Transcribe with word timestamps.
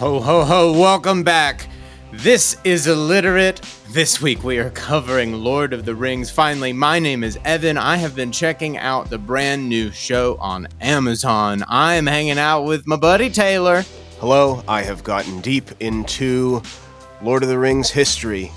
Ho, 0.00 0.18
ho, 0.18 0.44
ho, 0.46 0.72
welcome 0.72 1.22
back. 1.22 1.68
This 2.10 2.56
is 2.64 2.86
Illiterate. 2.86 3.60
This 3.90 4.22
week 4.22 4.42
we 4.42 4.56
are 4.56 4.70
covering 4.70 5.34
Lord 5.34 5.74
of 5.74 5.84
the 5.84 5.94
Rings. 5.94 6.30
Finally, 6.30 6.72
my 6.72 6.98
name 6.98 7.22
is 7.22 7.38
Evan. 7.44 7.76
I 7.76 7.98
have 7.98 8.16
been 8.16 8.32
checking 8.32 8.78
out 8.78 9.10
the 9.10 9.18
brand 9.18 9.68
new 9.68 9.90
show 9.90 10.38
on 10.40 10.68
Amazon. 10.80 11.62
I 11.68 11.96
am 11.96 12.06
hanging 12.06 12.38
out 12.38 12.62
with 12.62 12.86
my 12.86 12.96
buddy 12.96 13.28
Taylor. 13.28 13.84
Hello, 14.20 14.64
I 14.66 14.80
have 14.84 15.04
gotten 15.04 15.42
deep 15.42 15.70
into 15.80 16.62
Lord 17.20 17.42
of 17.42 17.50
the 17.50 17.58
Rings 17.58 17.90
history. 17.90 18.50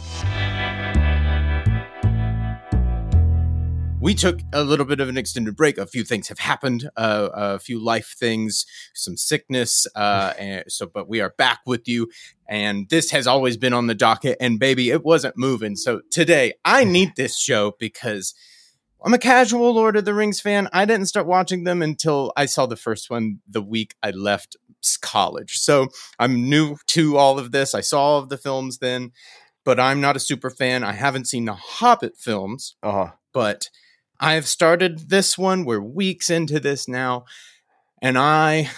We 4.04 4.14
took 4.14 4.42
a 4.52 4.66
little 4.66 4.86
bit 4.86 5.00
of 5.00 5.08
an 5.08 5.18
extended 5.18 5.56
break. 5.56 5.78
A 5.78 5.88
few 5.88 6.04
things 6.04 6.28
have 6.28 6.40
happened, 6.40 6.90
uh, 6.98 7.30
a 7.34 7.58
few 7.58 7.82
life 7.82 8.14
things, 8.20 8.66
some 8.94 9.16
sickness. 9.16 9.88
Uh, 9.96 10.34
and 10.38 10.66
so, 10.68 10.86
but 10.86 11.08
we 11.08 11.22
are 11.22 11.34
back 11.38 11.62
with 11.66 11.88
you. 11.88 12.10
And 12.50 12.90
this 12.90 13.12
has 13.12 13.28
always 13.28 13.56
been 13.56 13.72
on 13.72 13.88
the 13.88 13.96
docket. 13.96 14.36
And 14.42 14.60
baby, 14.60 14.90
it 14.90 15.06
wasn't 15.06 15.38
moving. 15.38 15.78
So 15.78 16.02
today, 16.12 16.54
I 16.66 16.84
need 16.98 17.16
this 17.16 17.40
show 17.40 17.76
because 17.80 18.34
I'm 19.06 19.14
a 19.14 19.18
casual 19.18 19.74
Lord 19.74 19.96
of 19.96 20.04
the 20.04 20.14
Rings 20.14 20.42
fan. 20.42 20.68
I 20.74 20.84
didn't 20.84 21.06
start 21.06 21.26
watching 21.26 21.64
them 21.64 21.82
until 21.82 22.34
I 22.36 22.46
saw 22.46 22.66
the 22.66 22.76
first 22.76 23.10
one 23.10 23.40
the 23.48 23.62
week 23.62 23.96
I 24.04 24.12
left 24.12 24.58
college. 25.02 25.60
So 25.60 25.88
I'm 26.20 26.50
new 26.50 26.76
to 26.88 27.16
all 27.16 27.40
of 27.40 27.54
this. 27.54 27.74
I 27.74 27.80
saw 27.80 28.02
all 28.02 28.20
of 28.20 28.28
the 28.28 28.38
films 28.38 28.80
then, 28.80 29.14
but 29.64 29.80
I'm 29.80 30.02
not 30.02 30.18
a 30.18 30.20
super 30.20 30.50
fan. 30.50 30.84
I 30.84 30.92
haven't 30.92 31.30
seen 31.30 31.46
the 31.46 31.54
Hobbit 31.54 32.18
films. 32.18 32.76
Uh-huh. 32.84 33.12
But 33.32 33.70
I 34.24 34.34
have 34.36 34.48
started 34.48 35.10
this 35.10 35.38
one. 35.38 35.66
We're 35.66 35.82
weeks 35.82 36.30
into 36.30 36.60
this 36.60 36.88
now. 36.88 37.26
And 38.02 38.18
I, 38.18 38.70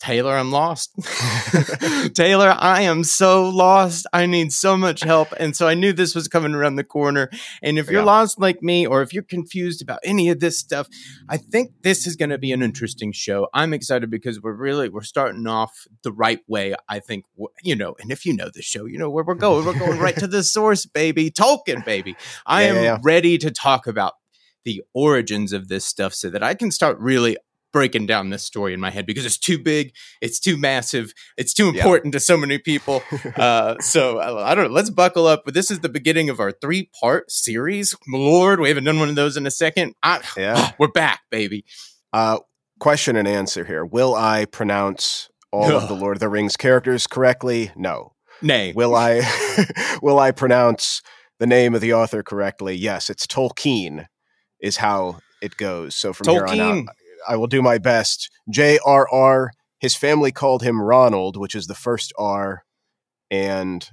Taylor, 0.00 0.36
I'm 0.36 0.52
lost. 0.52 0.92
Taylor, 2.14 2.54
I 2.56 2.82
am 2.82 3.02
so 3.02 3.48
lost. 3.48 4.06
I 4.12 4.26
need 4.26 4.52
so 4.52 4.76
much 4.76 5.02
help. 5.02 5.28
And 5.38 5.56
so 5.56 5.66
I 5.66 5.74
knew 5.74 5.92
this 5.92 6.14
was 6.14 6.28
coming 6.28 6.54
around 6.54 6.76
the 6.76 6.84
corner. 6.84 7.30
And 7.62 7.78
if 7.78 7.90
you're 7.90 8.00
Yeah. 8.02 8.06
lost 8.06 8.40
like 8.40 8.62
me, 8.62 8.86
or 8.86 9.02
if 9.02 9.12
you're 9.12 9.22
confused 9.24 9.82
about 9.82 9.98
any 10.04 10.28
of 10.28 10.38
this 10.38 10.56
stuff, 10.58 10.86
I 11.28 11.36
think 11.36 11.72
this 11.82 12.06
is 12.06 12.14
going 12.16 12.30
to 12.30 12.38
be 12.38 12.52
an 12.52 12.62
interesting 12.62 13.10
show. 13.12 13.48
I'm 13.52 13.72
excited 13.72 14.08
because 14.10 14.40
we're 14.40 14.52
really, 14.54 14.88
we're 14.88 15.02
starting 15.02 15.46
off 15.48 15.72
the 16.04 16.12
right 16.12 16.40
way. 16.46 16.74
I 16.88 17.00
think, 17.00 17.24
you 17.64 17.74
know, 17.76 17.94
and 18.00 18.10
if 18.12 18.24
you 18.24 18.36
know 18.36 18.50
the 18.54 18.62
show, 18.62 18.84
you 18.86 18.98
know 18.98 19.10
where 19.10 19.24
we're 19.24 19.34
going. 19.34 19.64
We're 19.64 19.78
going 19.78 19.98
right 19.98 20.16
to 20.16 20.28
the 20.28 20.42
source, 20.44 20.86
baby. 20.86 21.30
Tolkien, 21.30 21.84
baby. 21.84 22.14
I 22.46 22.64
Yeah, 22.64 22.68
am 22.70 22.84
yeah. 22.84 22.98
ready 23.02 23.38
to 23.38 23.50
talk 23.50 23.86
about 23.88 24.12
the 24.64 24.82
origins 24.94 25.52
of 25.52 25.68
this 25.68 25.84
stuff 25.84 26.14
so 26.14 26.30
that 26.30 26.42
I 26.42 26.54
can 26.54 26.70
start 26.70 26.98
really 26.98 27.36
breaking 27.72 28.04
down 28.04 28.28
this 28.28 28.42
story 28.42 28.74
in 28.74 28.80
my 28.80 28.90
head 28.90 29.06
because 29.06 29.24
it's 29.24 29.38
too 29.38 29.58
big, 29.58 29.94
it's 30.20 30.38
too 30.38 30.58
massive, 30.58 31.14
it's 31.38 31.54
too 31.54 31.72
Yeah. 31.74 31.82
important 31.82 32.12
to 32.12 32.20
so 32.20 32.36
many 32.36 32.58
people. 32.58 33.02
uh, 33.36 33.76
so 33.80 34.18
I, 34.18 34.52
I 34.52 34.54
don't 34.54 34.64
know. 34.68 34.74
Let's 34.74 34.90
buckle 34.90 35.26
up. 35.26 35.42
But 35.46 35.54
this 35.54 35.70
is 35.70 35.80
the 35.80 35.88
beginning 35.88 36.28
of 36.28 36.38
our 36.38 36.52
three 36.52 36.90
part 37.00 37.30
series. 37.30 37.96
Lord, 38.06 38.60
we 38.60 38.68
haven't 38.68 38.84
done 38.84 38.98
one 38.98 39.08
of 39.08 39.14
those 39.14 39.38
in 39.38 39.46
a 39.46 39.50
second. 39.50 39.94
I, 40.02 40.20
Yeah. 40.36 40.72
we're 40.78 40.88
back, 40.88 41.20
baby. 41.30 41.64
Uh, 42.12 42.40
question 42.78 43.16
and 43.16 43.26
answer 43.26 43.64
here. 43.64 43.86
Will 43.86 44.14
I 44.14 44.44
pronounce 44.44 45.30
all 45.50 45.72
of 45.72 45.88
the 45.88 45.94
Lord 45.98 46.16
of 46.16 46.20
the 46.20 46.28
Rings 46.28 46.58
characters 46.58 47.06
correctly? 47.06 47.70
No. 47.74 48.12
Nay. 48.42 48.74
Will 48.74 48.94
I 48.94 49.22
will 50.02 50.18
I 50.18 50.30
pronounce 50.32 51.00
the 51.38 51.46
name 51.46 51.74
of 51.74 51.80
the 51.80 51.94
author 51.94 52.22
correctly? 52.22 52.74
Yes, 52.74 53.08
it's 53.08 53.26
Tolkien 53.26 54.06
is 54.62 54.78
how 54.78 55.18
it 55.42 55.56
goes. 55.56 55.94
So 55.94 56.12
from 56.12 56.28
here 56.28 56.46
on 56.46 56.56
Tolkien. 56.56 56.88
out, 56.88 56.94
I 57.28 57.36
will 57.36 57.46
do 57.48 57.60
my 57.60 57.78
best. 57.78 58.30
J.R.R. 58.50 59.50
His 59.80 59.94
family 59.96 60.30
called 60.32 60.62
him 60.62 60.80
Ronald, 60.80 61.36
which 61.36 61.54
is 61.54 61.66
the 61.66 61.74
first 61.74 62.12
R, 62.16 62.64
and 63.30 63.86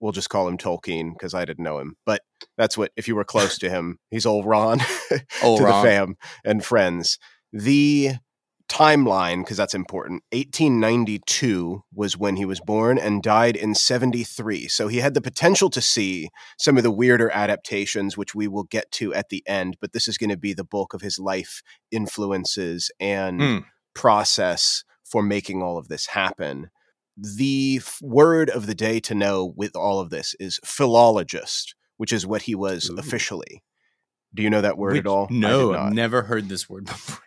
we'll 0.00 0.12
just 0.12 0.30
call 0.30 0.46
him 0.48 0.56
Tolkien 0.56 1.12
because 1.12 1.34
I 1.34 1.44
didn't 1.44 1.64
know 1.64 1.78
him. 1.78 1.96
But 2.06 2.22
that's 2.56 2.78
what 2.78 2.92
if 2.96 3.08
you 3.08 3.16
were 3.16 3.24
close 3.24 3.58
to 3.58 3.68
him, 3.68 3.98
he's 4.10 4.26
old 4.26 4.46
Ron 4.46 4.80
Old 5.42 5.58
to 5.60 5.64
Ron. 5.64 5.82
the 5.82 5.88
fam 5.88 6.16
and 6.44 6.64
friends. 6.64 7.18
The 7.52 8.12
timeline, 8.72 9.42
because 9.44 9.56
that's 9.58 9.74
important. 9.74 10.22
1892 10.32 11.82
was 11.94 12.16
when 12.16 12.36
he 12.36 12.44
was 12.44 12.60
born 12.60 12.98
and 12.98 13.22
died 13.22 13.54
in 13.56 13.74
73. 13.74 14.68
So 14.68 14.88
he 14.88 14.98
had 14.98 15.14
the 15.14 15.20
potential 15.20 15.68
to 15.70 15.80
see 15.80 16.28
some 16.58 16.76
of 16.76 16.82
the 16.82 16.90
weirder 16.90 17.30
adaptations, 17.30 18.16
which 18.16 18.34
we 18.34 18.48
will 18.48 18.64
get 18.64 18.90
to 18.92 19.12
at 19.14 19.28
the 19.28 19.42
end. 19.46 19.76
But 19.80 19.92
this 19.92 20.08
is 20.08 20.16
going 20.18 20.30
to 20.30 20.36
be 20.36 20.54
the 20.54 20.64
bulk 20.64 20.94
of 20.94 21.02
his 21.02 21.18
life 21.18 21.62
influences 21.90 22.90
and 22.98 23.40
Hmm. 23.40 23.58
process 23.94 24.84
for 25.04 25.22
making 25.22 25.62
all 25.62 25.76
of 25.78 25.88
this 25.88 26.06
happen. 26.06 26.70
The 27.16 27.80
f- 27.82 27.98
word 28.00 28.48
of 28.48 28.66
the 28.66 28.74
day 28.74 28.98
to 29.00 29.14
know 29.14 29.52
with 29.54 29.76
all 29.76 30.00
of 30.00 30.08
this 30.10 30.34
is 30.40 30.58
philologist, 30.64 31.74
which 31.98 32.12
is 32.12 32.26
what 32.26 32.42
he 32.42 32.54
was 32.54 32.88
Ooh. 32.90 32.96
officially. 32.96 33.62
Do 34.34 34.42
you 34.42 34.48
know 34.48 34.62
that 34.62 34.78
word 34.78 34.96
at 34.96 35.06
all? 35.06 35.26
No. 35.30 35.74
I've 35.74 35.92
never 35.92 36.22
heard 36.22 36.48
this 36.48 36.70
word 36.70 36.84
before. 36.86 37.18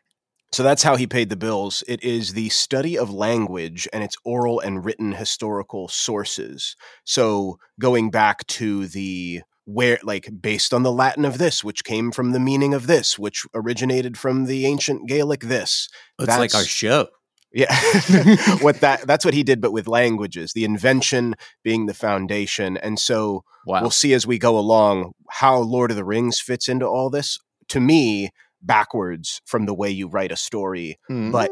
So 0.55 0.63
that's 0.63 0.83
how 0.83 0.95
he 0.95 1.05
paid 1.05 1.27
the 1.27 1.35
bills. 1.35 1.83
It 1.85 2.01
is 2.01 2.31
the 2.31 2.47
study 2.47 2.97
of 2.97 3.13
language 3.13 3.89
and 3.91 4.05
its 4.05 4.15
oral 4.23 4.61
and 4.61 4.85
written 4.85 5.11
historical 5.11 5.89
sources. 5.89 6.77
So 7.03 7.59
going 7.77 8.09
back 8.09 8.47
to 8.47 8.87
the 8.87 9.41
where 9.65 9.99
like 10.01 10.29
based 10.39 10.73
on 10.73 10.83
the 10.83 10.93
Latin 10.93 11.25
of 11.25 11.39
this, 11.39 11.61
which 11.61 11.83
came 11.83 12.09
from 12.09 12.31
the 12.31 12.39
meaning 12.39 12.73
of 12.73 12.87
this, 12.87 13.19
which 13.19 13.45
originated 13.53 14.17
from 14.17 14.45
the 14.45 14.65
ancient 14.65 15.09
Gaelic 15.09 15.41
this. 15.41 15.89
It's 16.19 16.29
like 16.29 16.55
our 16.55 16.63
show. 16.63 17.09
Yeah. 17.51 17.75
what 18.61 18.79
that 18.79 19.05
that's 19.05 19.25
what 19.25 19.33
he 19.33 19.43
did 19.43 19.59
but 19.59 19.73
with 19.73 19.89
languages, 19.89 20.53
the 20.53 20.63
invention 20.63 21.35
being 21.65 21.85
the 21.85 21.93
foundation. 21.93 22.77
And 22.77 22.97
so 22.97 23.43
Wow. 23.65 23.81
we'll 23.81 23.91
see 23.91 24.13
as 24.13 24.25
we 24.25 24.37
go 24.37 24.57
along 24.57 25.15
how 25.29 25.57
Lord 25.57 25.91
of 25.91 25.97
the 25.97 26.05
Rings 26.05 26.39
fits 26.39 26.69
into 26.69 26.85
all 26.85 27.09
this. 27.09 27.39
To 27.69 27.81
me, 27.81 28.29
backwards 28.61 29.41
from 29.45 29.65
the 29.65 29.73
way 29.73 29.89
you 29.89 30.07
write 30.07 30.31
a 30.31 30.35
story, 30.37 30.97
but 31.09 31.51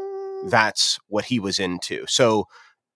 that's 0.50 0.98
what 1.08 1.26
he 1.26 1.38
was 1.40 1.58
into. 1.58 2.04
So, 2.08 2.46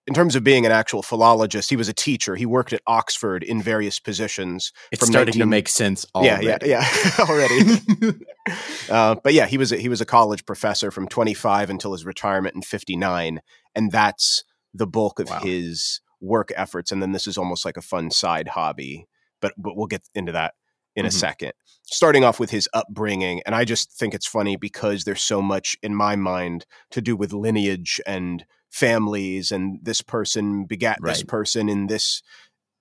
in 0.07 0.15
terms 0.15 0.35
of 0.37 0.43
being 0.43 0.65
an 0.65 0.73
actual 0.73 1.03
philologist, 1.03 1.69
he 1.69 1.77
was 1.77 1.89
a 1.89 1.93
teacher. 1.93 2.35
He 2.35 2.47
worked 2.47 2.73
at 2.73 2.81
Oxford 2.87 3.43
in 3.43 3.61
various 3.61 4.01
positions. 4.01 4.73
it's 4.91 5.01
from 5.01 5.11
starting 5.13 5.33
to 5.33 5.39
19 5.41 5.51
make 5.51 5.69
sense 5.69 6.07
Yeah, 6.15 6.39
already. 6.41 6.69
yeah, 6.71 6.85
yeah, 6.85 7.11
already. 7.29 8.25
uh, 8.89 9.17
but 9.23 9.35
yeah, 9.35 9.47
he 9.47 9.59
was 9.59 9.71
a, 9.73 9.77
he 9.77 9.89
was 9.89 10.01
a 10.01 10.07
college 10.07 10.47
professor 10.47 10.91
from 10.91 11.09
25 11.09 11.69
until 11.71 11.93
his 11.93 12.05
retirement 12.07 12.55
in 12.55 12.63
59, 12.63 13.41
and 13.75 13.93
that's 13.93 14.45
the 14.75 14.87
bulk 14.87 15.21
of 15.21 15.29
Wow. 15.29 15.41
his 15.43 16.01
work 16.21 16.51
efforts. 16.57 16.91
And 16.91 17.03
then 17.03 17.13
this 17.13 17.27
is 17.27 17.37
almost 17.39 17.65
like 17.65 17.77
a 17.77 17.83
fun 17.83 18.11
side 18.11 18.49
hobby, 18.49 19.07
but 19.41 19.53
but 19.59 19.77
we'll 19.77 19.87
get 19.87 20.03
into 20.15 20.33
that 20.33 20.55
in 20.99 21.07
a 21.07 21.09
Mhm. 21.09 21.13
second. 21.13 21.53
Starting 21.91 22.23
off 22.25 22.39
with 22.39 22.51
his 22.51 22.69
upbringing, 22.75 23.41
and 23.47 23.55
I 23.55 23.65
just 23.65 23.93
think 23.93 24.13
it's 24.15 24.27
funny 24.27 24.57
because 24.57 25.05
there's 25.05 25.23
so 25.23 25.41
much 25.41 25.77
in 25.83 25.95
my 25.95 26.17
mind 26.17 26.67
to 26.91 27.01
do 27.01 27.17
with 27.17 27.33
lineage 27.33 28.01
and 28.07 28.45
families, 28.71 29.51
and 29.51 29.79
this 29.83 30.03
person 30.03 30.65
begat 30.67 30.99
this 31.03 31.23
person 31.23 31.69
in 31.71 31.87
this 31.87 32.23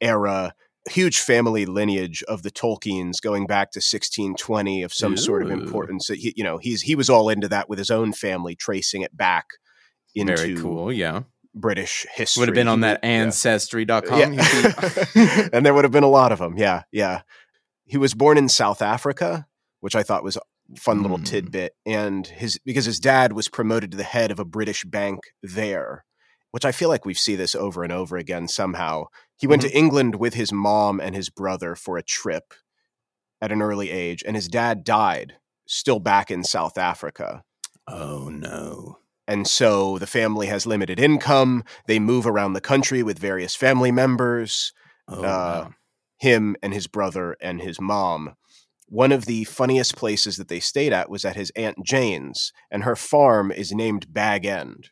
era 0.02 0.54
huge 0.90 1.20
family 1.20 1.66
lineage 1.66 2.24
of 2.30 2.44
the 2.44 2.52
Tolkiens 2.52 3.22
going 3.22 3.46
back 3.46 3.72
to 3.72 3.82
1620 3.82 4.84
of 4.84 4.94
some 4.94 5.18
sort 5.18 5.44
of 5.44 5.52
importance. 5.52 6.08
That 6.08 6.18
he, 6.20 6.34
you 6.38 6.44
know, 6.46 6.58
he's 6.58 6.82
he 6.82 6.96
was 6.96 7.10
all 7.10 7.30
into 7.30 7.48
that 7.50 7.68
with 7.70 7.78
his 7.80 7.90
own 7.90 8.14
family, 8.14 8.56
tracing 8.56 9.02
it 9.02 9.16
back 9.16 9.46
into 10.16 10.36
Very 10.36 10.56
cool. 10.56 10.92
Yeah. 10.92 11.24
British 11.54 12.06
history. 12.14 12.42
Would 12.42 12.50
have 12.50 12.56
been 12.56 12.68
on 12.68 12.82
that 12.82 13.04
ancestry.com. 13.04 14.34
Yeah. 14.34 15.50
and 15.54 15.66
there 15.66 15.74
would 15.74 15.84
have 15.86 15.92
been 15.92 16.04
a 16.04 16.10
lot 16.10 16.32
of 16.32 16.40
them. 16.40 16.58
Yeah, 16.58 16.84
yeah. 16.92 17.22
He 17.88 17.98
was 17.98 18.14
born 18.14 18.38
in 18.38 18.50
South 18.50 18.82
Africa, 18.82 19.48
which 19.80 19.96
I 19.96 20.04
thought 20.04 20.24
was 20.24 20.38
a 20.38 20.42
fun 20.78 21.02
little 21.02 21.18
Mm. 21.20 21.26
tidbit. 21.26 21.76
And 21.86 22.28
his 22.28 22.60
because 22.66 22.86
his 22.86 23.00
dad 23.00 23.34
was 23.34 23.48
promoted 23.48 23.92
to 23.92 23.98
the 23.98 24.04
head 24.04 24.30
of 24.32 24.40
a 24.40 24.46
British 24.46 24.84
bank 24.84 25.20
there, 25.42 26.04
which 26.52 26.66
I 26.66 26.72
feel 26.72 26.90
like 26.90 27.06
we 27.06 27.14
see 27.14 27.36
this 27.36 27.56
over 27.56 27.84
and 27.84 27.94
over 27.94 28.18
again 28.18 28.48
somehow. 28.48 29.06
He 29.38 29.48
went 29.48 29.62
to 29.62 29.72
England 29.78 30.16
with 30.16 30.34
his 30.34 30.52
mom 30.52 31.00
and 31.00 31.16
his 31.16 31.30
brother 31.30 31.76
for 31.76 31.98
a 31.98 32.04
trip 32.04 32.54
at 33.42 33.52
an 33.52 33.62
early 33.62 33.90
age, 33.92 34.24
and 34.26 34.36
his 34.36 34.48
dad 34.48 34.84
died 34.84 35.36
still 35.68 36.00
back 36.00 36.30
in 36.32 36.44
South 36.44 36.78
Africa. 36.78 37.44
oh 37.88 38.28
no. 38.30 38.98
And 39.30 39.46
so 39.48 39.98
the 39.98 40.08
family 40.08 40.48
has 40.48 40.66
limited 40.66 41.00
income. 41.00 41.64
They 41.86 42.00
move 42.00 42.26
around 42.26 42.54
the 42.54 42.62
country 42.62 43.04
with 43.04 43.20
various 43.20 43.56
family 43.56 43.92
members 43.92 44.74
Oh, 45.10 45.20
Uh, 45.20 45.22
wow. 45.22 45.74
Him 46.18 46.56
and 46.64 46.74
his 46.74 46.88
brother 46.88 47.38
and 47.42 47.62
his 47.62 47.80
mom. 47.80 48.36
One 48.90 49.12
of 49.12 49.26
the 49.26 49.44
funniest 49.44 49.96
places 49.96 50.38
that 50.38 50.48
they 50.48 50.60
stayed 50.60 50.94
at 50.94 51.10
was 51.10 51.26
at 51.26 51.36
his 51.36 51.52
Aunt 51.56 51.84
Jane's, 51.84 52.54
and 52.72 52.84
her 52.84 52.96
farm 52.96 53.52
is 53.52 53.72
named 53.74 54.12
Bag 54.14 54.46
End, 54.46 54.90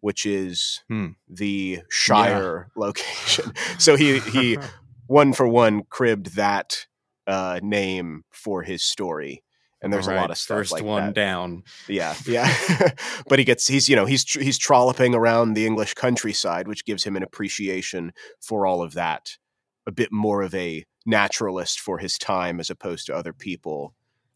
which 0.00 0.26
is 0.26 0.82
Hmm. 0.88 1.08
the 1.28 1.80
Shire 1.88 2.68
location. 2.76 3.52
So 3.78 3.96
he 3.96 4.18
he 4.20 4.58
one 5.06 5.32
for 5.32 5.48
one 5.48 5.82
cribbed 5.88 6.36
that 6.36 6.86
uh, 7.26 7.60
name 7.62 8.24
for 8.30 8.62
his 8.62 8.82
story. 8.82 9.42
and 9.80 9.92
there's 9.92 10.08
All 10.08 10.14
a 10.14 10.16
lot 10.16 10.30
of 10.30 10.36
stuff 10.38 10.58
First 10.58 10.72
like 10.72 10.82
one 10.84 11.06
that. 11.06 11.14
down. 11.14 11.62
Yeah, 11.88 12.14
yeah. 12.26 12.54
but 13.28 13.38
he 13.38 13.44
gets 13.46 13.66
he's 13.66 13.88
you 13.88 13.96
know 13.96 14.04
he's 14.06 14.24
he's 14.30 14.58
trolloping 14.58 15.14
around 15.14 15.54
the 15.54 15.64
English 15.66 15.94
countryside, 15.94 16.68
which 16.68 16.84
gives 16.84 17.04
him 17.04 17.16
an 17.16 17.22
appreciation 17.22 18.12
for 18.42 18.66
all 18.66 18.82
of 18.82 18.92
that. 18.94 19.38
A 19.88 19.92
bit 19.92 20.12
more 20.12 20.42
of 20.42 20.54
a 20.54 20.84
naturalist 21.06 21.80
for 21.80 21.98
his 21.98 22.16
time 22.18 22.60
as 22.60 22.70
opposed 22.70 23.06
to 23.06 23.16
other 23.16 23.32
people. 23.32 23.94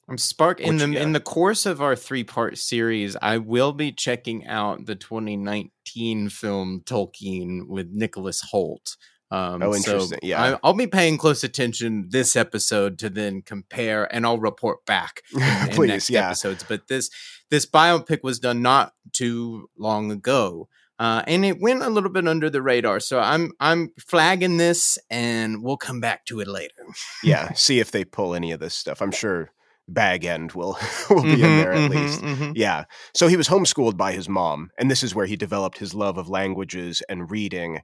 I'm 0.08 0.18
spark 0.18 0.58
in 0.60 0.74
Which- 0.76 0.82
the 0.82 0.88
yeah. 0.94 1.02
in 1.02 1.12
the 1.12 1.20
course 1.20 1.64
of 1.66 1.80
our 1.80 1.94
three 1.94 2.24
part 2.24 2.58
series. 2.58 3.16
I 3.22 3.38
will 3.38 3.72
be 3.72 3.92
checking 3.92 4.46
out 4.48 4.86
the 4.86 4.96
2019 4.96 6.28
film 6.30 6.82
Tolkien 6.84 7.68
with 7.68 7.88
Nicholas 7.92 8.42
Hoult. 8.52 8.96
Um, 9.30 9.62
Oh, 9.62 9.72
so 9.72 9.76
interesting. 9.92 10.18
Yeah. 10.22 10.42
I, 10.42 10.58
I'll 10.62 10.74
be 10.74 10.86
paying 10.86 11.16
close 11.16 11.42
attention 11.44 12.08
this 12.10 12.36
episode 12.36 12.98
to 12.98 13.08
then 13.08 13.40
compare, 13.42 14.12
and 14.14 14.26
I'll 14.26 14.38
report 14.38 14.84
back 14.84 15.22
in 15.34 15.68
Please, 15.70 15.88
next 15.88 16.10
yeah. 16.10 16.26
episodes. 16.26 16.64
But 16.68 16.88
this 16.88 17.10
this 17.50 17.64
biopic 17.66 18.22
was 18.22 18.38
done 18.38 18.60
not 18.62 18.92
too 19.12 19.70
long 19.78 20.10
ago. 20.10 20.68
Uh, 21.02 21.20
and 21.26 21.44
it 21.44 21.60
went 21.60 21.82
a 21.82 21.90
little 21.90 22.10
bit 22.10 22.28
under 22.28 22.48
the 22.48 22.62
radar, 22.62 23.00
so 23.00 23.18
I'm 23.18 23.50
I'm 23.58 23.88
flagging 23.98 24.56
this, 24.56 24.98
and 25.10 25.60
we'll 25.64 25.76
come 25.76 26.00
back 26.00 26.24
to 26.26 26.38
it 26.38 26.46
later. 26.46 26.74
yeah, 27.24 27.52
see 27.54 27.80
if 27.80 27.90
they 27.90 28.04
pull 28.04 28.36
any 28.36 28.52
of 28.52 28.60
this 28.60 28.72
stuff. 28.76 29.02
I'm 29.02 29.10
sure 29.10 29.50
Bag 29.88 30.24
End 30.24 30.52
will 30.52 30.78
will 31.10 31.24
be 31.24 31.42
in 31.42 31.50
Mhm, 31.50 31.56
there 31.56 31.72
at 31.72 31.90
mhm, 31.90 31.90
least. 31.90 32.22
mhm. 32.22 32.52
Yeah. 32.54 32.84
So 33.16 33.26
he 33.26 33.36
was 33.36 33.48
homeschooled 33.48 33.96
by 33.96 34.12
his 34.12 34.28
mom, 34.28 34.70
and 34.78 34.88
this 34.88 35.02
is 35.02 35.12
where 35.12 35.26
he 35.26 35.34
developed 35.34 35.78
his 35.78 35.92
love 35.92 36.18
of 36.18 36.28
languages 36.28 37.02
and 37.08 37.28
reading. 37.28 37.80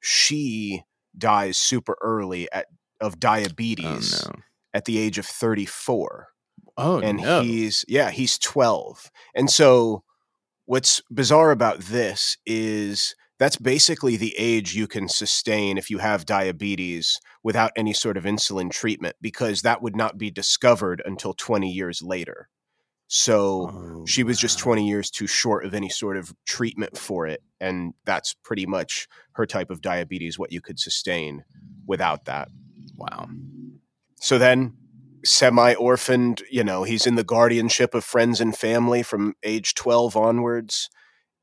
She 0.00 0.82
dies 1.18 1.58
super 1.58 1.98
early 2.00 2.50
at 2.52 2.68
of 3.02 3.14
Oh 3.14 3.18
diabetes 3.18 4.24
no! 4.26 4.40
at 4.72 4.86
the 4.86 4.96
age 4.96 5.18
of 5.18 5.26
34. 5.26 6.28
Oh 6.78 7.00
and 7.00 7.20
no! 7.20 7.42
he's 7.42 7.84
yeah, 7.86 8.10
he's 8.10 8.38
12. 8.38 9.10
And 9.34 9.50
so 9.50 10.04
what's 10.64 11.02
bizarre 11.10 11.50
about 11.50 11.80
this 11.80 12.36
is 12.46 13.14
that's 13.38 13.56
basically 13.56 14.16
the 14.16 14.34
age 14.38 14.74
you 14.74 14.86
can 14.86 15.08
sustain 15.08 15.76
if 15.76 15.90
you 15.90 15.98
have 15.98 16.26
diabetes 16.26 17.18
without 17.42 17.72
any 17.76 17.92
sort 17.92 18.16
of 18.16 18.24
insulin 18.24 18.70
treatment 18.70 19.16
because 19.20 19.62
that 19.62 19.82
would 19.82 19.96
not 19.96 20.16
be 20.16 20.30
discovered 20.30 21.02
until 21.04 21.34
20 21.34 21.68
years 21.68 22.02
later. 22.02 22.48
So 23.08 23.70
Oh, 23.72 24.04
she 24.06 24.22
was 24.22 24.38
just 24.38 24.58
20 24.58 24.86
years 24.86 25.10
too 25.10 25.26
short 25.26 25.66
of 25.66 25.74
any 25.74 25.88
sort 25.88 26.16
of 26.16 26.32
treatment 26.46 26.96
for 26.96 27.26
it 27.26 27.42
and 27.60 27.94
that's 28.04 28.34
pretty 28.44 28.64
much 28.64 29.08
her 29.32 29.44
type 29.44 29.70
of 29.70 29.80
diabetes 29.80 30.38
what 30.38 30.52
you 30.52 30.60
could 30.60 30.78
sustain 30.78 31.44
without 31.86 32.26
that. 32.26 32.48
Wow. 32.96 33.28
So 34.20 34.38
then, 34.38 34.74
semi 35.24 35.74
orphaned, 35.74 36.42
you 36.50 36.64
know, 36.64 36.82
he's 36.84 37.06
in 37.06 37.14
the 37.14 37.24
guardianship 37.24 37.94
of 37.94 38.04
friends 38.04 38.40
and 38.40 38.56
family 38.56 39.02
from 39.02 39.34
age 39.42 39.74
12 39.74 40.16
onwards 40.16 40.88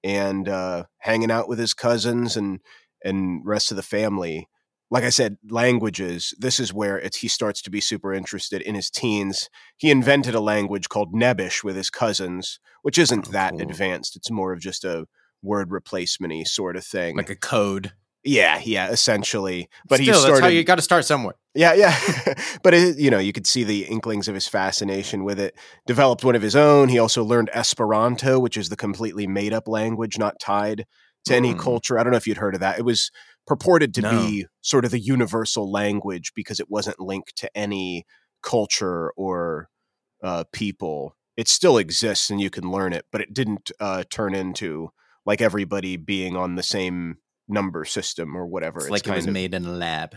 and 0.03 0.47
uh, 0.47 0.83
hanging 0.99 1.31
out 1.31 1.47
with 1.49 1.59
his 1.59 1.73
cousins 1.73 2.37
and, 2.37 2.59
and 3.03 3.41
rest 3.45 3.71
of 3.71 3.77
the 3.77 3.83
family. 3.83 4.47
Like 4.91 5.03
I 5.03 5.09
said, 5.09 5.37
languages, 5.49 6.33
this 6.39 6.59
is 6.59 6.73
where 6.73 6.97
it's, 6.97 7.17
he 7.17 7.27
starts 7.27 7.61
to 7.61 7.69
be 7.69 7.79
super 7.79 8.11
interested 8.13 8.61
in 8.61 8.73
his 8.73 8.89
teens. 8.89 9.49
He 9.77 9.91
invented 9.91 10.33
a 10.33 10.39
language 10.39 10.89
called 10.89 11.13
Nebish 11.13 11.63
with 11.63 11.75
his 11.75 11.89
cousins, 11.91 12.59
which 12.81 12.97
isn't 12.97 13.27
Oh, 13.27 13.31
that 13.31 13.51
cool. 13.51 13.61
advanced. 13.61 14.15
It's 14.15 14.31
more 14.31 14.51
of 14.51 14.59
just 14.59 14.83
a 14.83 15.05
word 15.43 15.71
replacement 15.71 16.47
sort 16.47 16.75
of 16.75 16.83
thing. 16.83 17.15
Like 17.15 17.29
a 17.29 17.35
code. 17.35 17.93
Yeah, 18.23 18.61
yeah, 18.63 18.89
essentially. 18.89 19.69
But 19.87 19.95
Still, 20.01 20.05
he 20.13 20.19
started. 20.19 20.33
that's 20.35 20.41
how 20.41 20.47
you 20.47 20.63
got 20.63 20.75
to 20.75 20.81
start 20.81 21.05
somewhere. 21.05 21.35
Yeah, 21.55 21.73
yeah. 21.73 21.97
but 22.63 22.73
it, 22.73 22.97
you 22.97 23.09
know, 23.09 23.19
you 23.19 23.33
could 23.33 23.47
see 23.47 23.63
the 23.63 23.83
inklings 23.85 24.27
of 24.27 24.35
his 24.35 24.47
fascination 24.47 25.23
with 25.23 25.39
it. 25.39 25.55
Developed 25.87 26.23
one 26.23 26.35
of 26.35 26.41
his 26.41 26.55
own. 26.55 26.89
He 26.89 26.99
also 26.99 27.23
learned 27.23 27.49
Esperanto, 27.53 28.39
which 28.39 28.57
is 28.57 28.69
the 28.69 28.75
completely 28.75 29.25
made 29.27 29.53
up 29.53 29.67
language, 29.67 30.17
not 30.17 30.39
tied 30.39 30.85
to 31.25 31.35
any 31.35 31.51
Hmm. 31.51 31.59
culture. 31.59 31.97
I 31.99 32.03
don't 32.03 32.11
know 32.11 32.17
if 32.17 32.27
you'd 32.27 32.37
heard 32.37 32.53
of 32.55 32.61
that. 32.61 32.77
It 32.79 32.85
was 32.85 33.11
purported 33.47 33.93
to 33.95 34.01
No. 34.01 34.09
be 34.11 34.45
sort 34.61 34.85
of 34.85 34.91
the 34.91 34.99
universal 34.99 35.69
language 35.71 36.31
because 36.35 36.59
it 36.59 36.69
wasn't 36.69 36.99
linked 36.99 37.35
to 37.37 37.49
any 37.57 38.05
culture 38.43 39.11
or 39.17 39.69
uh, 40.23 40.43
people. 40.53 41.15
It 41.35 41.47
still 41.47 41.77
exists 41.77 42.29
and 42.29 42.39
you 42.41 42.49
can 42.49 42.69
learn 42.71 42.93
it, 42.93 43.05
but 43.11 43.21
it 43.21 43.33
didn't 43.33 43.71
uh, 43.79 44.03
turn 44.09 44.33
into 44.35 44.89
like 45.25 45.41
everybody 45.41 45.95
being 45.97 46.35
on 46.35 46.55
the 46.55 46.63
same 46.63 47.17
number 47.49 47.83
system 47.85 48.35
or 48.35 48.45
whatever. 48.45 48.79
It's 48.79 48.89
like 48.89 49.07
it 49.07 49.15
was 49.15 49.25
of- 49.27 49.33
made 49.33 49.53
in 49.53 49.65
a 49.65 49.71
lab. 49.71 50.15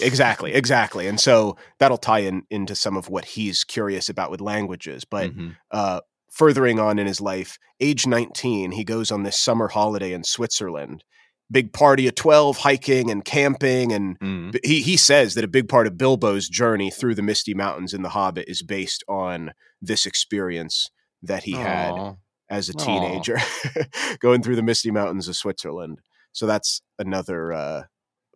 Exactly, 0.00 0.52
exactly. 0.52 1.06
And 1.06 1.18
so 1.18 1.56
that'll 1.78 1.96
tie 1.96 2.18
in 2.20 2.42
into 2.50 2.74
some 2.74 2.96
of 2.96 3.08
what 3.08 3.24
he's 3.24 3.64
curious 3.64 4.08
about 4.10 4.30
with 4.30 4.40
languages. 4.42 5.04
But 5.04 5.34
Mhm. 5.34 5.56
uh, 5.70 6.00
furthering 6.30 6.78
on 6.78 6.98
in 6.98 7.06
his 7.06 7.20
life, 7.20 7.58
age 7.80 8.06
19, 8.06 8.72
he 8.72 8.84
goes 8.84 9.10
on 9.10 9.22
this 9.22 9.38
summer 9.38 9.68
holiday 9.68 10.12
in 10.12 10.22
Switzerland. 10.24 11.02
Big 11.50 11.72
party 11.72 12.06
of 12.08 12.14
12, 12.14 12.58
hiking 12.58 13.10
and 13.10 13.24
camping. 13.24 13.92
And 13.92 14.18
Mm. 14.18 14.58
he, 14.64 14.82
he 14.82 14.96
says 14.96 15.34
that 15.34 15.44
a 15.44 15.48
big 15.48 15.68
part 15.68 15.86
of 15.86 15.96
Bilbo's 15.96 16.48
journey 16.48 16.90
through 16.90 17.14
the 17.14 17.22
Misty 17.22 17.54
Mountains 17.54 17.94
in 17.94 18.02
The 18.02 18.10
Hobbit 18.10 18.46
is 18.48 18.62
based 18.62 19.02
on 19.08 19.52
this 19.80 20.04
experience 20.06 20.90
that 21.22 21.44
he 21.44 21.52
had 21.52 22.16
as 22.50 22.68
a 22.68 22.74
teenager 22.74 23.38
going 24.20 24.42
through 24.42 24.56
the 24.56 24.62
Misty 24.62 24.90
Mountains 24.90 25.28
of 25.28 25.36
Switzerland. 25.36 26.00
So 26.34 26.46
that's 26.46 26.82
another 26.98 27.52
uh, 27.54 27.84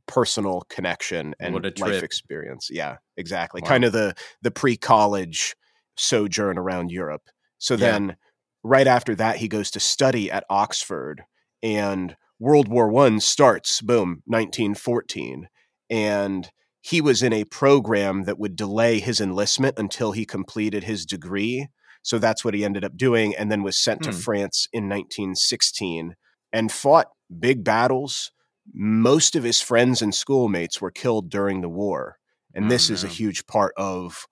personal 0.06 0.62
connection 0.70 1.34
and 1.40 1.54
What 1.54 1.64
a 1.66 1.70
life 1.76 2.02
experience. 2.02 2.68
Yeah, 2.70 2.98
exactly. 3.16 3.60
Wow. 3.60 3.68
Kind 3.68 3.84
of 3.84 3.92
the 3.92 4.14
the 4.42 4.50
pre-college 4.50 5.54
sojourn 5.96 6.58
around 6.58 6.90
Europe. 6.90 7.28
So 7.58 7.76
Yeah. 7.76 7.86
then 7.86 8.16
right 8.62 8.86
after 8.86 9.14
that 9.16 9.36
he 9.36 9.48
goes 9.48 9.70
to 9.72 9.80
study 9.80 10.30
at 10.30 10.44
Oxford 10.50 11.24
and 11.62 12.16
World 12.38 12.68
War 12.68 12.88
1 12.90 13.20
starts, 13.20 13.80
boom, 13.82 14.22
1914 14.26 15.48
and 15.90 16.50
he 16.80 17.00
was 17.00 17.22
in 17.22 17.32
a 17.32 17.44
program 17.44 18.24
that 18.24 18.38
would 18.38 18.56
delay 18.56 19.00
his 19.00 19.20
enlistment 19.20 19.78
until 19.78 20.12
he 20.12 20.24
completed 20.24 20.84
his 20.84 21.04
degree. 21.04 21.68
So 22.02 22.18
that's 22.18 22.44
what 22.44 22.54
he 22.54 22.64
ended 22.64 22.84
up 22.84 22.96
doing, 22.96 23.34
and 23.34 23.50
then 23.50 23.62
was 23.62 23.78
sent 23.78 24.02
to 24.04 24.12
Hmm. 24.12 24.12
France 24.12 24.68
in 24.72 24.88
1916 24.88 26.14
and 26.52 26.70
fought 26.72 27.08
big 27.38 27.64
battles. 27.64 28.30
Most 28.74 29.34
of 29.36 29.44
his 29.44 29.60
friends 29.60 30.02
and 30.02 30.14
schoolmates 30.14 30.80
were 30.80 30.90
killed 30.90 31.30
during 31.30 31.60
the 31.60 31.68
war. 31.68 32.18
And 32.54 32.66
Oh, 32.66 32.68
this 32.68 32.90
is 32.90 33.04
a 33.04 33.08
huge 33.08 33.46
part 33.46 33.72
of 33.76 34.26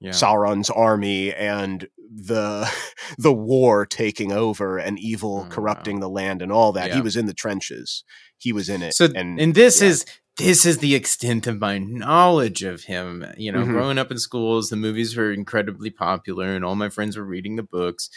Yeah. 0.00 0.10
Sauron's 0.12 0.70
army 0.70 1.32
and 1.34 1.88
the 2.14 2.70
the 3.18 3.32
war 3.32 3.86
taking 3.86 4.32
over 4.32 4.78
and 4.78 4.98
evil 4.98 5.44
Oh, 5.46 5.50
corrupting 5.50 6.00
the 6.00 6.08
land 6.08 6.42
and 6.42 6.52
all 6.52 6.72
that. 6.72 6.88
Yeah. 6.88 6.96
He 6.96 7.00
was 7.00 7.16
in 7.16 7.26
the 7.26 7.34
trenches. 7.34 8.04
He 8.38 8.52
was 8.52 8.68
in 8.68 8.82
it. 8.82 8.94
So 8.94 9.08
and, 9.14 9.40
and, 9.40 9.54
this 9.54 9.80
yeah. 9.80 9.88
is 9.88 10.04
this 10.38 10.64
is 10.64 10.78
the 10.78 10.94
extent 10.94 11.46
of 11.46 11.60
my 11.60 11.78
knowledge 11.78 12.62
of 12.62 12.84
him. 12.84 13.24
You 13.36 13.52
know, 13.52 13.64
Mhm. 13.64 13.68
growing 13.72 13.98
up 13.98 14.10
in 14.10 14.18
schools, 14.18 14.70
the 14.70 14.76
movies 14.76 15.14
were 15.16 15.30
incredibly 15.32 15.90
popular, 15.90 16.46
and 16.54 16.64
all 16.64 16.74
my 16.76 16.88
friends 16.88 17.16
were 17.16 17.24
reading 17.24 17.56
the 17.56 17.62
books. 17.62 18.08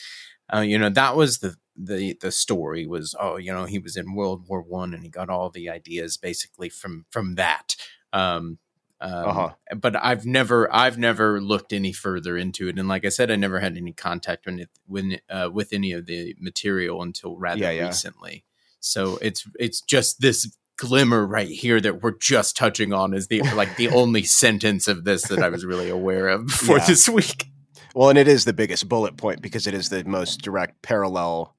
Uh, 0.54 0.60
you 0.62 0.78
know, 0.78 0.90
that 0.90 1.16
was 1.18 1.40
the 1.40 1.56
the 1.78 2.18
the 2.22 2.32
story 2.32 2.86
was 2.86 3.16
oh, 3.20 3.38
you 3.38 3.52
know, 3.54 3.66
he 3.66 3.80
was 3.80 3.96
in 3.98 4.14
World 4.16 4.46
War 4.48 4.62
One, 4.62 4.94
and 4.94 5.04
he 5.04 5.10
got 5.10 5.30
all 5.30 5.50
the 5.50 5.70
ideas 5.70 6.18
basically 6.18 6.70
from 6.70 7.06
from 7.10 7.36
that. 7.36 7.76
Um, 8.14 8.60
um, 9.02 9.12
Uh-huh. 9.28 9.50
But 9.76 9.96
I've 9.98 10.26
never 10.26 10.74
I've 10.74 10.98
never 10.98 11.42
looked 11.42 11.74
any 11.74 11.92
further 11.92 12.38
into 12.38 12.68
it, 12.70 12.80
and 12.80 12.88
like 12.88 13.06
I 13.06 13.10
said, 13.10 13.30
I 13.30 13.36
never 13.36 13.60
had 13.60 13.76
any 13.78 13.92
contact 13.92 14.46
with 14.46 14.60
it, 14.60 14.70
when 14.88 15.20
uh, 15.30 15.50
with 15.52 15.74
any 15.74 15.92
of 15.92 16.06
the 16.06 16.34
material 16.40 17.02
until 17.02 17.38
rather 17.38 17.60
Yeah, 17.62 17.72
yeah. 17.72 17.88
recently. 17.88 18.46
So 18.80 19.18
it's 19.22 19.46
it's 19.60 19.82
just 19.82 20.22
this 20.22 20.56
glimmer 20.78 21.26
right 21.26 21.48
here 21.50 21.80
that 21.82 22.02
we're 22.04 22.18
just 22.20 22.56
touching 22.58 22.94
on 22.94 23.14
is 23.14 23.28
the 23.28 23.42
like 23.56 23.76
the 23.78 23.90
only 24.02 24.24
sentence 24.24 24.88
of 24.88 25.04
this 25.04 25.24
that 25.28 25.40
I 25.42 25.50
was 25.50 25.66
really 25.66 25.90
aware 25.90 26.28
of 26.30 26.50
for 26.52 26.78
Yeah. 26.78 26.86
this 26.86 27.10
week. 27.10 27.48
Well, 27.94 28.10
and 28.10 28.18
it 28.20 28.28
is 28.28 28.44
the 28.46 28.54
biggest 28.54 28.88
bullet 28.90 29.16
point 29.18 29.42
because 29.42 29.68
it 29.68 29.74
is 29.74 29.90
the 29.90 30.04
most 30.04 30.42
direct 30.42 30.82
parallel 30.82 31.55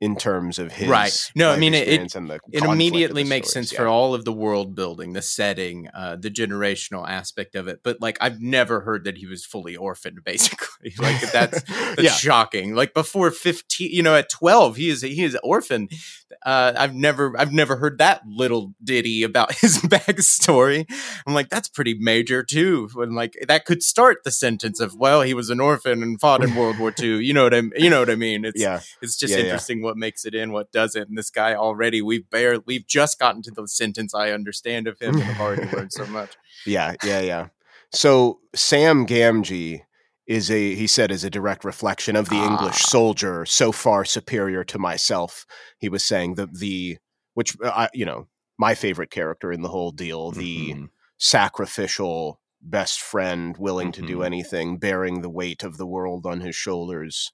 in 0.00 0.14
terms 0.16 0.58
of 0.60 0.70
his 0.72 0.88
Right. 0.88 1.30
No, 1.34 1.50
I 1.50 1.56
mean, 1.56 1.74
it- 1.74 2.14
and 2.14 2.30
the 2.30 2.38
It 2.52 2.62
immediately 2.62 3.24
makes 3.24 3.48
stories, 3.50 3.68
sense 3.68 3.72
yeah. 3.72 3.80
for 3.80 3.88
all 3.88 4.14
of 4.14 4.24
the 4.24 4.32
world 4.32 4.74
building, 4.76 5.12
the 5.12 5.22
setting, 5.22 5.88
uh, 5.92 6.16
the 6.16 6.30
generational 6.30 7.08
aspect 7.08 7.56
of 7.56 7.66
it. 7.66 7.80
But 7.82 8.00
like, 8.00 8.16
I've 8.20 8.40
never 8.40 8.82
heard 8.82 9.04
that 9.04 9.18
he 9.18 9.26
was 9.26 9.44
fully 9.44 9.76
orphaned. 9.76 10.20
Basically, 10.24 10.94
like 10.98 11.20
that's 11.32 11.62
that's 11.68 12.02
Yeah. 12.02 12.12
shocking. 12.12 12.74
Like 12.76 12.94
before 12.94 13.30
fifteen, 13.32 13.90
you 13.92 14.02
know, 14.02 14.14
at 14.14 14.30
twelve, 14.30 14.76
he 14.76 14.88
is 14.88 15.02
he 15.02 15.24
is 15.24 15.36
orphaned. 15.42 15.90
Uh, 16.46 16.72
I've 16.76 16.94
never 16.94 17.32
I've 17.38 17.52
never 17.52 17.76
heard 17.76 17.98
that 17.98 18.20
little 18.26 18.74
ditty 18.84 19.22
about 19.24 19.52
his 19.60 19.78
backstory. 19.78 20.86
I'm 21.26 21.34
like, 21.34 21.48
that's 21.48 21.68
pretty 21.68 21.96
major 21.98 22.42
too. 22.44 22.88
When 22.94 23.14
like 23.14 23.34
that 23.48 23.64
could 23.64 23.82
start 23.82 24.18
the 24.24 24.30
sentence 24.30 24.78
of, 24.80 24.94
well, 24.94 25.22
he 25.22 25.34
was 25.34 25.50
an 25.50 25.58
orphan 25.60 26.02
and 26.02 26.20
fought 26.20 26.44
in 26.44 26.54
World 26.54 26.78
War 26.78 26.92
II. 27.00 27.24
You 27.24 27.34
know 27.34 27.44
what 27.44 27.54
I 27.54 27.62
mean? 27.62 27.72
You 27.76 27.90
know 27.90 28.00
what 28.00 28.10
I 28.10 28.14
mean? 28.14 28.44
It's 28.44 28.60
yeah, 28.60 28.80
it's 29.02 29.16
just 29.16 29.32
yeah. 29.34 29.40
interesting 29.40 29.82
what 29.88 29.96
makes 29.96 30.24
it 30.26 30.34
in, 30.34 30.52
what 30.52 30.70
doesn't. 30.70 31.08
And 31.08 31.16
this 31.18 31.30
guy 31.30 31.54
already, 31.54 32.02
we've 32.02 32.28
barely, 32.28 32.62
we've 32.66 32.86
just 32.86 33.18
gotten 33.18 33.40
to 33.42 33.50
the 33.50 33.66
sentence 33.66 34.14
I 34.14 34.30
understand 34.32 34.86
of 34.86 34.98
him, 35.00 35.14
and 35.16 35.24
I've 35.24 35.40
already 35.40 35.64
learned 35.74 35.92
so 35.92 36.06
much. 36.18 36.30
yeah, 36.66 36.94
yeah, 37.04 37.20
yeah. 37.20 37.46
So 37.92 38.40
Sam 38.54 39.06
Gamgee 39.06 39.80
is 40.26 40.50
a 40.50 40.74
he 40.74 40.86
said 40.86 41.10
is 41.10 41.24
a 41.24 41.30
direct 41.30 41.64
reflection 41.64 42.14
of 42.14 42.28
the 42.28 42.36
Ah. 42.36 42.44
English 42.50 42.82
soldier, 42.82 43.46
so 43.46 43.72
far 43.72 44.04
superior 44.04 44.62
to 44.64 44.78
myself. 44.78 45.46
He 45.78 45.88
was 45.88 46.04
saying 46.04 46.34
the 46.34 46.46
the 46.52 46.98
which 47.32 47.56
uh, 47.64 47.68
I 47.74 47.88
you 47.94 48.04
know 48.04 48.28
my 48.58 48.74
favorite 48.74 49.10
character 49.10 49.50
in 49.52 49.62
the 49.62 49.70
whole 49.70 49.90
deal, 49.92 50.30
the 50.30 50.74
Mhm. 50.74 50.88
sacrificial 51.16 52.40
best 52.60 53.00
friend, 53.00 53.56
willing 53.56 53.92
to 53.92 54.02
do 54.02 54.18
Mhm. 54.18 54.26
anything, 54.26 54.76
bearing 54.78 55.22
the 55.22 55.30
weight 55.30 55.62
of 55.62 55.78
the 55.78 55.86
world 55.86 56.26
on 56.26 56.40
his 56.40 56.56
shoulders. 56.56 57.32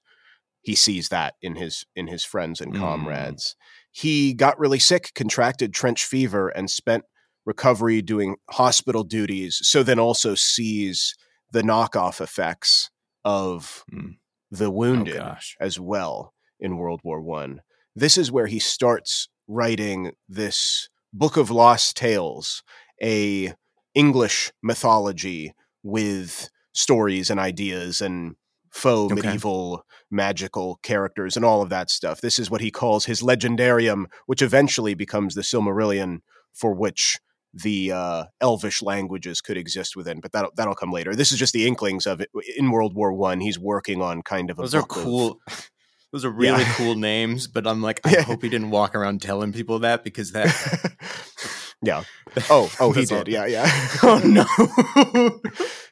He 0.65 0.73
sees 0.75 1.09
that 1.09 1.35
in 1.41 1.55
his 1.55 1.85
in 1.95 2.07
his 2.07 2.25
friends 2.25 2.59
and 2.59 2.73
Mm. 2.73 2.79
comrades. 2.79 3.55
He 3.91 4.33
got 4.33 4.59
really 4.59 4.79
sick, 4.79 5.11
contracted 5.13 5.73
trench 5.73 6.03
fever, 6.03 6.49
and 6.49 6.69
spent 6.69 7.03
recovery 7.45 8.01
doing 8.01 8.37
hospital 8.49 9.03
duties. 9.03 9.59
So 9.61 9.83
then 9.83 9.99
also 9.99 10.33
sees 10.33 11.13
the 11.51 11.61
knockoff 11.61 12.19
effects 12.19 12.89
of 13.23 13.83
Mm. 13.93 14.17
the 14.49 14.65
Oh 14.65 14.71
wounded 14.71 15.17
gosh. 15.17 15.55
as 15.59 15.79
well 15.79 16.33
in 16.59 16.77
World 16.77 17.01
War 17.03 17.21
One. 17.21 17.61
This 17.95 18.17
is 18.17 18.31
where 18.31 18.47
he 18.47 18.59
starts 18.59 19.29
writing 19.47 20.13
this 20.27 20.89
Book 21.13 21.37
of 21.37 21.51
Lost 21.51 21.95
Tales, 21.95 22.63
a 23.01 23.53
English 23.93 24.51
mythology 24.63 25.53
with 25.83 26.49
stories 26.73 27.29
and 27.29 27.39
ideas 27.39 28.01
and 28.01 28.35
faux 28.75 29.11
Okay. 29.13 29.21
medieval 29.21 29.83
magical 30.11 30.79
characters 30.83 31.35
and 31.35 31.45
all 31.45 31.61
of 31.61 31.69
that 31.69 31.89
stuff. 31.89 32.19
This 32.21 32.37
is 32.37 32.51
what 32.51 32.61
he 32.61 32.69
calls 32.71 33.05
his 33.05 33.21
legendarium, 33.21 34.05
which 34.27 34.41
eventually 34.41 34.93
becomes 34.93 35.33
the 35.33 35.41
Silmarillion, 35.41 36.19
for 36.53 36.73
which 36.75 37.17
the 37.53 37.91
uh, 37.93 38.25
Elvish 38.41 38.81
languages 38.81 39.39
could 39.39 39.55
exist 39.57 39.95
within. 39.95 40.19
But 40.19 40.33
that'll 40.33 40.51
that'll 40.57 40.75
come 40.75 40.91
later. 40.91 41.15
This 41.15 41.31
is 41.31 41.39
just 41.39 41.53
the 41.53 41.65
inklings 41.65 42.05
of 42.05 42.19
it. 42.21 42.29
In 42.57 42.69
World 42.69 42.93
War 42.93 43.13
One, 43.13 43.39
he's 43.39 43.57
working 43.57 44.01
on 44.01 44.21
kind 44.23 44.49
of 44.51 44.59
a 44.59 44.63
Those 44.63 44.75
are 44.75 44.81
book 44.81 44.97
of- 44.97 45.03
cool. 45.03 45.39
Those 46.11 46.23
are 46.25 46.29
really 46.31 46.61
Yeah. 46.63 46.73
cool 46.75 46.95
names, 46.95 47.47
but 47.47 47.65
I'm 47.67 47.81
like, 47.81 47.99
I 48.05 48.11
Yeah. 48.11 48.21
hope 48.23 48.41
he 48.43 48.49
didn't 48.49 48.71
walk 48.71 48.93
around 48.95 49.21
telling 49.21 49.51
people 49.53 49.79
that 49.79 50.03
because 50.03 50.31
that. 50.33 50.49
yeah. 51.81 52.03
Oh, 52.49 52.71
oh, 52.79 52.91
he 52.93 53.01
all- 53.07 53.23
did. 53.23 53.27
Yeah, 53.29 53.45
yeah. 53.47 53.69
oh 54.03 54.19
no. 54.23 55.39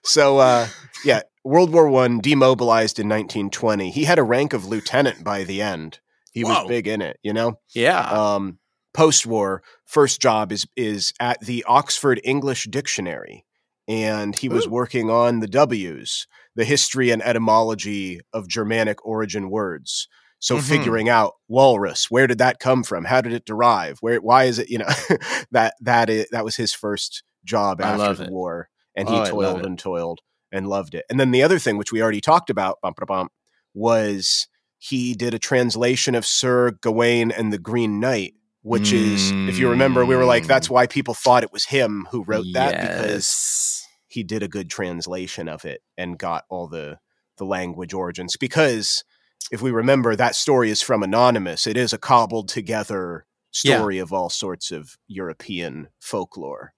So, 0.03 0.37
uh, 0.37 0.67
yeah, 1.05 1.21
World 1.43 1.71
War 1.71 1.89
One 1.89 2.19
demobilized 2.19 2.99
in 2.99 3.07
1920. 3.09 3.91
He 3.91 4.05
had 4.05 4.19
a 4.19 4.23
rank 4.23 4.53
of 4.53 4.65
lieutenant 4.65 5.23
by 5.23 5.43
the 5.43 5.61
end. 5.61 5.99
He 6.31 6.43
was 6.43 6.57
big 6.67 6.87
in 6.87 7.01
it, 7.01 7.19
you 7.21 7.33
know. 7.33 7.59
yeah. 7.73 7.99
Um, 8.09 8.59
post-war, 8.93 9.63
first 9.85 10.21
job 10.21 10.51
is 10.51 10.65
is 10.75 11.13
at 11.19 11.39
the 11.41 11.63
Oxford 11.67 12.21
English 12.23 12.65
Dictionary, 12.69 13.45
and 13.87 14.35
he 14.35 14.49
was 14.49 14.67
working 14.67 15.09
on 15.09 15.39
the 15.39 15.47
W's, 15.47 16.27
the 16.55 16.63
history 16.65 17.09
and 17.11 17.21
etymology 17.21 18.19
of 18.31 18.47
Germanic 18.47 19.05
origin 19.05 19.49
words. 19.49 20.07
So 20.39 20.57
Mhm. 20.57 20.61
figuring 20.61 21.07
out 21.09 21.33
walrus, 21.47 22.11
where 22.11 22.27
did 22.27 22.37
that 22.39 22.59
come 22.59 22.83
from? 22.83 23.05
How 23.05 23.21
did 23.21 23.31
it 23.33 23.45
derive? 23.45 23.97
Where? 24.01 24.19
Why 24.19 24.43
is 24.45 24.59
it? 24.59 24.69
You 24.69 24.79
know, 24.79 24.87
that 25.51 25.75
that 25.81 26.09
is 26.09 26.27
that 26.31 26.43
was 26.45 26.55
his 26.55 26.73
first 26.73 27.23
job 27.45 27.79
after 27.81 27.97
the 28.25 28.31
war, 28.31 28.69
and 28.95 29.07
he 29.07 29.15
Oh, 29.15 29.19
love 29.19 29.29
toiled 29.31 29.65
and 29.65 29.79
toiled 29.79 30.19
and 30.53 30.67
loved 30.67 30.95
it. 30.95 31.03
And 31.09 31.19
then 31.19 31.31
the 31.31 31.43
other 31.43 31.59
thing, 31.59 31.77
which 31.77 31.91
we 31.91 32.01
already 32.01 32.21
talked 32.21 32.49
about, 32.49 32.79
bump, 32.81 32.97
bump, 33.05 33.31
was 33.73 34.47
he 34.77 35.13
did 35.13 35.33
a 35.33 35.39
translation 35.39 36.15
of 36.15 36.25
Sir 36.25 36.71
Gawain 36.81 37.31
and 37.31 37.51
the 37.51 37.57
Green 37.57 37.99
Knight, 37.99 38.35
which 38.61 38.93
is, 38.93 39.31
if 39.31 39.57
you 39.57 39.69
remember, 39.69 40.05
we 40.05 40.15
were 40.15 40.25
like, 40.25 40.47
that's 40.47 40.67
mm. 40.67 40.71
why 40.71 40.87
people 40.87 41.13
thought 41.13 41.43
it 41.43 41.51
was 41.51 41.65
him 41.65 42.07
who 42.11 42.23
wrote 42.23 42.45
that 42.53 42.79
because 42.79 43.83
he 44.07 44.23
did 44.23 44.43
a 44.43 44.47
good 44.47 44.69
translation 44.69 45.49
of 45.49 45.65
it 45.65 45.81
and 45.97 46.19
got 46.19 46.45
all 46.49 46.67
the 46.67 46.99
the 47.37 47.45
language 47.45 47.93
origins. 47.93 48.37
Because 48.37 49.03
if 49.51 49.61
we 49.61 49.71
remember, 49.71 50.15
that 50.15 50.35
story 50.35 50.69
is 50.69 50.81
from 50.81 51.01
Anonymous. 51.01 51.65
It 51.65 51.77
is 51.77 51.91
a 51.91 51.97
cobbled 51.97 52.47
together 52.47 53.25
Yeah. 53.63 53.77
story 53.77 53.97
of 53.97 54.13
all 54.13 54.29
sorts 54.29 54.71
of 54.71 54.97
European 55.07 55.89
folklore. 55.99 56.73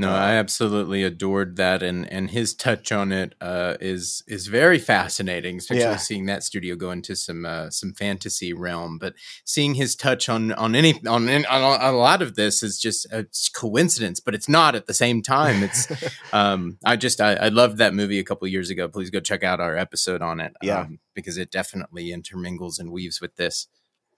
No, 0.00 0.10
Uh, 0.10 0.14
I 0.16 0.30
absolutely 0.34 1.02
adored 1.02 1.56
that, 1.56 1.82
and 1.82 2.06
and 2.12 2.30
his 2.30 2.54
touch 2.54 2.92
on 2.92 3.10
it 3.10 3.34
uh, 3.40 3.74
is 3.80 4.22
is 4.28 4.46
very 4.46 4.78
fascinating. 4.78 5.56
Especially 5.58 5.82
Yeah. 5.82 5.96
seeing 5.96 6.26
that 6.26 6.44
studio 6.44 6.76
go 6.76 6.92
into 6.92 7.16
some 7.16 7.44
uh, 7.44 7.70
some 7.70 7.92
fantasy 7.94 8.52
realm, 8.52 8.98
but 8.98 9.14
seeing 9.44 9.74
his 9.74 9.96
touch 9.96 10.28
on 10.28 10.52
on 10.52 10.76
any 10.76 10.94
on, 11.04 11.28
on 11.28 11.44
a 11.48 11.90
lot 11.92 12.22
of 12.22 12.36
this 12.36 12.62
is 12.62 12.78
just 12.78 13.06
a 13.12 13.26
coincidence, 13.54 14.20
but 14.20 14.36
it's 14.36 14.48
not 14.48 14.76
at 14.76 14.86
the 14.86 14.94
same 14.94 15.20
time. 15.20 15.64
It's 15.64 15.88
um, 16.32 16.78
I 16.84 16.94
just 16.94 17.20
I, 17.20 17.34
I 17.34 17.48
loved 17.48 17.78
that 17.78 17.92
movie 17.92 18.20
a 18.20 18.24
couple 18.24 18.46
years 18.46 18.70
ago. 18.70 18.86
Please 18.88 19.10
go 19.10 19.18
check 19.18 19.42
out 19.42 19.60
our 19.60 19.76
episode 19.76 20.22
on 20.22 20.38
it, 20.38 20.52
Yeah. 20.62 20.82
um, 20.82 21.00
because 21.14 21.36
it 21.36 21.50
definitely 21.50 22.12
intermingles 22.12 22.78
and 22.78 22.92
weaves 22.92 23.20
with 23.20 23.34
this. 23.34 23.66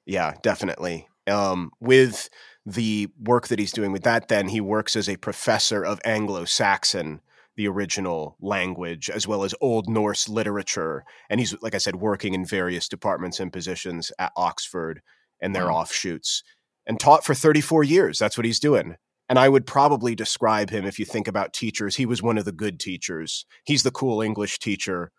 Yeah, 0.05 0.35
definitely. 0.43 1.09
Um, 1.27 1.71
with 1.81 2.29
the 2.67 3.09
work 3.19 3.49
that 3.49 3.59
he's 3.59 3.73
doing 3.73 3.93
with 3.93 4.03
that, 4.03 4.29
then 4.29 4.49
he 4.49 4.61
works 4.61 4.97
as 4.97 5.09
a 5.09 5.17
professor 5.17 5.85
of 5.85 6.01
Anglo 6.05 6.45
Saxon, 6.45 7.21
the 7.57 7.67
original 7.67 8.37
language, 8.41 9.11
as 9.11 9.27
well 9.27 9.45
as 9.45 9.55
Old 9.61 9.89
Norse 9.89 10.29
literature. 10.29 11.05
And 11.29 11.41
he's, 11.41 11.55
like 11.63 11.75
I 11.75 11.79
said, 11.79 11.97
working 11.97 12.35
in 12.35 12.45
various 12.45 12.89
departments 12.89 13.41
and 13.41 13.53
positions 13.53 14.13
at 14.19 14.33
Oxford 14.37 15.03
and 15.41 15.55
their 15.55 15.67
Wow. 15.67 15.79
offshoots 15.79 16.43
and 16.87 16.99
taught 17.01 17.25
for 17.25 17.35
34 17.35 17.85
years. 17.85 18.19
That's 18.19 18.37
what 18.37 18.45
he's 18.47 18.61
doing. 18.61 18.97
And 19.29 19.39
I 19.39 19.49
would 19.49 19.67
probably 19.67 20.15
describe 20.15 20.71
him, 20.71 20.85
if 20.85 20.99
you 20.99 21.05
think 21.05 21.29
about 21.29 21.53
teachers, 21.53 21.97
he 21.97 22.05
was 22.05 22.23
one 22.23 22.37
of 22.37 22.45
the 22.45 22.53
good 22.53 22.81
teachers. 22.81 23.47
He's 23.65 23.85
the 23.85 23.93
cool 23.93 24.21
English 24.21 24.59
teacher 24.59 25.13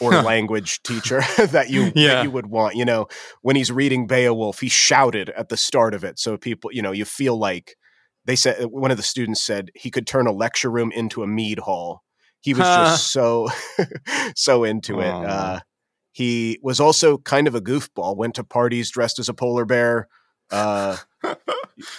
or 0.00 0.12
language 0.22 0.82
teacher 0.82 1.20
that 1.46 1.70
you 1.70 1.92
Yeah. 1.94 2.14
that 2.16 2.24
you 2.24 2.30
would 2.30 2.46
want. 2.46 2.76
You 2.76 2.84
know, 2.84 3.06
when 3.42 3.56
he's 3.56 3.70
reading 3.72 4.06
Beowulf, 4.06 4.60
he 4.60 4.68
shouted 4.68 5.30
at 5.30 5.48
the 5.48 5.56
start 5.56 5.94
of 5.94 6.04
it, 6.04 6.18
so 6.18 6.36
people, 6.36 6.70
you 6.72 6.82
know, 6.82 6.92
you 6.92 7.04
feel 7.04 7.38
like 7.38 7.76
they 8.24 8.36
said 8.36 8.64
one 8.66 8.90
of 8.90 8.96
the 8.96 9.02
students 9.02 9.42
said 9.42 9.70
he 9.74 9.90
could 9.90 10.06
turn 10.06 10.26
a 10.26 10.32
lecture 10.32 10.70
room 10.70 10.92
into 10.92 11.22
a 11.22 11.26
mead 11.26 11.58
hall. 11.60 12.02
He 12.40 12.54
was 12.54 12.66
Huh. 12.66 12.84
just 12.84 13.12
so 13.12 13.48
so 14.36 14.64
into 14.64 15.00
it. 15.00 15.12
Uh, 15.12 15.60
he 16.12 16.58
was 16.62 16.80
also 16.80 17.18
kind 17.18 17.46
of 17.46 17.54
a 17.54 17.60
goofball. 17.60 18.16
Went 18.16 18.34
to 18.36 18.44
parties 18.44 18.90
dressed 18.90 19.18
as 19.18 19.28
a 19.28 19.34
polar 19.34 19.64
bear, 19.64 20.08
uh, 20.50 20.96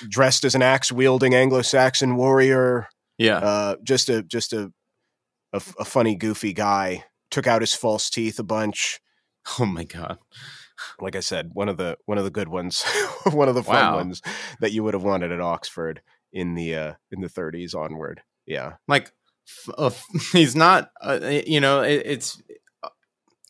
dressed 0.10 0.44
as 0.44 0.56
an 0.56 0.62
axe 0.62 0.92
wielding 0.92 1.34
Anglo 1.34 1.62
Saxon 1.62 2.16
warrior. 2.16 2.88
Yeah, 3.18 3.38
Uh, 3.38 3.76
just 3.84 4.10
a 4.10 4.24
just 4.24 4.54
a 4.54 4.72
a 5.54 5.60
funny 5.86 6.16
goofy 6.16 6.54
guy. 6.54 7.04
Took 7.32 7.48
out 7.48 7.62
his 7.62 7.74
false 7.74 8.10
teeth 8.10 8.38
a 8.40 8.44
bunch 8.44 9.00
oh 9.60 9.66
my 9.66 9.84
god. 9.84 10.20
like 11.00 11.16
I 11.16 11.20
said, 11.22 11.50
one 11.54 11.68
of 11.70 11.78
the 11.78 11.98
one 12.06 12.18
of 12.20 12.24
the 12.24 12.30
good 12.30 12.48
ones, 12.50 12.84
one 13.32 13.50
of 13.50 13.56
the 13.56 13.64
fun 13.64 13.76
Wow. 13.76 13.96
ones 13.96 14.22
that 14.60 14.72
you 14.72 14.84
would 14.84 14.94
have 14.94 15.04
wanted 15.04 15.32
at 15.32 15.42
Oxford 15.42 16.02
in 16.32 16.54
the 16.56 16.76
uh, 16.76 16.94
in 17.12 17.22
the 17.22 17.28
30s 17.30 17.74
onward. 17.76 18.22
Yeah, 18.46 18.74
like 18.88 19.12
f- 19.48 19.74
uh, 19.78 19.92
he's 20.34 20.56
not 20.56 20.92
uh, 21.02 21.20
you 21.46 21.60
know 21.60 21.82
it, 21.82 22.04
it's 22.06 22.42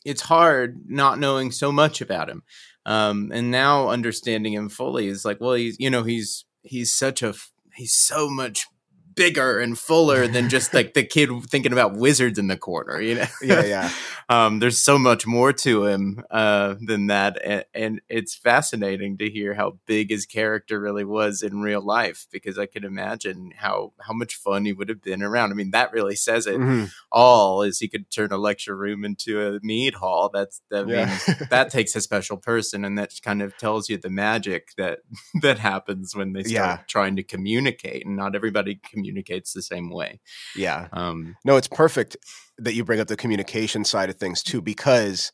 it's 0.04 0.22
hard 0.22 0.80
not 0.88 1.18
knowing 1.18 1.50
so 1.50 1.70
much 1.70 2.00
about 2.00 2.28
him 2.28 2.42
um 2.86 3.30
and 3.32 3.50
now 3.52 3.88
understanding 3.88 4.52
him 4.52 4.68
fully 4.68 5.06
is 5.06 5.24
like 5.24 5.40
well 5.40 5.54
he's 5.54 5.76
you 5.78 5.88
know 5.88 6.02
he's 6.02 6.44
he's 6.62 6.92
such 6.92 7.22
a 7.22 7.32
he's 7.74 7.92
so 7.94 8.28
much 8.28 8.66
bigger 9.14 9.58
and 9.60 9.78
fuller 9.78 10.26
than 10.26 10.48
just 10.48 10.72
like 10.74 10.94
the 10.94 11.02
kid 11.04 11.30
thinking 11.48 11.72
about 11.72 11.94
wizards 11.94 12.38
in 12.38 12.46
the 12.48 12.56
corner 12.56 13.00
you 13.00 13.14
know 13.16 13.24
yeah, 13.42 13.64
yeah, 13.64 13.90
um, 14.28 14.58
there's 14.60 14.78
so 14.78 14.98
much 14.98 15.26
more 15.26 15.52
to 15.52 15.86
him 15.86 16.22
uh, 16.30 16.74
than 16.80 17.08
that, 17.08 17.38
and, 17.44 17.64
and 17.74 18.00
it's 18.08 18.34
fascinating 18.34 19.18
to 19.18 19.28
hear 19.28 19.54
how 19.54 19.78
big 19.86 20.10
his 20.10 20.26
character 20.26 20.80
really 20.80 21.04
was 21.04 21.42
in 21.42 21.60
real 21.60 21.84
life. 21.84 22.26
Because 22.30 22.58
I 22.58 22.66
could 22.66 22.84
imagine 22.84 23.52
how 23.56 23.92
how 24.00 24.12
much 24.12 24.36
fun 24.36 24.64
he 24.64 24.72
would 24.72 24.88
have 24.88 25.02
been 25.02 25.22
around. 25.22 25.50
I 25.50 25.54
mean, 25.54 25.72
that 25.72 25.92
really 25.92 26.14
says 26.16 26.46
it 26.46 26.56
Mhm. 26.58 26.90
all. 27.10 27.62
Is 27.62 27.78
he 27.80 27.88
could 27.88 28.10
turn 28.10 28.32
a 28.32 28.36
lecture 28.38 28.76
room 28.76 29.04
into 29.04 29.40
a 29.40 29.58
mead 29.62 29.94
hall? 29.94 30.30
That's 30.32 30.60
that 30.70 30.86
yeah. 30.88 31.06
means 31.06 31.48
that 31.50 31.70
takes 31.70 31.96
a 31.96 32.00
special 32.00 32.36
person, 32.36 32.84
and 32.84 32.96
that 32.98 33.12
kind 33.22 33.42
of 33.42 33.56
tells 33.58 33.88
you 33.88 33.98
the 33.98 34.10
magic 34.10 34.68
that 34.78 35.00
that 35.42 35.58
happens 35.58 36.14
when 36.14 36.32
they 36.32 36.42
start 36.44 36.52
Yeah. 36.52 36.78
trying 36.86 37.16
to 37.16 37.22
communicate, 37.22 38.06
and 38.06 38.16
not 38.16 38.34
everybody 38.36 38.76
communicates 39.02 39.52
the 39.52 39.62
same 39.62 39.90
way. 39.90 40.20
yeah. 40.56 40.88
Um, 40.92 41.36
No, 41.44 41.56
it's 41.56 41.68
perfect 41.68 42.16
that 42.58 42.74
you 42.74 42.84
bring 42.84 43.00
up 43.00 43.08
the 43.08 43.16
communication 43.16 43.84
side 43.84 44.10
of 44.10 44.16
things 44.16 44.42
too, 44.42 44.62
because 44.62 45.32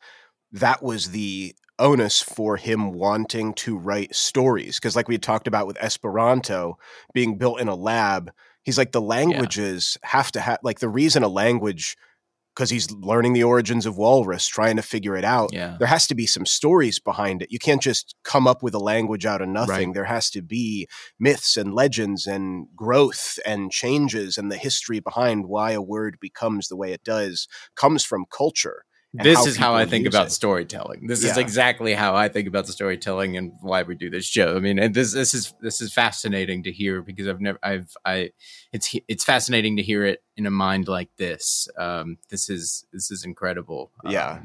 that 0.53 0.83
was 0.83 1.11
the 1.11 1.55
onus 1.79 2.23
for 2.23 2.57
him 2.57 2.93
wanting 2.93 3.53
to 3.55 3.77
write 3.77 4.15
stories. 4.15 4.79
Because, 4.79 4.97
like 4.97 5.09
we 5.09 5.15
had 5.15 5.23
talked 5.23 5.47
about 5.47 5.67
with 5.67 5.77
Esperanto 5.83 6.79
being 7.13 7.39
built 7.39 7.61
in 7.61 7.69
a 7.69 7.75
lab, 7.75 8.33
he's 8.63 8.79
like 8.79 8.93
the 8.93 9.01
languages 9.01 9.99
have 10.03 10.33
to 10.33 10.41
have 10.41 10.59
like 10.63 10.79
the 10.79 10.89
reason 10.89 11.23
a 11.23 11.29
language 11.29 11.97
because 12.59 12.71
he's 12.71 12.91
learning 12.91 13.35
the 13.35 13.45
origins 13.45 13.87
of 13.87 13.97
walrus, 13.97 14.49
trying 14.49 14.75
to 14.75 14.83
figure 14.83 15.17
it 15.17 15.25
out. 15.25 15.53
yeah, 15.53 15.77
there 15.79 15.87
has 15.87 16.09
to 16.09 16.15
be 16.17 16.27
some 16.27 16.45
stories 16.45 16.99
behind 16.99 17.41
it. 17.41 17.53
You 17.53 17.61
can't 17.61 17.81
just 17.81 18.17
come 18.25 18.49
up 18.49 18.65
with 18.65 18.75
a 18.75 18.81
language 18.81 19.25
out 19.25 19.41
of 19.41 19.49
nothing. 19.49 19.91
Right. 19.91 19.95
There 19.95 20.05
has 20.07 20.29
to 20.31 20.43
be 20.43 20.89
myths 21.21 21.57
and 21.57 21.73
legends 21.73 22.27
and 22.27 22.67
growth 22.75 23.39
and 23.47 23.71
changes 23.71 24.37
and 24.37 24.51
the 24.51 24.57
history 24.57 24.99
behind 24.99 25.47
why 25.47 25.71
a 25.71 25.81
word 25.81 26.17
becomes 26.21 26.67
the 26.67 26.77
way 26.77 26.93
it 26.93 27.05
does 27.05 27.47
comes 27.77 28.05
from 28.05 28.25
culture. 28.29 28.85
This 29.15 29.47
is 29.47 29.57
how 29.57 29.75
I 29.75 29.87
think 29.87 30.07
about 30.07 30.27
it. 30.27 30.31
storytelling. 30.31 31.07
This 31.07 31.25
is 31.25 31.39
exactly 31.39 31.95
how 31.95 32.15
I 32.15 32.29
think 32.29 32.47
about 32.47 32.67
the 32.67 32.73
storytelling 32.73 33.37
and 33.37 33.53
why 33.61 33.83
we 33.83 33.95
do 33.95 34.11
this 34.11 34.27
show. 34.27 34.57
I 34.57 34.61
mean, 34.61 34.79
and 34.79 34.95
this 34.95 35.15
this 35.15 35.33
is 35.33 35.55
this 35.61 35.81
is 35.81 35.93
fascinating 35.93 36.63
to 36.65 36.73
hear 36.73 37.01
because 37.01 37.27
I've 37.27 37.41
never 37.41 37.59
I've 37.63 37.97
I 38.05 38.31
it's 38.73 38.95
it's 39.09 39.25
fascinating 39.25 39.77
to 39.79 39.83
hear 39.83 40.05
it 40.05 40.23
in 40.37 40.45
a 40.45 40.51
mind 40.51 40.89
like 40.89 41.09
this. 41.17 41.69
Um, 41.79 42.19
this 42.29 42.51
is 42.51 42.85
this 42.93 43.11
is 43.11 43.25
incredible. 43.25 43.93
Yeah. 44.05 44.43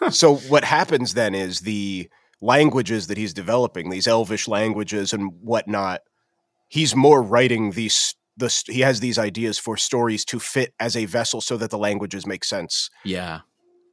Um, 0.00 0.10
so 0.12 0.36
what 0.36 0.64
happens 0.64 1.14
then 1.14 1.34
is 1.34 1.60
the 1.60 2.08
languages 2.40 3.08
that 3.08 3.18
he's 3.18 3.34
developing, 3.34 3.90
these 3.90 4.06
elvish 4.06 4.46
languages 4.46 5.12
and 5.12 5.32
whatnot, 5.40 6.02
he's 6.68 6.94
more 6.94 7.22
writing 7.22 7.72
these. 7.72 8.14
The, 8.36 8.52
he 8.66 8.80
has 8.80 8.98
these 8.98 9.16
ideas 9.16 9.60
for 9.60 9.76
stories 9.76 10.24
to 10.24 10.40
fit 10.40 10.74
as 10.80 10.96
a 10.96 11.04
vessel 11.04 11.40
so 11.40 11.56
that 11.56 11.70
the 11.70 11.78
languages 11.78 12.26
make 12.26 12.44
sense. 12.44 12.90
yeah. 13.04 13.40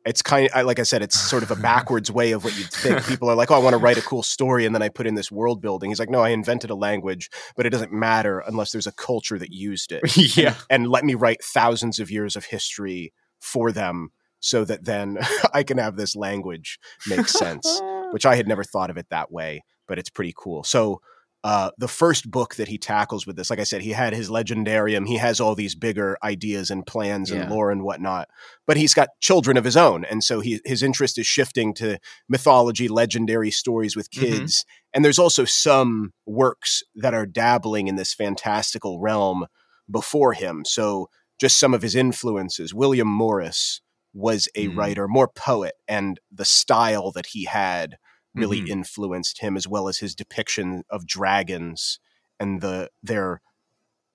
It's 0.05 0.21
kind 0.21 0.49
of 0.53 0.65
like 0.65 0.79
I 0.79 0.83
said, 0.83 1.01
it's 1.01 1.19
sort 1.19 1.43
of 1.43 1.51
a 1.51 1.55
backwards 1.55 2.11
way 2.11 2.31
of 2.31 2.43
what 2.43 2.57
you'd 2.57 2.71
think. 2.71 3.05
People 3.05 3.29
are 3.29 3.35
like, 3.35 3.51
"Oh, 3.51 3.55
I 3.55 3.59
want 3.59 3.73
to 3.73 3.77
write 3.77 3.97
a 3.97 4.01
cool 4.01 4.23
story," 4.23 4.65
and 4.65 4.73
then 4.73 4.81
I 4.81 4.89
put 4.89 5.05
in 5.05 5.15
this 5.15 5.31
world 5.31 5.61
building. 5.61 5.91
He's 5.91 5.99
like, 5.99 6.09
"No, 6.09 6.21
I 6.21 6.29
invented 6.29 6.69
a 6.69 6.75
language, 6.75 7.29
but 7.55 7.65
it 7.65 7.69
doesn't 7.69 7.91
matter 7.91 8.39
unless 8.39 8.71
there's 8.71 8.87
a 8.87 8.91
culture 8.93 9.37
that 9.37 9.51
used 9.51 9.91
it." 9.91 10.01
yeah. 10.37 10.55
and 10.69 10.87
let 10.87 11.03
me 11.03 11.13
write 11.13 11.43
thousands 11.43 11.99
of 11.99 12.09
years 12.09 12.35
of 12.35 12.45
history 12.45 13.13
for 13.39 13.71
them 13.71 14.11
so 14.41 14.65
that 14.65 14.83
then 14.83 15.17
I 15.53 15.63
can 15.63 15.77
have 15.77 15.95
this 15.95 16.15
language 16.15 16.79
make 17.07 17.27
sense, 17.27 17.81
which 18.11 18.25
I 18.25 18.35
had 18.35 18.47
never 18.47 18.63
thought 18.63 18.89
of 18.89 18.97
it 18.97 19.07
that 19.09 19.31
way, 19.31 19.63
but 19.87 19.97
it's 19.97 20.09
pretty 20.09 20.33
cool. 20.35 20.63
So, 20.63 20.99
uh, 21.43 21.71
the 21.79 21.87
first 21.87 22.29
book 22.29 22.55
that 22.55 22.67
he 22.67 22.77
tackles 22.77 23.25
with 23.25 23.35
this, 23.35 23.49
like 23.49 23.59
I 23.59 23.63
said, 23.63 23.81
he 23.81 23.91
had 23.91 24.13
his 24.13 24.29
legendarium. 24.29 25.07
He 25.07 25.17
has 25.17 25.39
all 25.39 25.55
these 25.55 25.73
bigger 25.73 26.15
ideas 26.23 26.69
and 26.69 26.85
plans 26.85 27.31
and 27.31 27.41
Yeah. 27.41 27.49
lore 27.49 27.71
and 27.71 27.83
whatnot, 27.83 28.29
but 28.67 28.77
he's 28.77 28.93
got 28.93 29.09
children 29.21 29.57
of 29.57 29.63
his 29.63 29.75
own. 29.75 30.05
And 30.05 30.23
so 30.23 30.39
he, 30.39 30.61
his 30.65 30.83
interest 30.83 31.17
is 31.17 31.25
shifting 31.25 31.73
to 31.75 31.97
mythology, 32.29 32.87
legendary 32.87 33.49
stories 33.49 33.95
with 33.95 34.11
Mhm. 34.11 34.19
kids. 34.19 34.65
And 34.93 35.03
there's 35.03 35.17
also 35.19 35.45
some 35.45 36.13
works 36.27 36.83
that 36.95 37.13
are 37.15 37.25
dabbling 37.25 37.87
in 37.87 37.95
this 37.95 38.13
fantastical 38.13 38.99
realm 38.99 39.47
before 39.89 40.33
him. 40.33 40.63
So 40.65 41.09
just 41.39 41.59
some 41.59 41.73
of 41.73 41.81
his 41.81 41.95
influences. 41.95 42.71
William 42.73 43.07
Morris 43.07 43.81
was 44.13 44.47
a 44.55 44.67
Mm. 44.67 44.75
writer, 44.77 45.07
more 45.07 45.27
poet, 45.27 45.73
and 45.87 46.19
the 46.31 46.45
style 46.45 47.11
that 47.11 47.27
he 47.27 47.45
had 47.45 47.97
really 48.33 48.61
Mhm. 48.61 48.69
influenced 48.69 49.39
him, 49.39 49.57
as 49.57 49.67
well 49.67 49.87
as 49.87 49.97
his 49.99 50.15
depiction 50.15 50.83
of 50.89 51.05
dragons 51.05 51.99
and 52.39 52.61
the 52.61 52.89
their 53.03 53.41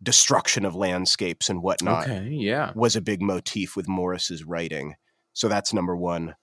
destruction 0.02 0.64
of 0.64 0.74
landscapes 0.74 1.48
and 1.48 1.62
whatnot 1.62 2.04
Okay. 2.04 2.28
Yeah. 2.28 2.72
was 2.74 2.96
a 2.96 3.00
big 3.00 3.22
motif 3.22 3.76
with 3.76 3.88
Morris's 3.88 4.44
writing. 4.44 4.94
So 5.32 5.48
that's 5.48 5.72
number 5.72 5.96
one. 5.96 6.34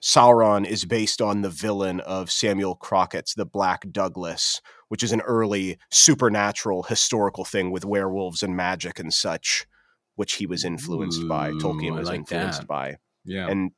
Sauron 0.00 0.66
is 0.66 0.84
based 0.84 1.20
on 1.20 1.40
the 1.42 1.48
villain 1.50 2.00
of 2.00 2.30
Samuel 2.30 2.76
Crockett's 2.76 3.34
The 3.34 3.46
Black 3.46 3.90
Douglas, 3.90 4.60
which 4.88 5.02
is 5.02 5.10
an 5.10 5.22
early 5.22 5.78
supernatural 5.90 6.84
historical 6.84 7.44
thing 7.44 7.70
with 7.72 7.84
werewolves 7.84 8.42
and 8.42 8.54
magic 8.54 8.98
and 8.98 9.12
such, 9.12 9.66
which 10.14 10.34
he 10.34 10.46
was 10.46 10.64
influenced 10.64 11.26
by. 11.28 11.50
Tolkien 11.52 11.94
was 11.96 12.08
like 12.08 12.18
influenced 12.18 12.60
that. 12.60 12.68
by. 12.68 12.96
Yeah. 13.24 13.48
And 13.48 13.72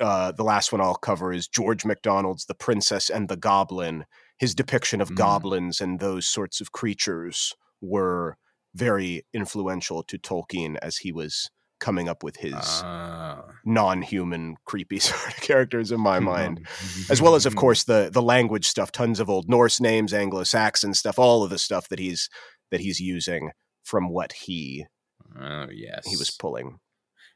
uh, 0.00 0.32
the 0.32 0.44
last 0.44 0.72
one 0.72 0.80
I'll 0.80 0.94
cover 0.96 1.32
is 1.32 1.46
George 1.48 1.84
MacDonald's 1.84 2.46
The 2.46 2.54
Princess 2.54 3.10
and 3.10 3.28
the 3.28 3.36
Goblin. 3.36 4.04
His 4.38 4.54
depiction 4.54 5.00
of 5.00 5.10
Mm. 5.10 5.16
goblins 5.16 5.80
and 5.80 6.00
those 6.00 6.26
sorts 6.26 6.60
of 6.60 6.72
creatures 6.72 7.54
were 7.80 8.36
very 8.74 9.24
influential 9.32 10.02
to 10.02 10.18
Tolkien 10.18 10.76
as 10.82 10.96
he 10.98 11.12
was 11.12 11.48
coming 11.80 12.08
up 12.08 12.22
with 12.24 12.36
his 12.36 12.54
Ah. 12.56 13.44
non-human 13.64 14.56
creepy 14.64 14.98
sort 15.00 15.28
of 15.28 15.36
characters 15.42 15.92
in 15.92 16.00
my 16.00 16.18
mind 16.32 16.66
as 17.10 17.20
well 17.20 17.34
as 17.34 17.46
of 17.46 17.54
course 17.62 17.84
the 17.84 18.08
the 18.12 18.22
language 18.22 18.66
stuff 18.66 18.90
tons 18.90 19.20
of 19.20 19.28
old 19.28 19.48
norse 19.48 19.80
names 19.80 20.14
anglo-saxon 20.14 20.94
stuff 20.94 21.18
all 21.18 21.42
of 21.44 21.50
the 21.50 21.58
stuff 21.58 21.88
that 21.88 21.98
he's 21.98 22.28
that 22.70 22.80
he's 22.80 23.00
using 23.00 23.50
from 23.82 24.08
what 24.08 24.32
he 24.32 24.86
Oh 25.38 25.66
yes. 25.70 26.06
he 26.08 26.16
was 26.16 26.30
pulling 26.30 26.78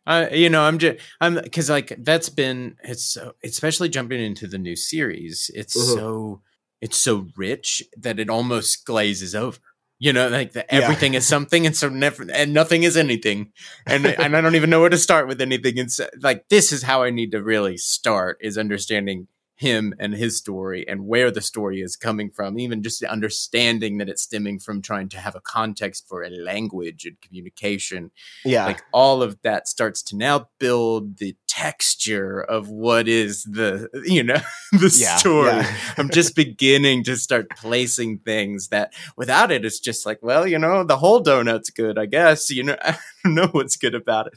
Uh, 0.08 0.26
you 0.32 0.48
know, 0.48 0.62
I'm 0.62 0.78
just 0.78 0.98
I'm 1.20 1.34
because 1.34 1.68
like 1.68 1.92
that's 1.98 2.30
been 2.30 2.76
it's 2.82 3.04
so 3.04 3.34
especially 3.44 3.90
jumping 3.90 4.20
into 4.20 4.46
the 4.48 4.56
new 4.58 4.74
series. 4.74 5.50
It's 5.54 5.76
Mhm. 5.76 5.94
so 5.94 6.40
it's 6.80 6.96
so 6.98 7.26
rich 7.36 7.82
that 7.98 8.18
it 8.18 8.30
almost 8.30 8.86
glazes 8.86 9.34
over. 9.34 9.58
You 10.00 10.12
know, 10.14 10.28
like 10.28 10.52
the, 10.52 10.60
Yeah. 10.60 10.78
everything 10.80 11.14
is 11.14 11.26
something, 11.26 11.66
and 11.66 11.76
so 11.76 11.88
never 11.90 12.24
and 12.32 12.54
nothing 12.54 12.84
is 12.84 12.96
anything, 12.96 13.52
and 13.86 14.06
and 14.06 14.34
I 14.36 14.40
don't 14.40 14.54
even 14.56 14.70
know 14.70 14.80
where 14.80 14.88
to 14.90 14.96
start 14.98 15.28
with 15.28 15.40
anything. 15.42 15.78
And 15.78 15.92
so, 15.92 16.08
like 16.22 16.48
this 16.48 16.72
is 16.72 16.82
how 16.84 17.02
I 17.02 17.10
need 17.10 17.32
to 17.32 17.42
really 17.42 17.76
start 17.76 18.38
is 18.40 18.56
understanding 18.56 19.28
him 19.58 19.92
and 19.98 20.14
his 20.14 20.38
story 20.38 20.86
and 20.88 21.06
where 21.06 21.32
the 21.32 21.40
story 21.40 21.80
is 21.80 21.96
coming 21.96 22.30
from 22.30 22.60
even 22.60 22.80
just 22.80 23.02
understanding 23.02 23.98
that 23.98 24.08
it's 24.08 24.22
stemming 24.22 24.60
from 24.60 24.80
trying 24.80 25.08
to 25.08 25.18
have 25.18 25.34
a 25.34 25.40
context 25.40 26.06
for 26.08 26.22
a 26.22 26.30
language 26.30 27.04
and 27.04 27.20
communication. 27.20 28.12
Yeah. 28.44 28.66
Like 28.66 28.82
all 28.92 29.20
of 29.20 29.42
that 29.42 29.66
starts 29.66 30.00
to 30.04 30.16
now 30.16 30.48
build 30.60 31.18
the 31.18 31.34
texture 31.58 32.40
of 32.40 32.70
what 32.70 33.08
is 33.08 33.42
the 33.42 33.88
you 34.04 34.22
know 34.22 34.38
the 34.72 34.94
Yeah, 34.96 35.16
story 35.16 35.46
yeah. 35.48 35.76
i'm 35.98 36.08
just 36.08 36.36
beginning 36.36 37.02
to 37.04 37.16
start 37.16 37.48
placing 37.50 38.18
things 38.18 38.68
that 38.68 38.92
without 39.16 39.50
it 39.50 39.64
it's 39.64 39.80
just 39.80 40.06
like 40.06 40.20
well 40.22 40.46
you 40.46 40.56
know 40.58 40.84
the 40.84 40.96
whole 40.98 41.18
donut's 41.18 41.70
good 41.70 41.98
i 41.98 42.06
guess 42.06 42.48
you 42.48 42.62
know 42.62 42.76
i 42.82 42.96
don't 43.24 43.34
know 43.34 43.48
what's 43.48 43.76
good 43.76 43.96
about 43.96 44.28
it 44.28 44.34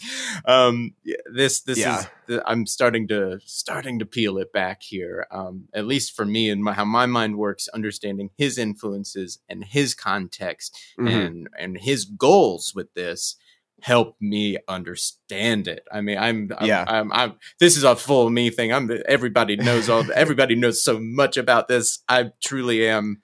um 0.50 0.94
this 1.32 1.62
this 1.62 1.78
Yeah. 1.78 2.00
is 2.00 2.08
the, 2.28 2.44
i'm 2.50 2.66
starting 2.66 3.08
to 3.10 3.40
starting 3.46 4.00
to 4.00 4.06
peel 4.06 4.40
it 4.40 4.52
back 4.52 4.82
here 4.82 5.28
um 5.32 5.66
at 5.76 5.86
least 5.86 6.16
for 6.16 6.26
me 6.26 6.50
and 6.50 6.64
my, 6.64 6.74
how 6.74 6.86
my 6.86 7.06
mind 7.06 7.38
works 7.38 7.68
understanding 7.68 8.32
his 8.36 8.58
influences 8.58 9.38
and 9.48 9.64
his 9.64 9.94
context 9.94 10.76
Mhm. 10.98 11.28
and 11.28 11.50
and 11.60 11.78
his 11.78 12.06
goals 12.06 12.74
with 12.74 12.92
this 12.96 13.36
help 13.82 14.16
me 14.22 14.58
understand 14.68 15.68
it. 15.68 15.84
I 15.92 16.02
mean, 16.02 16.18
I'm, 16.18 16.50
I'm 16.58 16.68
Yeah. 16.68 16.86
I'm, 16.88 17.12
I'm, 17.12 17.34
this 17.60 17.78
is 17.78 17.84
a 17.84 17.96
full 17.96 18.30
me 18.30 18.50
thing. 18.50 18.72
I'm 18.72 18.90
everybody 19.08 19.56
knows 19.58 19.90
all 19.90 20.04
everybody 20.16 20.56
knows 20.56 20.84
so 20.84 21.00
much 21.00 21.38
about 21.38 21.68
this. 21.68 22.04
I 22.08 22.32
truly 22.44 22.88
am 22.88 23.22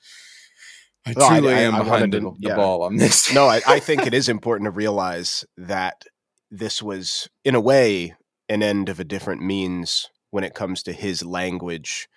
I 1.05 1.13
No, 1.17 1.27
truly 1.29 1.53
I- 1.53 1.59
am 1.61 1.75
I 1.75 1.79
behind 1.79 1.89
wanted 2.01 2.11
the, 2.11 2.19
to- 2.21 2.35
the 2.39 2.47
yeah. 2.49 2.55
ball 2.55 2.83
on 2.83 2.97
this. 2.97 3.33
no 3.33 3.45
I, 3.47 3.61
I 3.67 3.79
think 3.87 4.05
it 4.05 4.13
is 4.13 4.27
important 4.29 4.65
to 4.67 4.71
realize 4.71 5.45
that 5.57 6.03
this 6.51 6.81
was 6.81 7.29
in 7.45 7.55
a 7.55 7.61
way 7.61 8.15
an 8.49 8.63
end 8.63 8.89
of 8.89 8.99
a 8.99 9.03
different 9.03 9.41
means 9.41 10.07
when 10.31 10.43
it 10.43 10.53
comes 10.53 10.81
to 10.83 10.93
his 10.93 11.23
language 11.23 12.07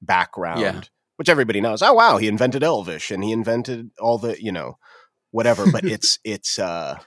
background 0.00 0.60
Yeah. 0.60 0.80
which 1.16 1.28
everybody 1.28 1.60
knows 1.60 1.82
oh 1.82 1.92
wow 1.94 2.18
he 2.18 2.28
invented 2.28 2.62
elvish 2.62 3.10
and 3.10 3.24
he 3.24 3.32
invented 3.32 3.90
all 3.98 4.18
the 4.18 4.40
you 4.42 4.52
know 4.52 4.78
whatever 5.30 5.70
but 5.70 5.84
it's 5.94 6.18
it's 6.24 6.58
uh 6.58 6.98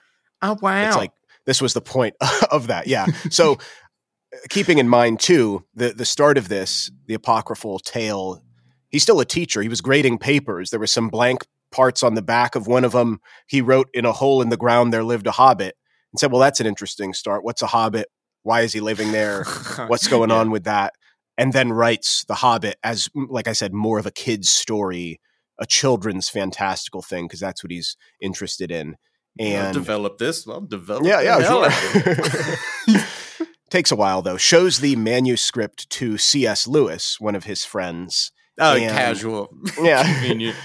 oh 0.42 0.58
wow. 0.62 0.88
It's 0.88 0.98
like 0.98 1.12
this 1.46 1.62
was 1.62 1.74
the 1.74 1.82
point 1.82 2.16
of 2.52 2.68
that. 2.68 2.88
Yeah. 2.88 3.06
So 3.30 3.58
keeping 4.50 4.78
in 4.78 4.88
mind 4.90 5.20
too, 5.20 5.66
the 5.76 5.90
the 5.90 6.06
start 6.06 6.38
of 6.38 6.50
this, 6.50 6.92
the 7.08 7.14
apocryphal 7.14 7.80
tale, 7.80 8.44
he's 8.90 9.04
still 9.04 9.20
a 9.20 9.26
teacher. 9.26 9.62
He 9.62 9.70
was 9.70 9.82
grading 9.82 10.18
papers. 10.20 10.70
There 10.70 10.80
were 10.80 10.88
some 10.88 11.10
blank 11.10 11.46
parts 11.72 12.04
on 12.04 12.16
the 12.16 12.22
back 12.22 12.56
of 12.56 12.68
one 12.68 12.84
of 12.84 12.92
them. 12.92 13.20
He 13.48 13.62
wrote 13.62 13.88
in 13.94 14.06
a 14.06 14.12
hole 14.12 14.42
in 14.42 14.50
the 14.50 14.58
ground 14.58 14.92
there 14.94 15.04
lived 15.04 15.28
a 15.28 15.32
hobbit 15.32 15.76
and 16.12 16.20
said, 16.20 16.32
"Well, 16.32 16.42
that's 16.42 16.60
an 16.60 16.68
interesting 16.68 17.14
start. 17.14 17.44
What's 17.44 17.62
a 17.62 17.68
hobbit? 17.68 18.08
Why 18.44 18.62
is 18.62 18.74
he 18.74 18.80
living 18.82 19.12
there? 19.12 19.44
What's 19.88 20.08
going 20.08 20.30
Yeah. 20.30 20.38
on 20.38 20.52
with 20.52 20.64
that?" 20.66 20.94
And 21.38 21.54
then 21.54 21.72
writes 21.72 22.24
the 22.28 22.36
Hobbit 22.36 22.76
as 22.84 23.10
like 23.16 23.48
I 23.48 23.54
said 23.54 23.74
more 23.74 23.98
of 23.98 24.06
a 24.06 24.12
kid's 24.12 24.50
story, 24.52 25.20
a 25.60 25.66
children's 25.66 26.30
fantastical 26.30 27.02
thing 27.02 27.26
because 27.26 27.40
that's 27.40 27.64
what 27.64 27.72
he's 27.72 27.96
interested 28.22 28.70
in. 28.70 28.96
I'll 29.40 29.46
And 29.48 29.74
develop 29.74 30.18
this. 30.18 30.46
Well, 30.46 30.62
develop. 30.62 31.06
yeah, 31.06 31.22
yeah, 31.22 31.40
sure. 31.42 33.02
Takes 33.70 33.92
a 33.92 33.96
while 33.96 34.22
though. 34.22 34.38
Shows 34.38 34.80
the 34.80 34.96
manuscript 34.98 35.90
to 35.92 36.18
C.S. 36.18 36.68
Lewis, 36.68 37.20
one 37.20 37.36
of 37.36 37.46
his 37.46 37.64
friends. 37.64 38.32
oh, 38.60 38.76
And- 38.76 38.92
casual. 38.92 39.50
Yeah. 39.82 40.04
Convenient. 40.20 40.58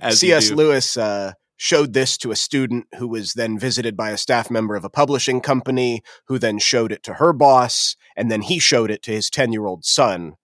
as 0.00 0.22
you 0.22 0.28
C.S. 0.28 0.50
Lewis 0.52 0.96
uh, 0.96 1.32
showed 1.56 1.92
this 1.92 2.16
to 2.18 2.30
a 2.30 2.36
student 2.36 2.86
who 2.98 3.08
was 3.08 3.32
then 3.32 3.58
visited 3.58 3.96
by 3.96 4.10
a 4.10 4.16
staff 4.18 4.50
member 4.50 4.76
of 4.76 4.84
a 4.84 4.88
publishing 4.90 5.40
company, 5.40 6.02
who 6.28 6.38
then 6.38 6.58
showed 6.60 6.92
it 6.92 7.02
to 7.04 7.14
her 7.14 7.32
boss, 7.32 7.96
and 8.16 8.30
then 8.30 8.42
he 8.42 8.60
showed 8.60 8.90
it 8.92 9.02
to 9.02 9.10
his 9.10 9.28
ten-year-old 9.28 9.84
son. 9.84 10.34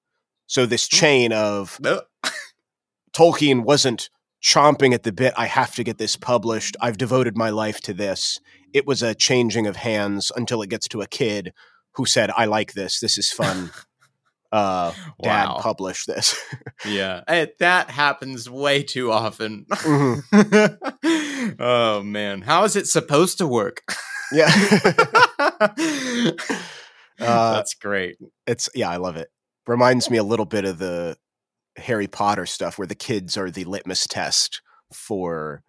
So 0.46 0.66
this 0.66 0.88
chain 0.88 1.32
of. 1.32 1.78
Tolkien 3.12 3.62
wasn't 3.64 4.10
chomping 4.42 4.94
at 4.94 5.02
the 5.02 5.12
bit. 5.12 5.34
I 5.36 5.46
have 5.46 5.74
to 5.76 5.84
get 5.84 5.98
this 5.98 6.16
published. 6.16 6.76
I've 6.80 6.98
devoted 6.98 7.36
my 7.36 7.50
life 7.50 7.80
to 7.82 7.94
this. 7.94 8.40
It 8.72 8.86
was 8.86 9.02
a 9.02 9.14
changing 9.14 9.66
of 9.66 9.76
hands 9.76 10.30
until 10.36 10.62
it 10.62 10.68
gets 10.70 10.88
to 10.88 11.00
a 11.02 11.06
kid 11.06 11.52
who 11.94 12.04
said, 12.06 12.30
"I 12.36 12.44
like 12.46 12.72
this. 12.74 13.00
This 13.00 13.18
is 13.18 13.30
fun." 13.32 13.70
Uh, 14.50 14.92
Dad, 15.22 15.44
Wow. 15.44 15.58
publish 15.60 16.06
this. 16.06 16.34
Yeah, 16.86 17.20
Eh, 17.28 17.48
that 17.58 17.90
happens 17.90 18.48
way 18.48 18.82
too 18.82 19.12
often. 19.12 19.66
Mhm. 19.70 21.56
oh 21.60 22.02
man, 22.02 22.40
how 22.40 22.64
is 22.64 22.74
it 22.74 22.86
supposed 22.86 23.36
to 23.38 23.46
work? 23.46 23.82
Yeah. 24.32 24.50
Uh, 27.20 27.52
That's 27.54 27.74
great. 27.74 28.16
it's 28.46 28.68
yeah, 28.74 28.88
I 28.88 28.96
love 28.96 29.16
it. 29.16 29.28
Reminds 29.66 30.08
me 30.08 30.16
a 30.18 30.22
little 30.22 30.46
bit 30.46 30.64
of 30.64 30.78
the 30.78 31.16
Harry 31.78 32.06
Potter 32.06 32.46
stuff 32.46 32.78
where 32.78 32.86
the 32.86 32.94
kids 32.94 33.36
are 33.36 33.50
the 33.50 33.64
litmus 33.64 34.06
test 34.06 34.60
for 34.92 35.62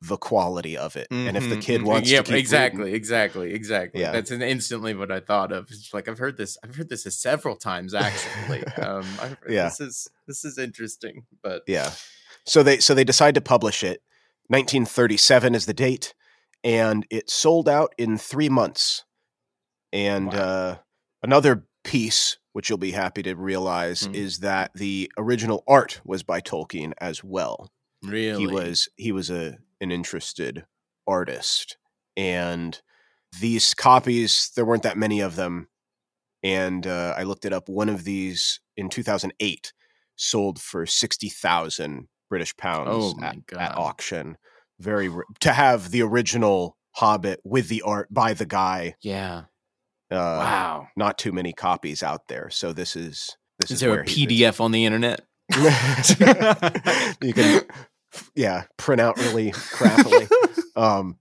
the 0.00 0.16
quality 0.16 0.76
of 0.76 0.96
it. 0.96 1.06
And 1.10 1.36
if 1.36 1.48
the 1.48 1.56
Mhm, 1.56 1.62
kid 1.62 1.80
mhm. 1.82 1.84
wants 1.84 2.10
Yep, 2.10 2.24
to 2.24 2.32
keep 2.32 2.38
exactly, 2.40 2.78
reading- 2.84 2.94
exactly, 2.96 3.54
exactly. 3.54 4.00
Yeah. 4.00 4.10
That's 4.10 4.32
an- 4.32 4.42
instantly 4.42 4.94
what 4.94 5.12
I 5.12 5.20
thought 5.20 5.52
of. 5.52 5.70
It's 5.70 5.94
like 5.94 6.08
I've 6.08 6.18
heard 6.18 6.36
this. 6.36 6.58
I've 6.64 6.74
heard 6.74 6.88
this 6.88 7.04
several 7.14 7.54
times 7.56 7.94
actually. 7.94 8.64
um, 8.84 9.06
I've, 9.20 9.36
Yeah. 9.48 9.64
This 9.68 9.80
is 9.80 10.08
this 10.26 10.44
is 10.44 10.58
interesting, 10.58 11.26
but 11.42 11.62
Yeah. 11.68 11.92
So 12.46 12.64
they 12.64 12.78
so 12.78 12.94
they 12.94 13.04
decide 13.04 13.36
to 13.36 13.40
publish 13.40 13.84
it. 13.84 14.02
1937 14.48 15.54
is 15.54 15.66
the 15.66 15.74
date, 15.74 16.14
and 16.64 17.06
it 17.10 17.30
sold 17.30 17.68
out 17.68 17.94
in 17.96 18.18
three 18.18 18.48
months. 18.48 19.04
And 19.92 20.26
Wow. 20.32 20.38
uh, 20.38 20.76
another 21.22 21.66
piece, 21.84 22.38
which 22.52 22.68
you'll 22.68 22.78
be 22.78 22.92
happy 22.92 23.22
to 23.22 23.34
realize, 23.34 24.02
Mhm. 24.02 24.14
is 24.14 24.38
that 24.40 24.72
the 24.74 25.10
original 25.18 25.64
art 25.66 26.00
was 26.04 26.22
by 26.22 26.40
Tolkien 26.40 26.92
as 27.00 27.22
well. 27.24 27.70
really, 28.02 28.40
He 28.40 28.46
was 28.46 28.88
he 28.96 29.12
was 29.12 29.30
a 29.30 29.58
an 29.80 29.90
interested 29.92 30.64
artist, 31.06 31.76
and 32.16 32.80
these 33.40 33.74
copies 33.74 34.50
there 34.56 34.64
weren't 34.64 34.82
that 34.82 34.96
many 34.98 35.20
of 35.20 35.36
them. 35.36 35.68
And 36.42 36.86
uh, 36.86 37.14
I 37.16 37.22
looked 37.22 37.44
it 37.44 37.52
up. 37.52 37.68
One 37.68 37.88
of 37.88 38.02
these 38.04 38.60
in 38.76 38.88
2008 38.88 39.72
sold 40.16 40.60
for 40.60 40.84
sixty 40.86 41.28
thousand 41.28 42.08
British 42.28 42.56
pounds 42.56 42.88
Oh 42.90 43.14
my 43.14 43.28
at, 43.28 43.46
God. 43.46 43.60
at 43.60 43.76
auction. 43.76 44.36
Very 44.80 45.08
to 45.40 45.52
have 45.52 45.90
the 45.92 46.02
original 46.02 46.76
Hobbit 46.96 47.40
with 47.44 47.68
the 47.68 47.82
art 47.82 48.12
by 48.12 48.34
the 48.34 48.44
guy. 48.46 48.96
Yeah. 49.00 49.44
Uh, 50.12 50.14
wow. 50.14 50.88
Not 50.96 51.18
too 51.18 51.32
many 51.32 51.52
copies 51.52 52.02
out 52.02 52.28
there. 52.28 52.50
So 52.50 52.72
this 52.72 52.96
is 52.96 53.36
this 53.60 53.70
is, 53.70 53.76
Is 53.76 53.80
there 53.80 54.00
a 54.00 54.04
PDF 54.04 54.60
on 54.60 54.72
the 54.72 54.84
internet? 54.84 55.22
you 57.22 57.32
can 57.32 57.62
yeah 58.34 58.64
print 58.76 59.00
out 59.00 59.18
really 59.18 59.52
crappily. 59.52 60.28
Um 60.74 61.18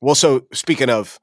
well 0.00 0.14
so 0.14 0.46
speaking 0.54 0.88
of 0.88 1.20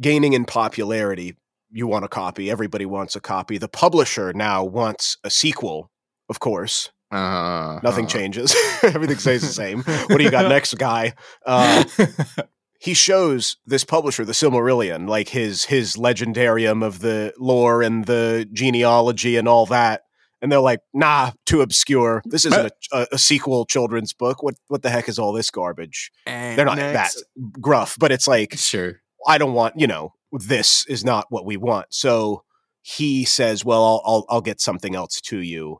gaining 0.00 0.32
in 0.32 0.44
popularity 0.44 1.36
you 1.72 1.88
want 1.88 2.04
a 2.04 2.08
copy. 2.08 2.48
Everybody 2.48 2.86
wants 2.86 3.16
a 3.16 3.20
copy. 3.20 3.58
The 3.58 3.68
publisher 3.68 4.32
now 4.32 4.62
wants 4.62 5.16
a 5.24 5.30
sequel 5.30 5.90
of 6.28 6.38
course. 6.38 6.92
Uh, 7.10 7.80
nothing 7.82 8.06
changes. 8.06 8.54
Everything 8.84 9.18
stays 9.18 9.40
the 9.40 9.48
same. 9.48 9.82
What 9.82 10.18
do 10.18 10.22
you 10.22 10.30
got 10.30 10.48
next 10.48 10.74
guy? 10.74 11.14
Uh 11.44 11.82
he 12.80 12.94
shows 12.94 13.58
this 13.66 13.84
publisher 13.84 14.24
the 14.24 14.32
silmarillion 14.32 15.06
like 15.06 15.28
his 15.28 15.66
his 15.66 15.96
legendarium 15.96 16.82
of 16.82 17.00
the 17.00 17.32
lore 17.38 17.82
and 17.82 18.06
the 18.06 18.48
genealogy 18.52 19.36
and 19.36 19.46
all 19.46 19.66
that. 19.66 20.02
And 20.42 20.50
they're 20.50 20.60
like 20.60 20.80
nah 20.94 21.32
too 21.44 21.60
obscure. 21.60 22.22
This 22.24 22.46
isn't 22.46 22.72
a, 22.92 22.96
a, 22.96 23.06
a 23.12 23.18
sequel 23.18 23.66
children's 23.66 24.14
book. 24.14 24.42
What 24.42 24.54
what 24.68 24.80
the 24.82 24.88
heck 24.88 25.10
is 25.10 25.18
all 25.18 25.34
this 25.34 25.50
garbage? 25.50 26.10
They're 26.56 26.64
not 26.64 26.78
that 26.78 27.10
gruff 27.60 27.96
but 28.00 28.10
it's 28.10 28.26
like 28.26 28.56
Sure. 28.56 29.00
i 29.26 29.36
don't 29.38 29.52
want 29.52 29.74
you 29.78 29.86
know 29.86 30.14
this 30.32 30.86
is 30.86 31.04
not 31.04 31.26
what 31.28 31.44
we 31.44 31.58
want. 31.58 31.86
So 31.90 32.44
he 32.80 33.26
says 33.26 33.62
well 33.62 33.84
i'll 33.84 34.02
i'll, 34.06 34.26
I'll 34.30 34.40
get 34.40 34.58
something 34.58 34.94
else 34.94 35.20
to 35.22 35.38
you 35.38 35.78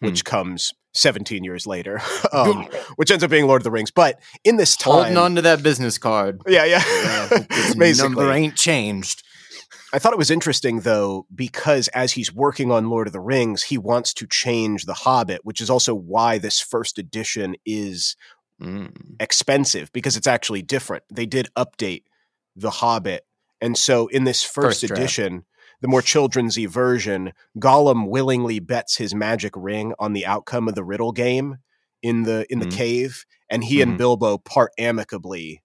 which 0.00 0.24
comes 0.24 0.72
17 0.94 1.44
years 1.44 1.66
later 1.66 2.00
um, 2.32 2.66
which 2.96 3.10
ends 3.10 3.22
up 3.24 3.30
being 3.30 3.46
lord 3.46 3.60
of 3.60 3.64
the 3.64 3.70
rings 3.70 3.90
but 3.90 4.20
in 4.44 4.56
this 4.56 4.76
time 4.76 4.94
Holding 4.94 5.16
on 5.16 5.34
to 5.36 5.42
that 5.42 5.62
business 5.62 5.98
card. 5.98 6.40
yeah 6.46 6.64
Yeah, 6.64 6.82
yeah 6.84 7.28
this 7.76 8.00
number 8.00 8.32
ain't 8.32 8.56
changed. 8.56 9.22
I 9.92 9.98
thought 9.98 10.12
it 10.12 10.18
was 10.18 10.30
interesting 10.30 10.80
though, 10.80 11.26
because 11.34 11.88
as 11.88 12.12
he's 12.12 12.32
working 12.32 12.70
on 12.70 12.90
Lord 12.90 13.06
of 13.06 13.12
the 13.14 13.20
Rings, 13.20 13.62
he 13.62 13.78
wants 13.78 14.12
to 14.14 14.26
change 14.26 14.84
The 14.84 14.92
Hobbit, 14.94 15.40
which 15.44 15.62
is 15.62 15.70
also 15.70 15.94
why 15.94 16.36
this 16.38 16.60
first 16.60 16.98
edition 16.98 17.54
is 17.64 18.16
Mm. 18.60 19.14
expensive 19.20 19.92
because 19.92 20.16
it's 20.16 20.26
actually 20.26 20.62
different. 20.62 21.04
They 21.12 21.26
did 21.26 21.48
update 21.56 22.02
The 22.56 22.70
Hobbit. 22.70 23.24
And 23.60 23.78
so 23.78 24.08
in 24.08 24.24
this 24.24 24.42
first, 24.42 24.80
First 24.80 24.84
edition, 24.84 25.44
the 25.80 25.88
more 25.88 26.02
children's 26.02 26.56
version, 26.56 27.32
Gollum 27.58 28.08
willingly 28.08 28.58
bets 28.60 28.96
his 28.96 29.14
magic 29.14 29.52
ring 29.56 29.94
on 29.98 30.12
the 30.12 30.26
outcome 30.26 30.68
of 30.68 30.74
the 30.74 30.84
riddle 30.84 31.12
game 31.12 31.58
in 32.02 32.22
the 32.24 32.46
in 32.50 32.58
the 32.60 32.66
Mhm. 32.66 32.72
cave, 32.76 33.24
and 33.50 33.64
he 33.64 33.78
Mhm. 33.78 33.82
and 33.82 33.98
Bilbo 33.98 34.38
part 34.38 34.72
amicably. 34.78 35.62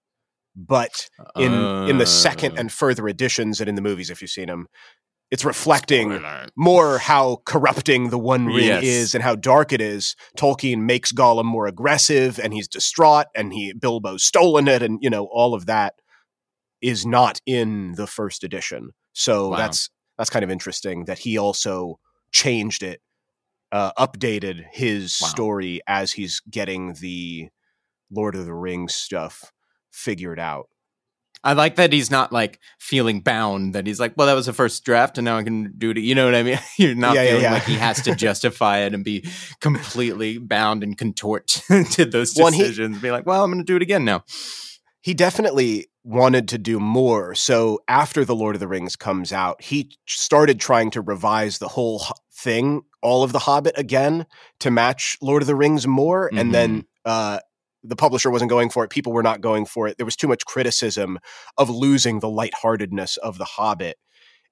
But 0.56 1.08
in 1.36 1.52
in 1.88 1.98
the 1.98 2.06
second 2.06 2.52
Uh, 2.52 2.60
and 2.60 2.72
further 2.72 3.08
editions 3.08 3.60
and 3.60 3.68
in 3.68 3.74
the 3.74 3.82
movies 3.82 4.08
if 4.10 4.20
you've 4.22 4.30
seen 4.30 4.46
them 4.46 4.68
it's 5.30 5.44
reflecting 5.44 6.22
more 6.54 6.98
how 6.98 7.40
corrupting 7.44 8.10
the 8.10 8.18
one 8.18 8.46
ring 8.46 8.66
Yes. 8.66 8.84
is 8.84 9.14
and 9.16 9.24
how 9.24 9.34
dark 9.34 9.72
it 9.72 9.80
is 9.80 10.14
tolkien 10.38 10.82
makes 10.82 11.10
gollum 11.12 11.46
more 11.46 11.66
aggressive 11.66 12.38
and 12.38 12.52
he's 12.52 12.68
distraught 12.68 13.26
and 13.34 13.52
he 13.52 13.72
bilbo's 13.72 14.22
stolen 14.22 14.68
it 14.68 14.80
and 14.82 14.98
you 15.02 15.10
know 15.10 15.24
all 15.32 15.54
of 15.54 15.66
that 15.66 15.94
is 16.82 17.04
not 17.04 17.40
in 17.46 17.92
the 17.96 18.06
first 18.06 18.44
edition 18.44 18.90
so 19.12 19.48
Wow. 19.48 19.56
that's 19.56 19.90
that's 20.18 20.30
kind 20.30 20.44
of 20.44 20.50
interesting 20.50 21.04
that 21.06 21.18
he 21.18 21.38
also 21.38 21.98
changed 22.32 22.82
it 22.82 23.00
uh, 23.72 23.92
updated 23.98 24.64
his 24.72 25.18
Wow. 25.20 25.28
story 25.28 25.80
as 25.86 26.12
he's 26.12 26.40
getting 26.50 26.94
the 27.00 27.48
lord 28.10 28.34
of 28.36 28.46
the 28.46 28.54
rings 28.54 28.94
stuff 28.94 29.52
figured 29.90 30.38
out 30.38 30.68
I 31.46 31.52
like 31.52 31.76
that 31.76 31.92
he's 31.92 32.10
not 32.10 32.32
like 32.32 32.58
feeling 32.80 33.20
bound. 33.20 33.74
That 33.74 33.86
he's 33.86 34.00
like, 34.00 34.14
well, 34.16 34.28
that 34.28 34.32
was 34.32 34.46
the 34.46 34.54
first 34.54 34.82
draft, 34.82 35.18
and 35.18 35.26
now 35.26 35.36
I 35.36 35.42
can 35.42 35.74
do 35.76 35.90
it. 35.90 35.98
You 35.98 36.14
know 36.14 36.24
what 36.24 36.34
I 36.34 36.42
mean? 36.42 36.58
You're 36.78 36.94
not 36.94 37.14
Yeah, 37.16 37.20
yeah, 37.22 37.28
feeling 37.28 37.42
yeah. 37.42 37.52
like 37.52 37.64
he 37.64 37.74
has 37.74 38.00
to 38.04 38.14
justify 38.26 38.78
it 38.78 38.94
and 38.94 39.04
be 39.04 39.28
completely 39.60 40.38
bound 40.38 40.82
and 40.82 40.96
contort 40.96 41.48
to 41.90 42.06
those 42.06 42.34
Well, 42.34 42.46
and 42.46 42.56
he- 42.56 42.62
decisions. 42.62 42.98
be 43.02 43.10
like, 43.10 43.26
well, 43.26 43.44
I'm 43.44 43.50
going 43.52 43.62
to 43.62 43.70
do 43.70 43.76
it 43.76 43.82
again 43.82 44.06
now. 44.06 44.24
he 45.02 45.12
definitely 45.12 45.88
wanted 46.04 46.48
to 46.48 46.58
do 46.58 46.78
more. 46.78 47.34
So 47.34 47.80
after 47.88 48.24
The 48.24 48.34
Lord 48.34 48.54
of 48.54 48.60
the 48.60 48.68
Rings 48.68 48.94
comes 48.94 49.32
out, 49.32 49.62
he 49.62 49.90
started 50.06 50.60
trying 50.60 50.90
to 50.92 51.00
revise 51.00 51.58
the 51.58 51.68
whole 51.68 52.04
thing, 52.32 52.82
all 53.02 53.22
of 53.22 53.32
The 53.32 53.38
Hobbit 53.40 53.74
again 53.78 54.26
to 54.60 54.70
match 54.70 55.16
Lord 55.22 55.42
of 55.42 55.46
the 55.46 55.56
Rings 55.56 55.86
more. 55.86 56.30
And 56.36 56.52
then 56.52 56.84
uh, 57.06 57.38
the 57.82 57.96
publisher 57.96 58.30
wasn't 58.30 58.50
going 58.50 58.68
for 58.68 58.84
it. 58.84 58.90
People 58.90 59.12
were 59.12 59.22
not 59.22 59.40
going 59.40 59.64
for 59.64 59.88
it. 59.88 59.96
There 59.96 60.04
was 60.04 60.16
too 60.16 60.28
much 60.28 60.44
criticism 60.44 61.18
of 61.56 61.70
losing 61.70 62.20
the 62.20 62.28
lightheartedness 62.28 63.16
of 63.18 63.38
The 63.38 63.44
Hobbit. 63.44 63.96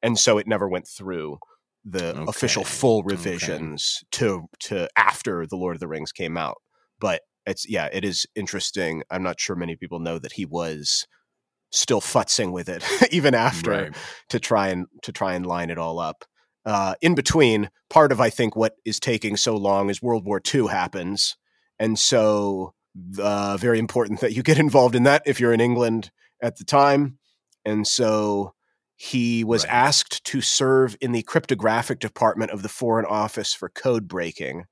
And 0.03 0.19
so 0.19 0.39
it 0.39 0.47
never 0.47 0.69
went 0.69 0.89
through 0.89 1.39
the 1.85 2.23
official 2.27 2.63
Okay. 2.63 2.71
full 2.71 2.99
Okay. 3.01 3.09
revisions 3.11 4.05
to 4.13 4.47
to 4.61 4.89
after 4.97 5.47
The 5.47 5.57
Lord 5.57 5.77
of 5.77 5.81
the 5.81 5.89
Rings 5.89 6.13
came 6.13 6.37
out. 6.37 6.63
But 6.99 7.23
it's 7.45 7.69
yeah, 7.69 7.89
it 7.93 8.05
is 8.05 8.25
interesting. 8.35 9.03
I'm 9.11 9.23
not 9.23 9.41
sure 9.41 9.57
many 9.57 9.77
people 9.77 9.99
know 9.99 10.19
that 10.19 10.33
he 10.33 10.47
was 10.47 11.07
still 11.73 12.01
futzing 12.01 12.53
with 12.53 12.69
it 12.69 12.85
even 13.13 13.35
after 13.35 13.71
Right. 13.71 13.97
to 14.29 14.39
try 14.39 14.69
and 14.69 14.87
to 15.03 15.13
try 15.13 15.35
and 15.35 15.47
line 15.47 15.71
it 15.71 15.79
all 15.79 15.99
up. 15.99 16.25
Uh, 16.65 16.95
in 17.01 17.15
between, 17.17 17.71
part 17.91 18.13
of 18.13 18.21
I 18.21 18.31
think 18.31 18.55
what 18.55 18.75
is 18.85 19.01
taking 19.01 19.37
so 19.37 19.57
long 19.57 19.91
is 19.91 20.01
World 20.01 20.25
War 20.25 20.41
II 20.55 20.69
happens, 20.69 21.37
and 21.79 21.99
so 21.99 22.75
uh, 23.19 23.57
very 23.57 23.79
important 23.79 24.21
that 24.21 24.33
you 24.35 24.43
get 24.43 24.59
involved 24.67 24.95
in 24.95 25.03
that 25.05 25.23
if 25.27 25.41
you're 25.41 25.53
in 25.53 25.61
England 25.61 26.11
at 26.43 26.57
the 26.59 26.65
time. 26.65 27.19
And 27.65 27.87
so 27.87 28.55
he 28.97 29.43
was 29.45 29.65
Right. 29.65 29.73
asked 29.73 30.23
to 30.25 30.41
serve 30.41 30.97
in 31.01 31.13
the 31.13 31.23
cryptographic 31.23 31.99
department 32.01 32.51
of 32.53 32.63
the 32.63 32.69
Foreign 32.69 33.07
Office 33.07 33.55
for 33.55 33.69
code 33.69 34.07
breaking, 34.07 34.65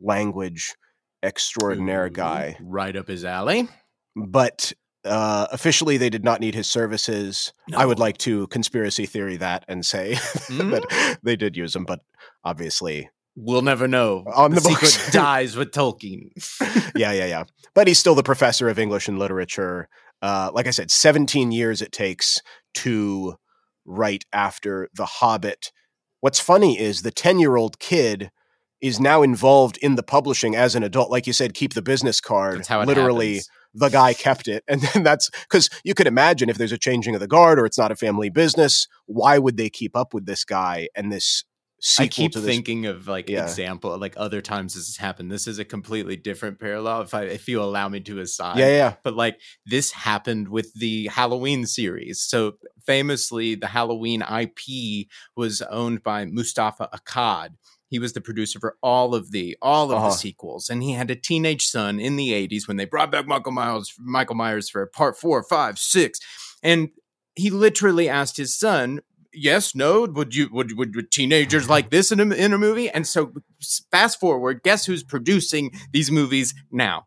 language 0.00 0.74
extraordinaire 1.22 2.06
Ooh, 2.06 2.10
guy 2.10 2.56
Right 2.60 2.96
up 2.96 3.06
his 3.08 3.24
alley. 3.24 3.68
but 4.16 4.72
uh, 5.04 5.46
officially 5.50 5.96
they 5.96 6.10
did 6.10 6.24
not 6.24 6.40
need 6.40 6.54
his 6.54 6.70
services. 6.70 7.52
I 7.74 7.86
would 7.86 7.98
like 7.98 8.18
to 8.18 8.46
conspiracy 8.48 9.06
theory 9.06 9.36
that 9.38 9.64
and 9.68 9.84
say 9.84 10.12
Mm. 10.48 10.70
that 10.70 11.18
they 11.22 11.36
did 11.36 11.56
use 11.56 11.74
him, 11.74 11.84
but 11.84 12.00
obviously, 12.44 13.10
We'll 13.34 13.62
never 13.62 13.88
know. 13.88 14.24
On 14.34 14.50
the 14.50 14.60
secret 14.60 14.80
books. 14.80 15.10
dies 15.12 15.56
with 15.56 15.70
Tolkien. 15.70 16.28
yeah, 16.94 17.12
yeah, 17.12 17.24
yeah. 17.24 17.44
But 17.74 17.88
he's 17.88 17.98
still 17.98 18.14
the 18.14 18.22
professor 18.22 18.68
of 18.68 18.78
English 18.78 19.08
and 19.08 19.18
literature. 19.18 19.88
Uh, 20.20 20.50
like 20.52 20.66
I 20.66 20.70
said, 20.70 20.90
17 20.90 21.50
years 21.50 21.80
it 21.80 21.92
takes 21.92 22.42
to 22.74 23.36
write 23.86 24.26
after 24.34 24.90
The 24.94 25.06
Hobbit. 25.06 25.72
What's 26.20 26.40
funny 26.40 26.78
is 26.78 27.00
the 27.02 27.10
10 27.10 27.38
year 27.38 27.56
old 27.56 27.78
kid 27.78 28.30
is 28.82 29.00
now 29.00 29.22
involved 29.22 29.78
in 29.78 29.94
the 29.94 30.02
publishing 30.02 30.54
as 30.54 30.74
an 30.74 30.82
adult. 30.82 31.10
Like 31.10 31.26
you 31.26 31.32
said, 31.32 31.54
keep 31.54 31.72
the 31.72 31.80
business 31.82 32.20
card. 32.20 32.58
That's 32.58 32.68
how 32.68 32.82
it 32.82 32.86
Literally, 32.86 33.28
happens. 33.36 33.48
The 33.74 33.88
guy 33.88 34.14
kept 34.14 34.48
it. 34.48 34.64
And 34.68 34.80
then 34.80 35.02
that's 35.02 35.30
because 35.30 35.68
you 35.84 35.94
could 35.94 36.06
imagine 36.06 36.48
if 36.48 36.58
there's 36.58 36.72
a 36.72 36.78
changing 36.78 37.14
of 37.14 37.20
the 37.20 37.28
guard 37.28 37.58
or 37.58 37.66
it's 37.66 37.78
not 37.78 37.92
a 37.92 37.96
family 37.96 38.30
business, 38.30 38.86
why 39.06 39.38
would 39.38 39.56
they 39.56 39.70
keep 39.70 39.96
up 39.96 40.14
with 40.14 40.26
this 40.26 40.44
guy 40.44 40.88
and 40.94 41.12
this 41.12 41.44
I 41.98 42.06
keep 42.06 42.32
thinking 42.32 42.86
of 42.86 43.08
like 43.08 43.28
Yeah. 43.28 43.42
example, 43.42 43.98
like 43.98 44.14
other 44.16 44.40
times 44.40 44.74
this 44.74 44.86
has 44.86 44.96
happened. 44.98 45.32
This 45.32 45.48
is 45.48 45.58
a 45.58 45.64
completely 45.64 46.14
different 46.14 46.60
parallel. 46.60 47.00
If 47.00 47.12
I, 47.12 47.22
if 47.24 47.48
you 47.48 47.60
allow 47.60 47.88
me 47.88 47.98
to 48.00 48.20
aside, 48.20 48.58
yeah, 48.58 48.68
yeah. 48.68 48.94
but 49.02 49.16
like 49.16 49.40
this 49.66 49.90
happened 49.90 50.48
with 50.48 50.72
the 50.74 51.08
Halloween 51.08 51.66
series. 51.66 52.20
So 52.22 52.52
famously, 52.86 53.56
the 53.56 53.66
Halloween 53.66 54.22
IP 54.22 55.08
was 55.36 55.60
owned 55.62 56.04
by 56.04 56.24
Moustapha 56.24 56.88
Akkad. 56.94 57.48
He 57.92 57.98
was 57.98 58.14
the 58.14 58.22
producer 58.22 58.58
for 58.58 58.76
all 58.82 59.14
of 59.14 59.32
the 59.32 59.54
all 59.60 59.92
of 59.92 59.98
Uh-huh. 59.98 60.08
the 60.08 60.14
sequels, 60.14 60.70
and 60.70 60.82
he 60.82 60.92
had 60.92 61.10
a 61.10 61.14
teenage 61.14 61.66
son 61.66 62.00
in 62.00 62.16
the 62.16 62.30
'80s 62.32 62.66
when 62.66 62.78
they 62.78 62.86
brought 62.86 63.12
back 63.12 63.26
Michael 63.26 63.52
Myers, 63.52 63.92
Michael 63.98 64.34
Myers 64.34 64.70
for 64.70 64.86
part 64.86 65.18
four, 65.18 65.42
five, 65.44 65.78
six, 65.78 66.18
and 66.62 66.88
he 67.34 67.50
literally 67.50 68.08
asked 68.08 68.38
his 68.38 68.58
son, 68.58 69.00
"Yes, 69.34 69.74
no, 69.74 70.04
would 70.04 70.34
you 70.34 70.48
would 70.50 70.76
would, 70.78 70.96
would 70.96 71.10
teenagers 71.10 71.68
like 71.68 71.90
this 71.90 72.10
in 72.10 72.18
a 72.18 72.34
in 72.34 72.54
a 72.54 72.58
movie?" 72.58 72.88
And 72.88 73.06
so, 73.06 73.32
fast 73.90 74.18
forward, 74.18 74.62
guess 74.62 74.86
who's 74.86 75.02
producing 75.04 75.70
these 75.92 76.10
movies 76.10 76.54
now? 76.70 77.06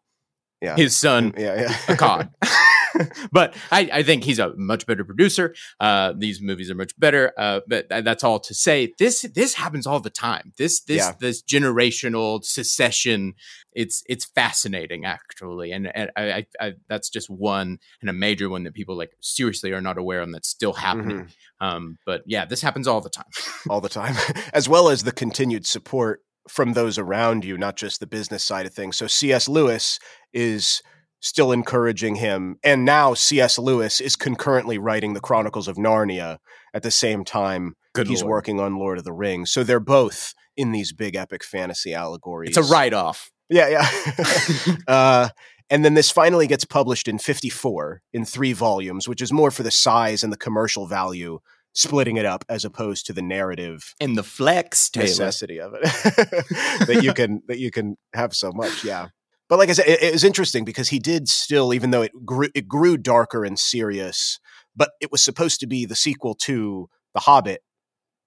Yeah. 0.62 0.76
His 0.78 0.96
son, 0.96 1.34
yeah, 1.38 1.62
yeah. 1.62 1.74
Akkad. 1.88 2.30
but 3.32 3.56
I, 3.72 3.90
I 3.92 4.04
think 4.04 4.24
he's 4.24 4.40
a 4.40 4.54
much 4.56 4.86
better 4.86 5.04
producer. 5.04 5.54
Uh, 5.80 6.14
these 6.18 6.42
movies 6.42 6.70
are 6.72 6.76
much 6.76 6.98
better. 7.00 7.34
Uh, 7.38 7.62
but 7.68 7.88
that's 7.90 8.24
all 8.24 8.40
to 8.42 8.54
say. 8.54 8.94
This 9.00 9.22
this 9.34 9.56
happens 9.56 9.86
all 9.88 10.00
the 10.00 10.10
time. 10.10 10.54
This 10.58 10.82
this 10.84 10.98
Yeah. 10.98 11.14
this 11.20 11.42
generational 11.44 12.44
secession. 12.44 13.34
It's 13.74 14.04
it's 14.08 14.24
fascinating 14.26 15.04
actually, 15.04 15.72
and, 15.74 15.94
and 15.94 16.10
I, 16.16 16.24
I, 16.32 16.46
I 16.62 16.74
that's 16.88 17.10
just 17.10 17.30
one 17.30 17.80
and 18.00 18.10
a 18.10 18.14
major 18.14 18.48
one 18.50 18.64
that 18.64 18.74
people 18.74 18.96
like 18.98 19.12
seriously 19.20 19.74
are 19.74 19.82
not 19.82 19.98
aware 19.98 20.20
of, 20.22 20.26
and 20.26 20.34
that's 20.34 20.48
still 20.48 20.74
happening. 20.74 21.26
Mhm. 21.26 21.32
Um, 21.60 21.98
but 22.06 22.22
yeah, 22.26 22.46
this 22.46 22.62
happens 22.62 22.88
all 22.88 23.02
the 23.02 23.10
time. 23.10 23.26
all 23.70 23.82
the 23.82 23.90
time, 23.90 24.16
as 24.54 24.70
well 24.70 24.88
as 24.90 25.04
the 25.04 25.12
continued 25.12 25.66
support 25.66 26.22
from 26.48 26.72
those 26.74 26.98
around 26.98 27.44
you, 27.44 27.58
not 27.58 27.76
just 27.76 28.00
the 28.00 28.08
business 28.08 28.44
side 28.46 28.66
of 28.66 28.74
things. 28.74 28.96
So 28.96 29.08
C.S. 29.08 29.50
Lewis 29.50 30.00
is 30.32 30.82
still 31.20 31.52
encouraging 31.52 32.16
him, 32.16 32.58
and 32.64 32.86
now 32.86 33.14
C.S. 33.14 33.58
Lewis 33.58 34.00
is 34.00 34.16
concurrently 34.16 34.78
writing 34.78 35.14
the 35.14 35.20
Chronicles 35.22 35.68
of 35.68 35.78
Narnia 35.78 36.38
at 36.74 36.84
the 36.84 36.92
same 36.92 37.24
time 37.24 37.76
Good 37.94 38.08
he's 38.08 38.22
Lord. 38.22 38.32
working 38.32 38.60
on 38.60 38.78
Lord 38.78 38.98
of 38.98 39.06
the 39.06 39.14
Rings. 39.14 39.52
So 39.52 39.64
they're 39.64 39.80
both 39.80 40.34
in 40.58 40.72
these 40.72 40.94
big 40.94 41.16
epic 41.16 41.44
fantasy 41.44 41.94
allegories. 41.94 42.50
It's 42.50 42.70
a 42.70 42.72
write 42.72 42.94
off. 42.94 43.32
Yeah, 43.50 43.70
yeah. 43.70 44.76
uh, 44.88 45.30
and 45.70 45.84
then 45.84 45.96
this 45.96 46.12
finally 46.12 46.48
gets 46.48 46.66
published 46.66 47.08
in 47.08 47.18
54 47.18 48.02
in 48.14 48.26
three 48.26 48.54
volumes, 48.54 49.08
which 49.08 49.22
is 49.22 49.34
more 49.34 49.52
for 49.52 49.64
the 49.64 49.72
size 49.72 50.24
and 50.24 50.32
the 50.32 50.38
commercial 50.38 50.86
value, 50.86 51.40
splitting 51.74 52.18
it 52.18 52.26
up 52.26 52.46
as 52.48 52.64
opposed 52.64 53.06
to 53.08 53.14
the 53.14 53.22
narrative 53.22 53.94
And 54.00 54.18
the 54.18 54.24
flex, 54.24 54.90
Taylor. 54.90 55.08
necessity 55.08 55.60
of 55.60 55.74
it 55.74 55.84
that 56.88 57.00
you 57.02 57.14
can 57.14 57.42
that 57.48 57.58
you 57.58 57.72
can 57.72 57.98
have 58.14 58.36
so 58.36 58.52
much. 58.54 58.84
Yeah. 58.84 59.08
But 59.50 59.60
like 59.60 59.70
I 59.70 59.74
said, 59.74 59.88
it, 59.88 60.02
it 60.02 60.14
was 60.14 60.24
interesting 60.24 60.66
because 60.66 60.90
he 60.90 61.00
did 61.00 61.28
still, 61.28 61.74
even 61.74 61.92
though 61.92 62.02
it 62.02 62.12
grew, 62.26 62.50
it 62.56 62.68
grew 62.68 62.98
darker 62.98 63.44
and 63.46 63.58
serious, 63.60 64.40
but 64.76 64.92
it 65.02 65.12
was 65.12 65.24
supposed 65.24 65.60
to 65.60 65.68
be 65.68 65.86
the 65.86 65.96
sequel 65.96 66.34
to 66.44 66.90
The 67.14 67.22
Hobbit. 67.22 67.62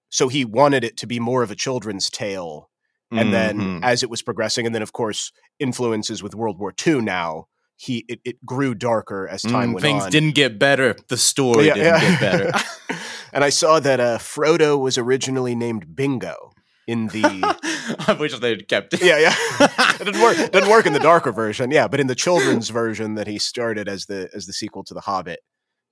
So 0.09 0.27
he 0.27 0.43
wanted 0.45 0.83
it 0.83 0.97
to 0.97 1.07
be 1.07 1.19
more 1.19 1.43
of 1.43 1.51
a 1.51 1.55
children's 1.55 2.09
tale 2.09 2.69
and 3.11 3.33
then 3.33 3.57
Mhm. 3.57 3.79
as 3.83 4.03
it 4.03 4.09
was 4.09 4.21
progressing 4.21 4.67
and 4.67 4.75
then 4.75 4.83
of 4.83 4.93
course 4.93 5.31
influences 5.57 6.21
with 6.21 6.35
world 6.35 6.59
war 6.59 6.71
ii 6.85 7.01
now 7.01 7.45
he 7.75 8.05
it, 8.07 8.19
it 8.23 8.45
grew 8.45 8.75
darker 8.75 9.27
as 9.27 9.41
time 9.41 9.71
Mm, 9.71 9.73
went 9.73 9.81
things 9.81 10.03
on 10.03 10.09
didn't 10.11 10.35
get 10.35 10.59
better. 10.59 10.95
The 11.07 11.17
story 11.17 11.65
Yeah, 11.65 11.73
didn't 11.73 11.85
yeah. 11.85 11.99
get 12.01 12.19
better. 12.19 12.51
and 13.33 13.43
i 13.43 13.49
saw 13.49 13.79
that 13.79 13.99
uh, 13.99 14.17
frodo 14.19 14.77
was 14.79 14.95
originally 14.99 15.55
named 15.55 15.95
bingo 15.95 16.51
in 16.91 17.07
the 17.07 17.23
I 18.07 18.13
wish 18.19 18.37
they'd 18.39 18.67
kept 18.67 18.93
it. 18.95 19.01
yeah 19.01 19.19
yeah 19.25 19.35
it 19.99 20.05
didn't 20.05 20.21
work 20.21 20.37
it 20.39 20.51
didn't 20.51 20.69
work 20.69 20.85
in 20.85 20.93
the 20.93 20.99
darker 21.11 21.31
version 21.31 21.71
yeah 21.71 21.87
but 21.87 21.99
in 21.99 22.07
the 22.07 22.15
children's 22.25 22.69
version 22.69 23.15
that 23.15 23.27
he 23.27 23.37
started 23.37 23.87
as 23.87 24.05
the 24.05 24.29
as 24.33 24.45
the 24.47 24.53
sequel 24.53 24.83
to 24.85 24.93
the 24.93 25.01
hobbit 25.01 25.39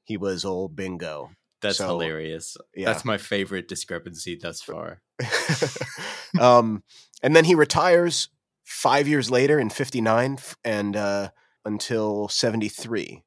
he 0.04 0.18
was 0.18 0.44
old 0.46 0.76
bingo 0.76 1.30
That's 1.62 1.78
So, 1.80 1.88
hilarious. 1.88 2.56
yeah. 2.76 2.86
That's 2.92 3.04
my 3.06 3.18
favorite 3.18 3.68
discrepancy 3.68 4.38
thus 4.42 4.62
far. 4.62 5.02
um, 6.40 6.84
and 7.24 7.36
then 7.36 7.46
he 7.46 7.56
retires 7.56 8.30
five 8.64 9.08
years 9.08 9.30
later 9.32 9.60
in 9.60 9.70
59 9.70 10.38
and 10.64 10.96
uh, 10.96 11.30
until 11.66 12.28
73 12.30 13.24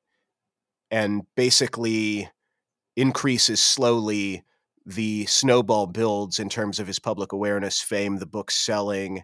and 0.91 1.23
basically 1.37 2.31
increases 2.97 3.61
slowly 3.63 4.45
the 4.95 5.27
snowball 5.27 5.87
builds 5.87 6.39
in 6.39 6.49
terms 6.49 6.79
of 6.79 6.87
his 6.87 6.99
public 6.99 7.33
awareness 7.33 7.81
fame 7.81 8.17
the 8.19 8.27
book 8.27 8.51
selling 8.51 9.23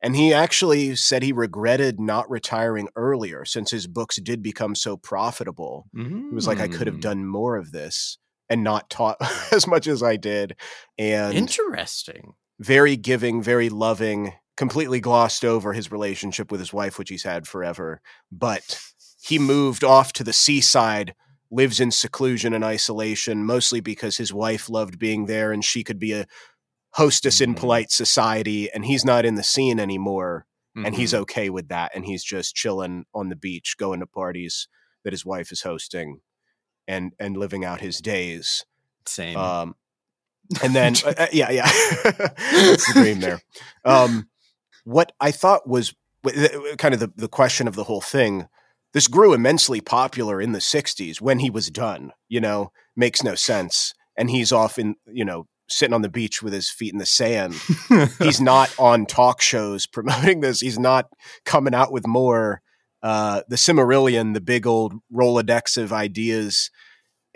and 0.00 0.14
he 0.14 0.32
actually 0.32 0.94
said 0.94 1.22
he 1.22 1.32
regretted 1.32 1.98
not 1.98 2.30
retiring 2.30 2.88
earlier 2.94 3.44
since 3.44 3.70
his 3.70 3.86
books 3.86 4.16
did 4.22 4.42
become 4.42 4.74
so 4.74 4.96
profitable 4.96 5.86
he 5.94 6.34
was 6.34 6.46
like 6.46 6.60
i 6.60 6.68
could 6.68 6.86
have 6.86 6.96
Mm. 6.96 7.00
done 7.10 7.26
more 7.26 7.56
of 7.56 7.72
this 7.72 8.18
and 8.48 8.62
not 8.64 8.88
taught 8.90 9.16
as 9.52 9.66
much 9.66 9.86
as 9.86 10.02
i 10.02 10.16
did 10.16 10.54
and 10.98 11.34
Interesting. 11.34 12.34
very 12.60 12.96
giving, 12.96 13.42
very 13.42 13.68
loving, 13.68 14.32
completely 14.56 15.00
glossed 15.00 15.44
over 15.44 15.72
his 15.72 15.92
relationship 15.92 16.50
with 16.50 16.58
his 16.60 16.72
wife, 16.72 16.98
which 16.98 17.08
he's 17.10 17.22
had 17.22 17.46
forever. 17.46 18.00
But 18.32 18.80
he 19.22 19.38
moved 19.38 19.84
off 19.84 20.12
to 20.14 20.24
the 20.24 20.32
seaside, 20.32 21.14
lives 21.50 21.80
in 21.80 21.90
seclusion 21.90 22.52
and 22.54 22.64
isolation, 22.64 23.44
mostly 23.44 23.80
because 23.80 24.16
his 24.18 24.32
wife 24.32 24.68
loved 24.68 24.98
being 24.98 25.26
there 25.26 25.50
and 25.52 25.64
she 25.64 25.82
could 25.82 25.98
be 25.98 26.12
a 26.12 26.26
hostess 26.92 27.40
in 27.40 27.54
Mhm. 27.54 27.58
polite 27.58 27.90
society. 27.90 28.70
And 28.70 28.84
he's 28.84 29.04
not 29.04 29.24
in 29.24 29.34
the 29.36 29.42
scene 29.42 29.78
anymore. 29.80 30.46
And 30.76 30.94
he's 30.94 31.12
Mhm. 31.12 31.18
okay 31.20 31.50
with 31.50 31.68
that. 31.68 31.90
And 31.94 32.04
he's 32.04 32.22
just 32.22 32.54
chilling 32.54 33.04
on 33.12 33.30
the 33.30 33.36
beach, 33.36 33.76
going 33.78 34.00
to 34.00 34.06
parties 34.06 34.68
that 35.04 35.12
his 35.12 35.24
wife 35.24 35.50
is 35.50 35.62
hosting 35.62 36.20
and, 36.86 37.12
and 37.18 37.36
living 37.36 37.64
out 37.64 37.80
his 37.80 37.98
days. 37.98 38.64
same. 39.06 39.36
Um, 39.36 39.74
and 40.62 40.74
then, 40.74 40.94
uh, 41.04 41.14
uh, 41.18 41.26
yeah, 41.32 41.50
yeah, 41.50 41.66
that's 42.04 42.86
the 42.86 42.92
dream 42.94 43.20
there. 43.20 43.40
Um, 43.84 44.28
what 44.84 45.12
I 45.20 45.30
thought 45.30 45.66
was 45.68 45.94
kind 46.78 46.94
of 46.94 47.00
the, 47.00 47.12
the 47.16 47.28
question 47.28 47.66
of 47.68 47.74
the 47.74 47.84
whole 47.84 48.00
thing. 48.00 48.46
This 48.98 49.06
grew 49.06 49.32
immensely 49.32 49.80
popular 49.80 50.40
in 50.40 50.50
the 50.50 50.58
'60s 50.58 51.20
when 51.20 51.38
he 51.38 51.50
was 51.50 51.70
done. 51.70 52.10
You 52.28 52.40
know, 52.40 52.72
makes 52.96 53.22
no 53.22 53.36
sense, 53.36 53.94
and 54.16 54.28
he's 54.28 54.50
off 54.50 54.76
in 54.76 54.96
you 55.06 55.24
know 55.24 55.46
sitting 55.68 55.94
on 55.94 56.02
the 56.02 56.08
beach 56.08 56.42
with 56.42 56.52
his 56.52 56.68
feet 56.68 56.92
in 56.92 56.98
the 56.98 57.06
sand. 57.06 57.54
He's 58.18 58.40
not 58.40 58.74
on 58.76 59.06
talk 59.06 59.40
shows 59.40 59.86
promoting 59.92 60.40
this. 60.40 60.58
He's 60.58 60.80
not 60.80 61.06
coming 61.44 61.74
out 61.74 61.92
with 61.92 62.08
more. 62.08 62.60
Uh, 63.00 63.42
the 63.46 63.54
Silmarillion, 63.54 64.34
the 64.34 64.40
big 64.40 64.66
old 64.66 64.94
Rolodex 65.14 65.80
of 65.80 65.92
ideas 65.92 66.72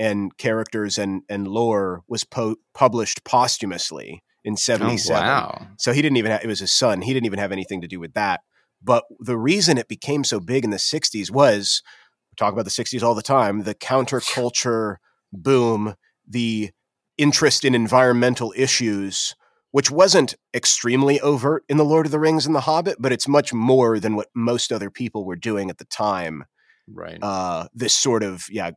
and 0.01 0.37
characters 0.39 0.99
and 0.99 1.23
and 1.29 1.47
lore 1.47 2.03
was 2.09 2.25
po- 2.25 2.57
published 2.75 3.23
posthumously 3.23 4.25
in 4.43 4.55
oh, 4.55 4.57
77 4.57 5.23
wow. 5.23 5.69
so 5.79 5.93
he 5.93 6.03
didn't 6.03 6.17
even 6.17 6.33
have, 6.33 6.43
it 6.43 6.49
was 6.49 6.59
his 6.59 6.73
son 6.73 7.03
he 7.03 7.15
didn't 7.15 7.27
even 7.27 7.39
have 7.39 7.53
anything 7.53 7.83
to 7.83 7.87
do 7.87 8.01
with 8.01 8.15
that 8.15 8.41
but 8.83 9.05
the 9.21 9.37
reason 9.37 9.79
it 9.79 9.89
became 9.89 10.25
so 10.25 10.41
big 10.41 10.65
in 10.65 10.71
the 10.71 10.77
60s 10.77 11.31
was 11.31 11.83
we 12.31 12.37
talk 12.37 12.53
about 12.53 12.65
the 12.65 12.71
60s 12.71 13.03
all 13.03 13.15
the 13.15 13.23
time 13.23 13.63
the 13.63 13.75
counterculture 13.75 14.97
boom 15.33 15.95
the 16.29 16.71
interest 17.19 17.65
in 17.65 17.75
environmental 17.75 18.53
issues 18.57 19.35
which 19.71 19.91
wasn't 19.91 20.35
extremely 20.55 21.21
overt 21.21 21.65
in 21.69 21.77
the 21.77 21.85
lord 21.85 22.07
of 22.07 22.13
the 22.13 22.19
rings 22.19 22.47
and 22.47 22.55
the 22.55 22.61
hobbit 22.61 22.97
but 22.99 23.13
it's 23.13 23.29
much 23.29 23.53
more 23.53 23.99
than 23.99 24.17
what 24.17 24.29
most 24.35 24.73
other 24.73 24.91
people 24.91 25.25
were 25.25 25.37
doing 25.37 25.71
at 25.71 25.79
the 25.79 25.85
time 25.87 26.45
Right. 26.93 27.19
uh, 27.23 27.69
this 27.75 27.97
sort 27.97 28.23
of 28.23 28.47
yeah 28.51 28.73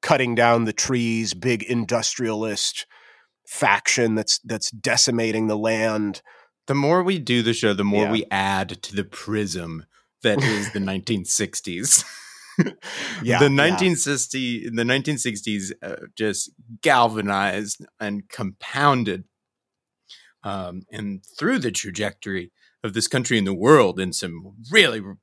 cutting 0.00 0.34
down 0.34 0.64
the 0.64 0.72
trees 0.72 1.34
big 1.34 1.62
industrialist 1.62 2.86
faction 3.46 4.14
that's 4.14 4.38
that's 4.44 4.70
decimating 4.70 5.46
the 5.46 5.58
land 5.58 6.22
the 6.72 6.78
more 6.88 7.02
we 7.02 7.18
do 7.18 7.42
the 7.42 7.52
show, 7.52 7.74
the 7.74 7.84
more 7.84 8.04
Yeah. 8.04 8.12
we 8.12 8.24
add 8.30 8.80
to 8.82 8.96
the 8.96 9.04
prism 9.04 9.84
that 10.22 10.42
is 10.42 10.72
the 10.72 10.78
1960s. 10.80 12.04
Yeah, 12.58 13.38
the 13.38 13.46
yeah. 13.46 13.48
1960 13.48 14.68
the 14.68 14.82
1960s 14.82 15.72
uh, 15.82 15.96
just 16.16 16.50
galvanized 16.82 17.84
and 17.98 18.28
compounded 18.28 19.24
um, 20.44 20.82
and 20.92 21.24
through 21.38 21.58
the 21.60 21.70
trajectory 21.70 22.52
of 22.84 22.92
this 22.92 23.08
country 23.08 23.38
and 23.38 23.46
the 23.46 23.54
world 23.54 23.98
in 23.98 24.12
some 24.12 24.54
really 24.70 25.00
r- 25.00 25.16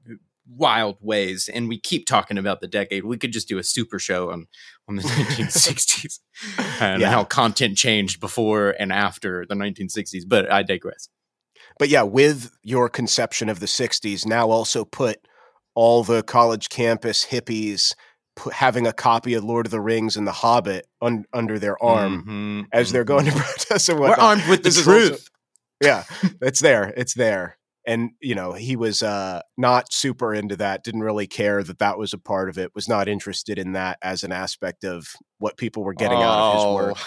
wild 0.47 0.97
ways 1.01 1.47
and 1.53 1.69
we 1.69 1.79
keep 1.79 2.07
talking 2.07 2.39
about 2.39 2.61
the 2.61 2.67
decade 2.67 3.05
we 3.05 3.15
could 3.17 3.31
just 3.31 3.47
do 3.47 3.59
a 3.59 3.63
super 3.63 3.99
show 3.99 4.31
on 4.31 4.47
on 4.87 4.95
the 4.95 5.03
1960s 5.03 6.19
and 6.81 7.01
Yeah. 7.01 7.11
how 7.11 7.23
content 7.23 7.77
changed 7.77 8.19
before 8.19 8.71
and 8.79 8.91
after 8.91 9.45
the 9.47 9.55
1960s 9.55 10.23
but 10.27 10.51
i 10.51 10.63
digress 10.63 11.09
but 11.79 11.89
yeah 11.89 12.03
with 12.03 12.51
your 12.63 12.87
conception 12.89 13.49
of 13.49 13.59
the 13.59 13.65
60s 13.65 14.25
now 14.27 14.49
also 14.51 14.85
put 14.85 15.17
all 15.73 16.03
the 16.03 16.21
college 16.21 16.69
campus 16.69 17.25
hippies 17.25 17.93
having 18.53 18.85
a 18.85 18.93
copy 18.93 19.33
of 19.33 19.43
lord 19.43 19.65
of 19.65 19.71
the 19.71 19.81
rings 19.81 20.15
and 20.15 20.27
the 20.27 20.31
hobbit 20.31 20.85
un- 21.01 21.25
under 21.33 21.57
their 21.57 21.81
arm 21.83 22.23
Mhm, 22.27 22.67
as 22.71 22.91
they're 22.91 23.03
mhm. 23.03 23.07
going 23.07 23.25
to 23.25 23.31
protest 23.31 23.89
and 23.89 23.99
we're 23.99 24.13
armed 24.13 24.47
with 24.47 24.59
the 24.63 24.69
This 24.69 24.77
is 24.77 24.87
also- 24.87 25.07
truth 25.07 25.29
yeah, 25.81 26.03
it's 26.41 26.59
there. 26.59 26.93
It's 26.97 27.13
there. 27.13 27.57
and 27.87 28.09
you 28.19 28.35
know 28.35 28.51
he 28.51 28.75
was 28.75 29.01
uh, 29.01 29.41
not 29.57 29.93
super 29.93 30.33
into 30.33 30.57
that. 30.57 30.83
Didn't 30.83 31.03
really 31.03 31.25
care 31.25 31.63
that 31.63 31.79
that 31.79 31.97
was 31.97 32.11
a 32.13 32.17
part 32.17 32.49
of 32.49 32.57
it. 32.57 32.75
Was 32.75 32.89
not 32.89 33.07
interested 33.07 33.57
in 33.57 33.71
that 33.71 33.97
as 34.01 34.25
an 34.25 34.33
aspect 34.33 34.83
of 34.83 35.07
what 35.37 35.55
people 35.55 35.83
were 35.85 35.93
getting 35.93 36.21
out 36.21 36.37
of 36.37 36.55
his 36.55 36.65
work. 36.75 36.97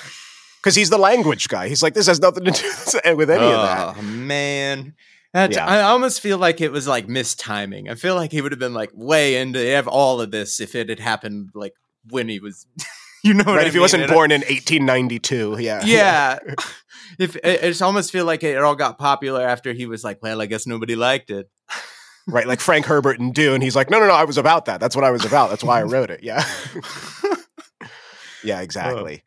Oh. 0.63 0.65
Because 0.65 0.77
he's 0.77 0.91
the 0.91 0.99
language 0.99 1.49
guy. 1.49 1.69
He's 1.69 1.83
like, 1.83 1.95
this 1.95 2.07
has 2.07 2.21
nothing 2.21 2.45
to 2.45 2.51
do 2.53 2.69
with 3.17 3.31
any 3.31 3.45
of 3.45 3.63
that. 3.63 3.97
Oh 3.99 4.03
man. 4.03 4.95
That, 5.35 5.51
Yeah. 5.53 5.67
I 5.67 5.81
almost 5.83 6.21
feel 6.21 6.39
like 6.39 6.61
it 6.61 6.71
was 6.71 6.87
like 6.87 7.07
mistiming. 7.09 7.91
I 7.91 7.95
feel 7.97 8.15
like 8.15 8.31
he 8.33 8.41
would 8.43 8.53
have 8.53 8.59
been 8.59 8.75
like 8.75 8.91
way 8.95 9.37
into 9.41 9.85
all 9.89 10.21
of 10.21 10.31
this 10.31 10.61
if 10.61 10.75
it 10.75 10.89
had 10.89 11.01
happened 11.01 11.49
like 11.55 11.73
when 12.11 12.29
he 12.29 12.39
was, 12.39 12.67
you 13.25 13.35
know, 13.35 13.45
what 13.45 13.57
Right? 13.57 13.65
I 13.65 13.69
if 13.69 13.73
he 13.75 13.81
wasn't 13.81 14.03
And 14.05 14.13
I- 14.13 14.15
born 14.15 14.31
in 14.31 14.43
1892, 14.43 15.57
yeah, 15.61 15.83
yeah. 15.85 16.39
if 17.19 17.35
it, 17.37 17.41
it's 17.45 17.81
almost 17.83 18.13
feel 18.13 18.25
like 18.27 18.43
it 18.45 18.59
all 18.59 18.77
got 18.77 18.99
popular 18.99 19.43
after 19.43 19.73
he 19.73 19.87
was 19.87 20.05
like, 20.05 20.23
well, 20.23 20.41
I 20.41 20.47
guess 20.47 20.67
nobody 20.67 20.95
liked 20.97 21.31
it. 21.31 21.49
right. 22.29 22.47
Like 22.47 22.61
Frank 22.61 22.87
Herbert 22.87 23.19
and 23.19 23.35
Dune. 23.35 23.63
He's 23.63 23.75
like, 23.75 23.91
no, 23.91 23.99
no, 23.99 24.07
no, 24.07 24.15
I 24.15 24.25
was 24.25 24.37
about 24.39 24.67
that. 24.67 24.81
That's 24.81 24.95
what 24.95 25.05
I 25.05 25.11
was 25.11 25.25
about. 25.25 25.51
That's 25.51 25.65
why 25.65 25.81
I 25.81 25.83
wrote 25.85 26.11
it. 26.11 26.23
Yeah. 26.23 26.45
Yeah, 28.45 28.61
exactly. 28.61 29.23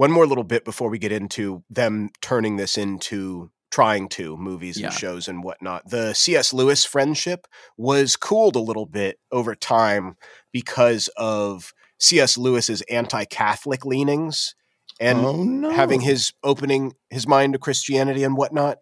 One 0.00 0.12
more 0.12 0.26
little 0.26 0.44
bit 0.44 0.64
before 0.64 0.88
we 0.88 0.98
get 0.98 1.12
into 1.12 1.62
them 1.68 2.08
turning 2.22 2.56
this 2.56 2.78
into 2.78 3.50
trying 3.70 4.08
to 4.08 4.34
movies 4.38 4.78
and 4.78 4.84
Yeah. 4.84 4.90
shows 4.90 5.28
and 5.28 5.44
whatnot. 5.44 5.90
The 5.90 6.14
C.S. 6.14 6.54
Lewis 6.54 6.86
friendship 6.86 7.46
was 7.76 8.16
cooled 8.16 8.56
a 8.56 8.60
little 8.60 8.86
bit 8.86 9.18
over 9.30 9.54
time 9.54 10.16
because 10.54 11.08
of 11.18 11.74
C.S. 11.98 12.38
Lewis's 12.38 12.80
anti-Catholic 12.88 13.84
leanings 13.84 14.54
and 14.98 15.18
oh 15.18 15.42
no, 15.44 15.68
having 15.68 16.00
his 16.00 16.32
opening 16.42 16.94
his 17.10 17.28
mind 17.28 17.52
to 17.52 17.58
Christianity 17.58 18.24
and 18.24 18.38
whatnot. 18.38 18.78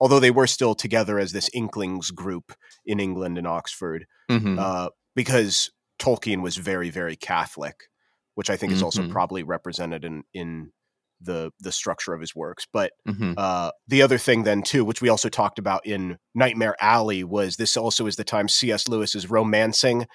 Although 0.00 0.20
they 0.20 0.30
were 0.30 0.46
still 0.46 0.74
together 0.74 1.18
as 1.18 1.32
this 1.32 1.50
Inklings 1.52 2.10
group 2.10 2.54
in 2.86 2.98
England 2.98 3.36
and 3.36 3.46
Oxford, 3.46 4.06
Mhm. 4.30 4.58
uh, 4.58 4.88
because 5.14 5.70
Tolkien 5.98 6.40
was 6.40 6.56
very, 6.56 6.88
very 6.88 7.14
Catholic, 7.14 7.90
which 8.34 8.50
I 8.50 8.56
think 8.56 8.72
is 8.72 8.82
also 8.82 9.02
Mhm. 9.02 9.10
probably 9.10 9.42
represented 9.42 10.04
in 10.04 10.22
in 10.32 10.72
the 11.20 11.52
the 11.60 11.70
structure 11.72 12.12
of 12.14 12.20
his 12.20 12.34
works. 12.34 12.66
But 12.72 12.92
Mhm. 13.08 13.34
uh, 13.36 13.70
the 13.86 14.02
other 14.02 14.18
thing 14.18 14.42
then 14.42 14.62
too, 14.62 14.84
which 14.84 15.00
we 15.00 15.08
also 15.08 15.28
talked 15.28 15.58
about 15.60 15.86
in 15.86 16.18
Nightmare 16.34 16.74
Alley, 16.80 17.22
was 17.22 17.56
this 17.56 17.76
also 17.76 18.06
is 18.06 18.16
the 18.16 18.24
time 18.24 18.48
C.S. 18.48 18.88
Lewis 18.88 19.14
is 19.14 19.30
romancing 19.30 20.06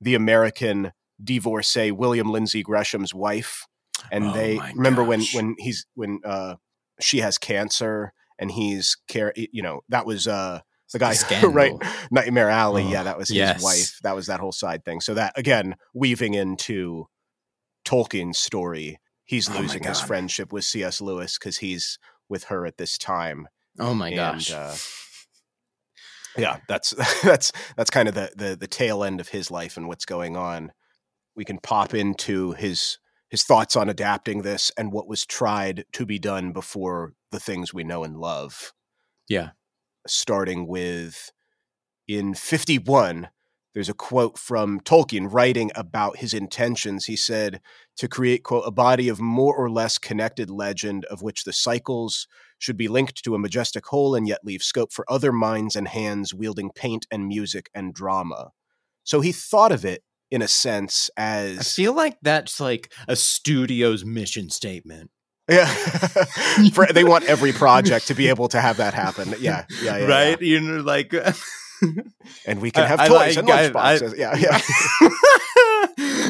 the 0.00 0.14
American 0.14 0.92
divorcee 1.22 1.90
William 1.92 2.30
Lindsay 2.32 2.62
Gresham's 2.62 3.14
wife, 3.14 3.66
and 4.10 4.24
Oh 4.26 4.32
they 4.32 4.58
remember 4.74 5.04
when 5.04 5.20
when 5.34 5.54
he's 5.58 5.84
when 5.94 6.20
uh, 6.24 6.56
she 7.00 7.18
has 7.20 7.38
cancer 7.38 8.12
and 8.38 8.50
he's 8.50 8.96
care 9.06 9.32
you 9.36 9.62
know 9.62 9.82
that 9.90 10.06
was 10.06 10.26
uh 10.26 10.60
the 10.92 10.98
guy 10.98 11.12
Scandal. 11.14 11.50
right 11.50 11.72
Nightmare 12.10 12.48
Alley 12.50 12.84
Oh, 12.84 12.90
yeah 12.90 13.02
that 13.02 13.18
was 13.18 13.28
his 13.28 13.36
yes. 13.38 13.62
wife 13.62 13.98
that 14.02 14.14
was 14.14 14.26
that 14.28 14.40
whole 14.40 14.52
side 14.52 14.84
thing 14.84 15.00
so 15.00 15.14
that 15.14 15.32
again 15.36 15.76
weaving 15.92 16.34
into 16.34 17.06
Tolkien's 17.84 18.38
story 18.38 18.98
he's 19.24 19.48
Oh 19.50 19.58
losing 19.58 19.82
his 19.84 20.00
friendship 20.00 20.52
with 20.52 20.64
C.S. 20.64 21.00
Lewis 21.00 21.38
because 21.38 21.58
he's 21.58 21.98
with 22.28 22.44
her 22.44 22.66
at 22.66 22.76
this 22.78 22.98
time 22.98 23.48
Oh 23.78 23.94
my 23.94 24.08
and, 24.08 24.16
gosh. 24.16 24.50
uh, 24.52 24.74
yeah 26.36 26.58
that's 26.68 26.94
that's 27.22 27.52
that's 27.76 27.90
kind 27.90 28.08
of 28.08 28.14
the, 28.14 28.30
the 28.36 28.56
the 28.56 28.66
tail 28.66 29.04
end 29.04 29.20
of 29.20 29.28
his 29.28 29.50
life 29.50 29.76
and 29.76 29.88
what's 29.88 30.04
going 30.04 30.36
on 30.36 30.72
we 31.36 31.44
can 31.44 31.58
pop 31.58 31.94
into 31.94 32.52
his 32.52 32.98
his 33.28 33.42
thoughts 33.42 33.74
on 33.74 33.88
adapting 33.88 34.42
this 34.42 34.70
and 34.78 34.92
what 34.92 35.08
was 35.08 35.26
tried 35.26 35.84
to 35.92 36.06
be 36.06 36.18
done 36.18 36.52
before 36.52 37.14
the 37.32 37.40
things 37.40 37.74
we 37.74 37.82
know 37.82 38.04
and 38.04 38.16
love 38.16 38.72
yeah. 39.28 39.50
starting 40.06 40.66
with 40.66 41.32
in 42.06 42.34
51 42.34 43.28
there's 43.74 43.88
a 43.88 43.94
quote 43.94 44.38
from 44.38 44.80
Tolkien 44.80 45.26
writing 45.30 45.70
about 45.74 46.18
his 46.18 46.32
intentions. 46.32 47.06
He 47.06 47.16
said 47.16 47.60
to 47.96 48.08
create, 48.08 48.44
quote, 48.44 48.64
a 48.66 48.70
body 48.70 49.08
of 49.08 49.20
more 49.20 49.54
or 49.54 49.68
less 49.68 49.98
connected 49.98 50.48
legend 50.48 51.04
of 51.06 51.22
which 51.22 51.42
the 51.44 51.52
cycles 51.52 52.28
should 52.58 52.76
be 52.76 52.88
linked 52.88 53.22
to 53.24 53.34
a 53.34 53.38
majestic 53.38 53.86
whole 53.86 54.14
and 54.14 54.28
yet 54.28 54.44
leave 54.44 54.62
scope 54.62 54.92
for 54.92 55.04
other 55.10 55.32
minds 55.32 55.74
and 55.74 55.88
hands 55.88 56.32
wielding 56.32 56.70
paint 56.70 57.06
and 57.10 57.26
music 57.26 57.68
and 57.74 57.92
drama. 57.92 58.50
So 59.02 59.20
he 59.20 59.32
thought 59.32 59.72
of 59.72 59.84
it 59.84 60.02
in 60.30 60.40
a 60.40 60.48
sense 60.48 61.10
as. 61.16 61.58
I 61.58 61.62
feel 61.62 61.94
like 61.94 62.16
that's 62.22 62.60
like 62.60 62.92
a 63.08 63.16
studio's 63.16 64.04
mission 64.04 64.50
statement. 64.50 65.10
yeah, 65.50 65.66
For- 66.72 66.86
they 66.86 67.04
want 67.04 67.24
every 67.24 67.52
project 67.52 68.06
to 68.06 68.14
be 68.14 68.28
able 68.28 68.48
to 68.48 68.60
have 68.60 68.78
that 68.78 68.94
happen. 68.94 69.34
Yeah, 69.40 69.66
yeah, 69.82 69.98
yeah, 69.98 70.06
right? 70.06 70.40
You 70.40 70.60
know, 70.60 70.80
like 70.80 71.12
yeah. 71.12 71.32
And 72.46 72.60
we 72.60 72.70
can 72.70 72.86
have 72.86 73.00
I 73.00 73.08
toys 73.08 73.36
like- 73.36 73.38
and 73.38 73.50
I- 73.50 73.70
lunchboxes. 73.70 74.16
yeah, 74.16 74.36
yeah. 74.36 74.60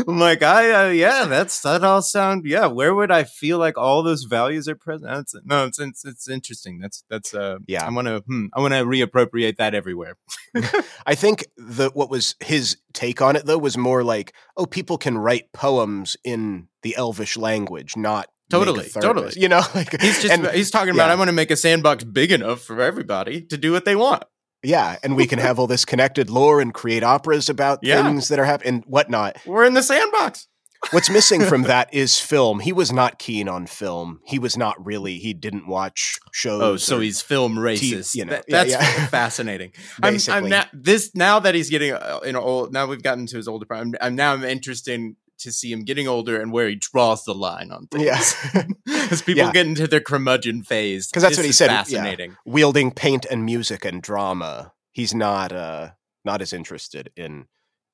I'm 0.07 0.19
like 0.19 0.43
I 0.43 0.89
uh, 0.89 0.91
yeah, 0.91 1.25
that's 1.27 1.61
that 1.63 1.83
all 1.85 2.03
sound 2.03 2.45
yeah. 2.45 2.67
Where 2.67 2.95
would 2.95 3.11
I 3.11 3.25
feel 3.25 3.59
like 3.59 3.79
all 3.79 4.03
those 4.03 4.25
values 4.25 4.69
are 4.69 4.75
present? 4.75 5.11
That's, 5.11 5.35
no, 5.45 5.67
it's, 5.67 5.79
it's 5.79 6.05
it's 6.05 6.29
interesting. 6.29 6.79
That's 6.81 7.05
that's 7.09 7.35
uh 7.35 7.59
Yeah. 7.67 7.87
I 7.87 7.91
want 7.91 8.09
to 8.09 8.23
hmm, 8.27 8.47
I 8.53 8.61
want 8.61 8.75
to 8.75 8.85
reappropriate 8.85 9.57
that 9.57 9.75
everywhere. 9.75 10.17
I 11.07 11.15
think 11.15 11.47
the 11.57 11.91
what 11.95 12.11
was 12.11 12.35
his 12.41 12.77
take 12.93 13.23
on 13.23 13.37
it 13.37 13.47
though 13.47 13.59
was 13.59 13.77
more 13.79 14.03
like, 14.05 14.35
oh, 14.57 14.67
people 14.67 14.99
can 14.99 15.17
write 15.17 15.53
poems 15.53 16.17
in 16.25 16.69
the 16.83 16.95
Elvish 16.97 17.37
language, 17.37 17.97
not 17.97 18.29
Totally, 18.51 18.89
totally. 18.91 19.33
You 19.37 19.49
know, 19.49 19.63
like 19.75 19.99
He's 20.01 20.21
just 20.21 20.33
and, 20.33 20.47
he's 20.49 20.71
talking 20.71 20.93
about. 20.95 21.11
I 21.11 21.15
want 21.15 21.29
to 21.29 21.33
make 21.33 21.51
a 21.51 21.57
sandbox 21.57 22.05
big 22.05 22.31
enough 22.31 22.61
for 22.61 22.81
everybody 22.83 23.41
to 23.47 23.57
do 23.57 23.73
what 23.73 23.87
they 23.87 23.97
want. 23.97 24.25
Yeah, 24.65 24.97
and 25.03 25.17
we 25.17 25.27
can 25.27 25.39
have 25.39 25.59
all 25.59 25.67
this 25.67 25.85
connected 25.85 26.31
lore 26.31 26.61
and 26.61 26.73
create 26.75 27.03
operas 27.03 27.49
about 27.49 27.79
Yeah. 27.83 28.03
things 28.03 28.29
that 28.29 28.39
are 28.39 28.45
happening 28.45 28.75
and 28.75 28.85
whatnot. 28.87 29.37
We're 29.47 29.65
in 29.65 29.75
the 29.75 29.83
sandbox. 29.83 30.49
What's 30.91 31.09
missing 31.09 31.41
from 31.43 31.63
that 31.73 31.93
is 31.95 32.21
film. 32.21 32.61
He 32.61 32.71
was 32.73 32.93
not 32.93 33.19
keen 33.19 33.49
on 33.49 33.67
film. 33.67 34.21
He 34.27 34.39
was 34.39 34.57
not 34.57 34.75
really. 34.85 35.19
He 35.19 35.33
didn't 35.33 35.67
watch 35.67 36.19
shows. 36.33 36.61
Oh, 36.63 36.77
so 36.77 37.01
he's 37.01 37.23
film 37.23 37.57
racist. 37.57 38.15
you 38.15 38.27
know, 38.27 38.33
That- 38.33 38.45
that's 38.49 38.71
yeah. 38.73 39.07
fascinating. 39.07 39.73
I'm, 40.03 40.19
I'm 40.29 40.49
now 40.51 40.65
this 40.75 41.15
now 41.15 41.39
that 41.41 41.55
he's 41.55 41.71
getting 41.71 41.93
uh, 41.93 42.21
you 42.25 42.33
know 42.33 42.41
old. 42.43 42.73
Now 42.75 42.87
we've 42.87 43.03
gotten 43.03 43.27
to 43.29 43.37
his 43.39 43.49
older 43.49 43.65
part. 43.65 43.81
I'm, 43.81 43.95
I'm 44.01 44.15
now 44.15 44.35
I'm 44.35 44.45
interested 44.45 45.15
to 45.41 45.51
see 45.53 45.71
him 45.73 45.83
getting 45.85 46.07
older 46.09 46.41
and 46.41 46.53
where 46.53 46.69
he 46.69 46.77
draws 46.77 47.25
the 47.25 47.35
line 47.35 47.71
on 47.73 47.87
things. 47.89 48.05
Yeah. 48.05 48.63
as 49.11 49.23
people 49.23 49.45
Yeah. 49.45 49.53
get 49.53 49.67
into 49.67 49.87
their 49.87 50.01
curmudgeon 50.01 50.63
phase. 50.63 51.09
Because 51.09 51.23
that's 51.23 51.37
what 51.37 51.47
he 51.47 51.53
said, 51.53 51.71
yeah. 51.71 51.79
Fascinating. 51.83 52.37
wielding 52.47 52.91
paint 52.93 53.27
and 53.31 53.45
music 53.45 53.85
and 53.85 54.03
drama. 54.03 54.73
He's 54.93 55.15
not 55.15 55.53
uh 55.53 55.91
not 56.25 56.41
as 56.41 56.53
interested 56.53 57.11
in 57.17 57.47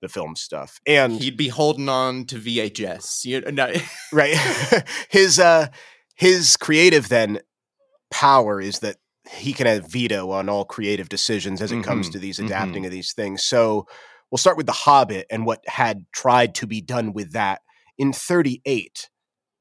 the 0.02 0.08
film 0.08 0.36
stuff. 0.36 0.80
And 0.86 1.12
He'd 1.14 1.36
be 1.36 1.48
holding 1.48 1.88
on 1.88 2.24
to 2.26 2.36
VHS. 2.36 3.24
You 3.24 3.40
know, 3.52 3.72
right 4.12 4.34
his 5.10 5.38
uh 5.38 5.68
his 6.14 6.56
creative 6.56 7.08
then 7.08 7.40
power 8.10 8.60
is 8.60 8.80
that 8.80 8.96
he 9.30 9.52
can 9.52 9.66
have 9.66 9.86
veto 9.90 10.30
on 10.30 10.48
all 10.48 10.64
creative 10.64 11.08
decisions 11.08 11.62
as 11.62 11.70
it 11.72 11.84
comes 11.84 12.08
Mhm, 12.08 12.12
to 12.12 12.18
these 12.18 12.38
mhm. 12.38 12.46
adapting 12.46 12.84
of 12.86 12.90
these 12.92 13.12
things 13.12 13.42
so 13.44 13.86
we'll 14.30 14.38
start 14.38 14.56
with 14.56 14.66
the 14.66 14.72
hobbit 14.72 15.26
and 15.30 15.44
what 15.46 15.62
had 15.66 16.04
tried 16.12 16.54
to 16.56 16.66
be 16.66 16.80
done 16.80 17.12
with 17.12 17.32
that 17.32 17.60
in 17.98 18.12
38 18.12 19.08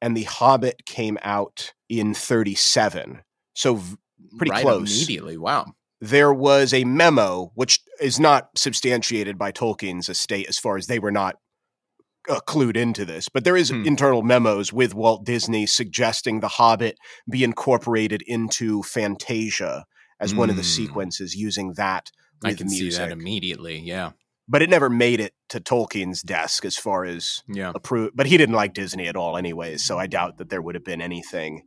and 0.02 0.16
the 0.16 0.24
hobbit 0.24 0.86
came 0.86 1.18
out 1.24 1.74
in 1.90 2.14
37 2.14 3.22
so 3.56 3.76
v- 3.76 3.96
Pretty 4.38 4.52
right 4.52 4.62
close. 4.62 4.98
Immediately. 4.98 5.38
Wow. 5.38 5.74
there 6.02 6.34
was 6.34 6.74
a 6.74 6.84
memo 6.84 7.52
which 7.56 7.80
is 8.00 8.20
not 8.20 8.50
substantiated 8.56 9.38
by 9.38 9.52
Tolkien's 9.52 10.08
estate 10.10 10.48
as 10.48 10.58
far 10.60 10.78
as 10.78 10.88
they 10.88 11.00
were 11.00 11.12
not 11.12 11.36
uh, 12.30 12.40
clued 12.48 12.76
into 12.78 13.06
this, 13.06 13.28
but 13.30 13.44
there 13.44 13.58
is 13.58 13.70
Hmm. 13.70 13.86
internal 13.86 14.22
memos 14.22 14.72
with 14.72 14.94
Walt 14.94 15.26
Disney 15.26 15.66
suggesting 15.66 16.42
The 16.42 16.48
Hobbit 16.50 16.98
be 17.30 17.44
incorporated 17.44 18.22
into 18.28 18.84
Fantasia 18.84 19.86
as 20.20 20.36
one 20.36 20.50
of 20.50 20.56
the 20.58 20.62
Hmm. 20.62 20.68
sequences 20.68 21.36
using 21.36 21.74
that 21.74 22.12
I 22.44 22.54
can 22.54 22.70
see 22.70 22.90
that 22.92 23.12
immediately. 23.12 23.80
Yeah. 23.80 24.12
But 24.50 24.62
it 24.62 24.70
never 24.70 24.90
made 24.90 25.20
it 25.20 25.34
to 25.50 25.60
Tolkien's 25.62 26.22
desk 26.24 26.66
as 26.66 26.76
far 26.76 27.06
as 27.06 27.44
Yeah. 27.48 27.72
approved. 27.76 28.16
But 28.16 28.26
he 28.26 28.38
didn't 28.38 28.56
like 28.56 28.74
Disney 28.74 29.08
at 29.08 29.16
all, 29.16 29.38
anyways. 29.38 29.86
So 29.86 29.98
I 30.00 30.08
doubt 30.08 30.38
that 30.40 30.50
there 30.50 30.62
would 30.62 30.76
have 30.76 30.84
been 30.84 31.02
anything. 31.02 31.62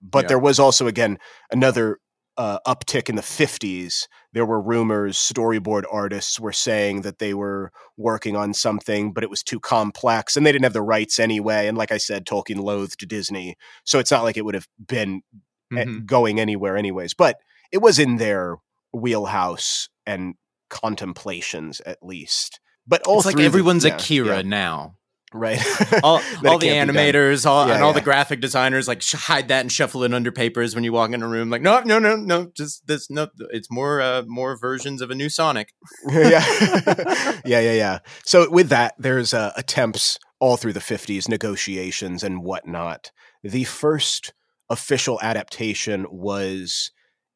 But 0.00 0.24
Yeah. 0.24 0.28
there 0.28 0.38
was 0.38 0.58
also 0.60 0.86
again 0.86 1.18
another 1.50 1.98
uh, 2.36 2.60
uptick 2.68 3.08
in 3.08 3.16
the 3.16 3.22
fifties. 3.22 4.06
There 4.32 4.46
were 4.46 4.60
rumors 4.62 5.16
storyboard 5.18 5.82
artists 5.90 6.38
were 6.38 6.52
saying 6.52 7.00
that 7.02 7.18
they 7.18 7.34
were 7.34 7.72
working 7.96 8.36
on 8.36 8.54
something, 8.54 9.12
but 9.12 9.24
it 9.24 9.30
was 9.30 9.42
too 9.42 9.58
complex, 9.58 10.36
and 10.36 10.46
they 10.46 10.52
didn't 10.52 10.62
have 10.62 10.72
the 10.72 10.80
rights 10.80 11.18
anyway. 11.18 11.66
And 11.66 11.76
like 11.76 11.90
I 11.90 11.98
said, 11.98 12.24
Tolkien 12.26 12.60
loathed 12.60 13.08
Disney, 13.08 13.56
so 13.82 13.98
it's 13.98 14.12
not 14.12 14.22
like 14.22 14.36
it 14.36 14.44
would 14.44 14.54
have 14.54 14.68
been 14.78 15.22
eh, 15.76 15.82
Mhm. 15.84 16.06
going 16.06 16.38
anywhere, 16.38 16.76
anyways. 16.76 17.12
But 17.12 17.38
it 17.72 17.78
was 17.78 17.98
in 17.98 18.18
their 18.18 18.58
wheelhouse 18.92 19.88
and 20.06 20.34
contemplations, 20.68 21.80
at 21.86 21.98
least. 22.02 22.60
But 22.86 23.02
all 23.06 23.18
It's 23.18 23.26
like 23.26 23.36
the- 23.36 23.44
everyone's 23.44 23.84
yeah, 23.84 23.94
Akira 23.96 24.36
yeah. 24.36 24.42
now. 24.42 24.94
right? 25.34 25.60
all, 26.02 26.22
all 26.46 26.58
the 26.58 26.68
can't 26.68 26.90
be 26.90 26.94
done. 26.96 27.12
animators, 27.12 27.44
all 27.44 27.68
Yeah, 27.68 27.74
and 27.74 27.82
all 27.84 27.92
the 27.92 28.00
graphic 28.00 28.40
designers 28.40 28.88
like 28.88 29.02
sh- 29.02 29.12
hide 29.14 29.48
that 29.48 29.60
and 29.60 29.70
shuffle 29.70 30.02
it 30.04 30.14
under 30.14 30.32
papers 30.32 30.74
when 30.74 30.84
you 30.84 30.92
walk 30.92 31.12
in 31.12 31.22
a 31.22 31.28
room. 31.28 31.50
Like, 31.50 31.60
no, 31.60 31.80
no, 31.80 31.98
no, 31.98 32.16
no, 32.16 32.50
just 32.56 32.86
this. 32.86 33.10
No, 33.10 33.28
it's 33.50 33.70
more, 33.70 34.00
uh, 34.00 34.22
more 34.26 34.56
versions 34.58 35.02
of 35.02 35.10
a 35.10 35.14
new 35.14 35.28
Sonic. 35.28 35.74
yeah, 36.08 36.42
yeah, 37.44 37.60
yeah, 37.60 37.72
yeah. 37.72 37.98
So 38.24 38.48
with 38.50 38.70
that, 38.70 38.94
there's 38.98 39.34
uh, 39.34 39.52
attempts 39.56 40.18
all 40.40 40.56
through 40.56 40.72
the 40.72 40.80
50s, 40.80 41.28
negotiations 41.28 42.22
and 42.22 42.42
whatnot. 42.42 43.10
The 43.42 43.64
first 43.64 44.32
official 44.70 45.18
adaptation 45.22 46.06
was 46.10 46.90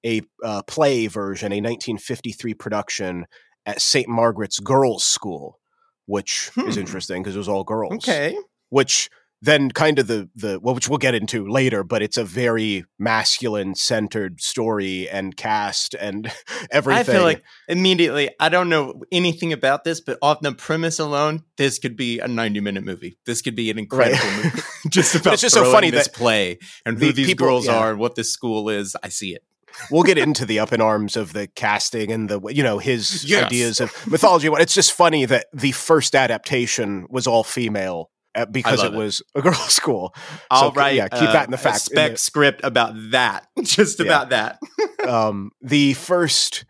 a 0.04 0.22
uh, 0.44 0.62
play 0.62 1.06
version, 1.06 1.52
a 1.52 1.56
1953 1.56 2.54
production 2.54 3.26
at 3.66 3.80
St. 3.80 4.08
Margaret's 4.08 4.58
Girls' 4.58 5.04
School, 5.04 5.58
which 6.06 6.50
is 6.56 6.74
Hmm. 6.74 6.80
interesting 6.80 7.22
because 7.22 7.36
it 7.36 7.38
was 7.38 7.48
all 7.48 7.64
girls. 7.64 7.94
Okay, 7.94 8.36
Which 8.70 9.08
then 9.44 9.72
kind 9.72 9.98
of 9.98 10.06
the 10.06 10.30
the 10.36 10.60
well, 10.62 10.72
which 10.72 10.88
we'll 10.88 10.98
get 10.98 11.16
into 11.16 11.48
later, 11.48 11.82
but 11.82 12.00
it's 12.00 12.16
a 12.16 12.22
very 12.24 12.84
masculine 12.98 13.74
centered 13.74 14.40
story 14.40 15.08
and 15.08 15.36
cast 15.36 15.94
and 15.94 16.30
everything. 16.70 17.00
I 17.00 17.02
feel 17.18 17.22
like 17.24 17.42
immediately. 17.68 18.30
I 18.38 18.48
don't 18.48 18.68
know 18.68 19.02
anything 19.10 19.52
about 19.52 19.82
this, 19.82 20.00
but 20.00 20.16
off 20.22 20.40
the 20.42 20.52
premise 20.52 21.00
alone, 21.00 21.42
this 21.56 21.80
could 21.80 21.96
be 21.96 22.20
a 22.20 22.28
ninety-minute 22.28 22.84
movie. 22.84 23.18
This 23.26 23.42
could 23.42 23.56
be 23.56 23.68
an 23.70 23.78
incredible 23.80 24.16
Right. 24.24 24.44
movie. 24.44 24.62
just 24.90 25.14
about 25.16 25.32
it's 25.34 25.42
just 25.42 25.54
so 25.56 25.70
funny 25.72 25.90
this 25.90 26.06
that 26.06 26.14
play 26.14 26.58
and 26.86 26.98
the 26.98 27.06
who 27.06 27.12
these 27.12 27.26
people- 27.26 27.46
girls 27.48 27.66
yeah. 27.66 27.76
are 27.78 27.90
and 27.90 27.98
what 27.98 28.14
this 28.14 28.32
school 28.32 28.68
is. 28.70 28.94
I 29.02 29.08
see 29.08 29.34
it. 29.34 29.42
We'll 29.90 30.02
get 30.02 30.18
into 30.18 30.44
the 30.46 30.58
up 30.58 30.72
in 30.72 30.80
arms 30.80 31.16
of 31.16 31.32
the 31.32 31.46
casting 31.48 32.10
and 32.12 32.28
the 32.28 32.40
you 32.48 32.62
know 32.62 32.78
his 32.78 33.24
Yes. 33.24 33.44
ideas 33.44 33.80
of 33.80 33.92
mythology. 34.06 34.48
It's 34.52 34.74
just 34.74 34.92
funny 34.92 35.24
that 35.26 35.46
the 35.52 35.72
first 35.72 36.14
adaptation 36.14 37.06
was 37.10 37.26
all 37.26 37.44
female 37.44 38.10
uh, 38.34 38.46
because 38.46 38.82
it 38.82 38.92
it. 38.92 38.96
was 38.96 39.20
a 39.34 39.42
girls' 39.42 39.58
school. 39.74 40.14
I'll 40.50 40.72
c- 40.72 40.78
write. 40.78 40.94
yeah, 40.96 41.08
keep 41.08 41.28
uh, 41.28 41.32
that 41.32 41.44
in 41.46 41.50
the 41.50 41.58
fact- 41.58 41.80
spec 41.82 42.12
the- 42.12 42.18
script 42.18 42.60
about 42.64 42.94
that. 43.10 43.46
Just 43.62 43.98
Yeah. 44.00 44.06
about 44.06 44.30
that. 44.30 44.58
Um, 45.08 45.50
the 45.60 45.94
first 45.94 46.64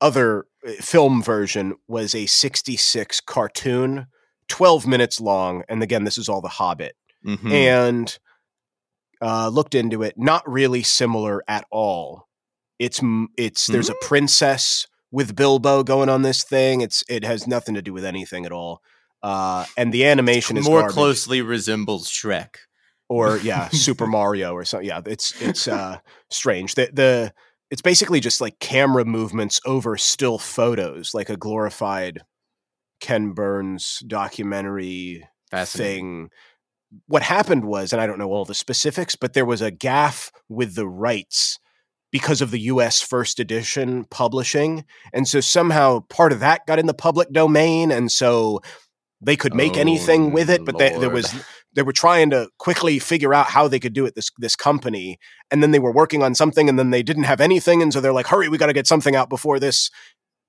other 0.00 0.46
uh, 0.66 0.72
film 0.80 1.22
version 1.22 1.74
was 1.86 2.14
a 2.14 2.24
'66 2.26 3.20
cartoon, 3.20 4.06
12 4.48 4.86
minutes 4.86 5.20
long, 5.20 5.62
and 5.68 5.82
again, 5.82 6.04
this 6.04 6.16
is 6.18 6.28
all 6.30 6.40
The 6.40 6.48
Hobbit. 6.48 6.96
Mhm. 7.26 7.52
and 7.52 8.18
uh, 9.22 9.48
looked 9.48 9.74
into 9.74 10.02
it. 10.02 10.14
Not 10.18 10.42
really 10.50 10.82
similar 10.82 11.42
at 11.48 11.64
all. 11.70 12.26
It's 12.78 13.00
it's 13.38 13.66
there's 13.68 13.88
Hmm? 13.88 13.94
a 14.00 14.06
princess 14.06 14.86
with 15.10 15.36
Bilbo 15.36 15.82
going 15.84 16.08
on 16.08 16.22
this 16.22 16.42
thing. 16.42 16.80
It's 16.80 17.04
it 17.08 17.24
has 17.24 17.46
nothing 17.46 17.74
to 17.76 17.82
do 17.82 17.92
with 17.92 18.04
anything 18.04 18.44
at 18.44 18.52
all. 18.52 18.80
Uh, 19.22 19.64
and 19.76 19.92
the 19.92 20.04
animation 20.04 20.56
is 20.56 20.66
more 20.66 20.80
garbage. 20.80 20.94
closely 20.94 21.42
resembles 21.42 22.08
Shrek. 22.10 22.56
or 23.08 23.36
yeah, 23.42 23.68
Super 23.68 24.06
Mario 24.06 24.52
or 24.52 24.64
something. 24.64 24.88
Yeah, 24.88 25.00
it's 25.06 25.40
it's 25.40 25.68
uh, 25.68 25.98
strange. 26.30 26.74
The 26.74 26.90
the 26.92 27.32
it's 27.70 27.82
basically 27.82 28.18
just 28.20 28.40
like 28.40 28.58
camera 28.58 29.04
movements 29.04 29.60
over 29.64 29.96
still 29.96 30.38
photos, 30.38 31.14
like 31.14 31.30
a 31.30 31.36
glorified 31.36 32.22
Ken 33.00 33.32
Burns 33.32 34.02
documentary 34.06 35.24
thing. 35.66 36.30
What 37.06 37.22
happened 37.22 37.64
was, 37.64 37.92
and 37.92 38.00
I 38.02 38.06
don't 38.06 38.18
know 38.18 38.30
all 38.30 38.44
the 38.44 38.54
specifics, 38.54 39.14
but 39.16 39.32
there 39.32 39.46
was 39.46 39.62
a 39.62 39.70
gaffe 39.72 40.30
with 40.48 40.74
the 40.74 40.86
rights 40.86 41.58
because 42.10 42.42
of 42.42 42.50
the 42.50 42.60
US 42.60 43.00
first 43.00 43.40
edition 43.40 44.04
publishing. 44.10 44.84
And 45.14 45.26
so 45.26 45.40
somehow 45.40 46.00
part 46.10 46.32
of 46.32 46.40
that 46.40 46.66
got 46.66 46.78
in 46.78 46.86
the 46.86 46.92
public 46.94 47.32
domain. 47.32 47.90
And 47.90 48.12
so 48.12 48.60
they 49.22 49.36
could 49.36 49.54
make 49.54 49.76
Oh, 49.76 49.80
anything 49.80 50.32
with 50.32 50.50
it, 50.50 50.64
but 50.66 50.76
they, 50.78 50.90
there 50.98 51.08
was 51.08 51.34
they 51.74 51.82
were 51.82 51.92
trying 51.92 52.28
to 52.30 52.48
quickly 52.58 52.98
figure 52.98 53.32
out 53.32 53.46
how 53.46 53.66
they 53.68 53.80
could 53.80 53.94
do 53.94 54.04
it 54.04 54.14
this 54.14 54.28
this 54.36 54.54
company 54.56 55.18
and 55.50 55.62
then 55.62 55.70
they 55.70 55.78
were 55.78 55.92
working 55.92 56.22
on 56.22 56.34
something 56.34 56.68
and 56.68 56.78
then 56.78 56.90
they 56.90 57.02
didn't 57.02 57.22
have 57.22 57.40
anything 57.40 57.80
and 57.80 57.92
so 57.94 58.00
they're 58.02 58.12
like 58.12 58.26
hurry 58.26 58.48
we 58.50 58.58
got 58.58 58.66
to 58.66 58.72
get 58.74 58.86
something 58.86 59.16
out 59.16 59.30
before 59.30 59.58
this 59.58 59.90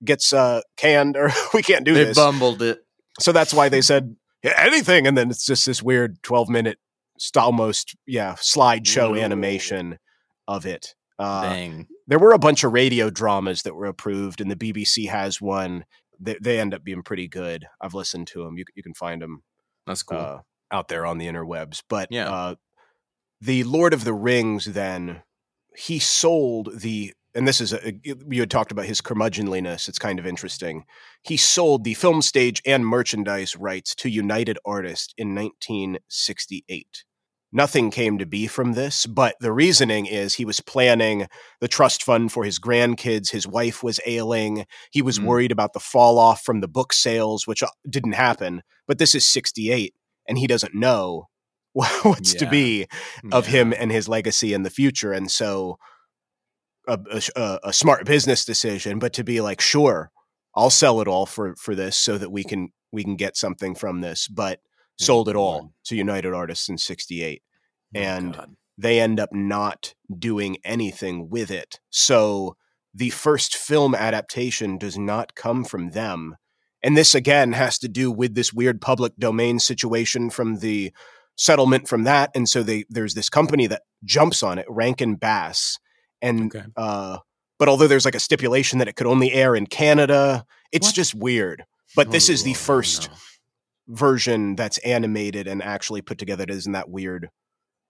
gets 0.04 0.34
uh 0.34 0.60
canned 0.76 1.16
or 1.16 1.32
we 1.54 1.62
can't 1.62 1.86
do 1.86 1.94
They 1.94 2.04
this 2.06 2.18
bumbled 2.18 2.62
it. 2.62 2.80
so 3.22 3.32
that's 3.32 3.54
why 3.54 3.70
they 3.70 3.80
said 3.82 4.04
"Yeah, 4.06 4.14
anything, 4.44 5.08
and 5.08 5.18
then 5.18 5.30
it's 5.30 5.46
just 5.46 5.66
this 5.66 5.82
weird 5.82 6.22
twelve 6.24 6.50
minute, 6.50 6.78
st- 7.18 7.44
almost 7.44 7.96
yeah 8.06 8.34
slideshow 8.36 9.12
Ooh. 9.18 9.20
animation 9.22 9.98
of 10.48 10.66
it. 10.66 10.94
Uh, 11.20 11.70
there 12.08 12.20
were 12.20 12.34
a 12.34 12.40
bunch 12.40 12.64
of 12.64 12.74
radio 12.74 13.10
dramas 13.10 13.62
that 13.62 13.76
were 13.76 13.86
approved, 13.86 14.42
and 14.42 14.52
the 14.52 14.56
BBC 14.56 15.08
has 15.10 15.40
one. 15.40 15.86
They, 16.20 16.38
they 16.42 16.60
end 16.60 16.74
up 16.74 16.84
being 16.84 17.04
pretty 17.04 17.28
good. 17.28 17.66
I've 17.82 17.94
listened 17.94 18.28
to 18.28 18.44
them. 18.44 18.58
You, 18.58 18.66
you 18.76 18.84
can 18.84 18.94
find 18.94 19.22
them 19.22 19.44
That's 19.88 20.04
cool. 20.04 20.18
uh, 20.18 20.40
out 20.72 20.88
there 20.88 21.06
on 21.06 21.18
the 21.18 21.28
interwebs. 21.28 21.82
But 21.90 22.08
Yeah. 22.12 22.30
uh, 22.32 22.56
the 23.42 23.64
Lord 23.64 23.94
of 23.94 24.04
the 24.06 24.14
Rings, 24.14 24.66
then 24.66 25.22
he 25.76 26.00
sold 26.00 26.80
the, 26.80 27.14
and 27.36 27.48
this 27.48 27.60
is 27.62 27.74
a, 27.74 27.94
you 28.04 28.42
had 28.42 28.52
talked 28.52 28.72
about 28.72 28.86
his 28.86 29.02
curmudgeonliness. 29.02 29.90
It's 29.90 30.00
kind 30.00 30.20
of 30.20 30.26
interesting. 30.28 30.86
He 31.24 31.38
sold 31.38 31.84
the 31.84 31.94
film 31.96 32.22
stage 32.22 32.62
and 32.66 32.86
merchandise 32.86 33.56
rights 33.56 33.96
to 33.96 34.10
United 34.10 34.58
Artists 34.66 35.14
in 35.18 35.34
1968. 35.36 37.04
Nothing 37.56 37.92
came 37.92 38.18
to 38.18 38.26
be 38.26 38.48
from 38.48 38.74
this, 38.74 39.06
but 39.06 39.36
the 39.40 39.52
reasoning 39.52 40.08
is 40.08 40.34
he 40.36 40.46
was 40.46 40.60
planning 40.60 41.28
the 41.62 41.68
trust 41.68 42.04
fund 42.04 42.32
for 42.32 42.44
his 42.44 42.58
grandkids. 42.60 43.30
His 43.30 43.48
wife 43.48 43.84
was 43.84 44.00
ailing. 44.08 44.66
He 44.92 45.04
was 45.04 45.20
Mm. 45.20 45.26
worried 45.26 45.52
about 45.52 45.74
the 45.74 45.80
fall 45.80 46.18
off 46.18 46.44
from 46.44 46.62
the 46.62 46.68
book 46.68 46.92
sales, 46.94 47.46
which 47.46 47.62
uh, 47.62 47.68
didn't 47.88 48.14
happen. 48.14 48.64
But 48.88 48.98
this 48.98 49.14
is 49.14 49.28
68, 49.28 49.94
and 50.28 50.40
he 50.40 50.48
doesn't 50.48 50.74
know 50.74 51.28
what's 51.74 52.34
to 52.36 52.48
be 52.50 52.88
of 53.32 53.46
him 53.48 53.72
and 53.78 53.92
his 53.92 54.10
legacy 54.10 54.54
in 54.54 54.64
the 54.64 54.70
future. 54.72 55.14
And 55.14 55.30
so, 55.30 55.78
a, 56.88 57.22
a, 57.36 57.60
a 57.66 57.74
smart 57.74 58.06
business 58.06 58.46
decision, 58.46 59.00
but 59.00 59.14
to 59.14 59.24
be 59.24 59.42
like, 59.42 59.62
sure, 59.62 60.12
I'll 60.56 60.70
sell 60.70 61.02
it 61.02 61.08
all 61.08 61.26
for 61.26 61.56
for 61.56 61.76
this 61.76 61.98
so 61.98 62.18
that 62.18 62.32
we 62.32 62.44
can 62.44 62.70
we 62.92 63.04
can 63.04 63.16
get 63.16 63.38
something 63.38 63.76
from 63.76 64.02
this. 64.02 64.28
But 64.28 64.60
sold 65.00 65.28
it 65.30 65.36
all 65.36 65.74
to 65.86 65.96
United 65.96 66.34
Artists 66.34 66.70
in 66.70 66.78
'68 66.78 67.42
Oh, 67.96 68.00
and- 68.00 68.34
God. 68.36 68.56
they 68.78 69.00
end 69.00 69.20
up 69.20 69.30
not 69.32 69.94
doing 70.18 70.58
anything 70.64 71.30
with 71.30 71.50
it. 71.52 71.80
So 71.90 72.56
the 72.94 73.10
first 73.12 73.56
film 73.56 73.96
adaptation 73.96 74.78
does 74.78 74.98
not 74.98 75.34
come 75.36 75.64
from 75.64 75.92
them. 75.92 76.36
And 76.84 76.96
this 76.98 77.16
again 77.16 77.54
has 77.54 77.80
to 77.80 77.88
do 77.88 78.12
with 78.12 78.36
this 78.36 78.54
weird 78.54 78.82
public 78.82 79.14
domain 79.18 79.58
situation 79.60 80.30
from 80.30 80.58
the 80.60 80.92
settlement 81.36 81.88
from 81.88 82.04
that. 82.04 82.30
And 82.36 82.48
so 82.48 82.62
they 82.62 82.84
there's 82.90 83.14
this 83.16 83.30
company 83.30 83.66
that 83.68 83.84
jumps 84.04 84.44
on 84.44 84.60
it, 84.60 84.66
Rankin 84.70 85.16
Bass. 85.16 85.80
And 86.24 86.54
Okay. 86.56 86.66
uh 86.76 87.20
but 87.60 87.70
although 87.70 87.88
there's 87.88 88.06
like 88.06 88.16
a 88.16 88.20
stipulation 88.20 88.80
that 88.80 88.88
it 88.88 88.96
could 88.96 89.06
only 89.08 89.32
air 89.32 89.56
in 89.56 89.68
Canada, 89.68 90.44
it's 90.72 90.88
What? 90.88 90.96
just 90.96 91.14
weird. 91.14 91.64
But 91.96 92.10
this 92.12 92.30
Oh, 92.30 92.34
is 92.34 92.44
the 92.44 92.56
first 92.56 93.10
no. 93.10 93.16
version 93.96 94.56
that's 94.56 94.80
animated 94.80 95.48
and 95.48 95.62
actually 95.62 96.02
put 96.02 96.18
together. 96.18 96.44
It 96.44 96.50
isn't 96.50 96.72
that 96.72 96.90
weird 96.90 97.30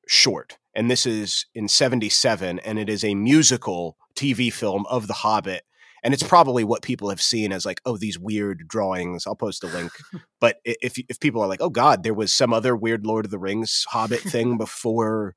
short. 0.07 0.57
And 0.75 0.91
this 0.91 1.05
is 1.05 1.45
in 1.55 1.67
77, 1.67 2.59
and 2.59 2.77
it 2.79 2.89
is 2.89 3.03
a 3.03 3.15
musical 3.15 3.95
TV 4.15 4.51
film 4.51 4.86
of 4.89 5.07
The 5.07 5.13
Hobbit. 5.13 5.63
And 6.03 6.13
it's 6.13 6.23
probably 6.23 6.65
what 6.65 6.81
people 6.81 7.09
have 7.09 7.21
seen 7.21 7.53
as 7.53 7.65
like, 7.65 7.79
oh, 7.86 7.95
these 7.95 8.19
weird 8.19 8.67
drawings. 8.67 9.25
I'll 9.25 9.36
post 9.36 9.63
a 9.63 9.67
link. 9.67 9.91
but 10.41 10.57
if 10.65 10.97
if 11.07 11.19
people 11.21 11.41
are 11.41 11.47
like, 11.47 11.61
oh 11.61 11.69
God, 11.69 12.03
there 12.03 12.13
was 12.13 12.34
some 12.34 12.51
other 12.53 12.75
weird 12.75 13.05
Lord 13.05 13.23
of 13.25 13.31
the 13.31 13.39
Rings 13.39 13.86
Hobbit 13.89 14.19
thing 14.19 14.57
before 14.65 15.36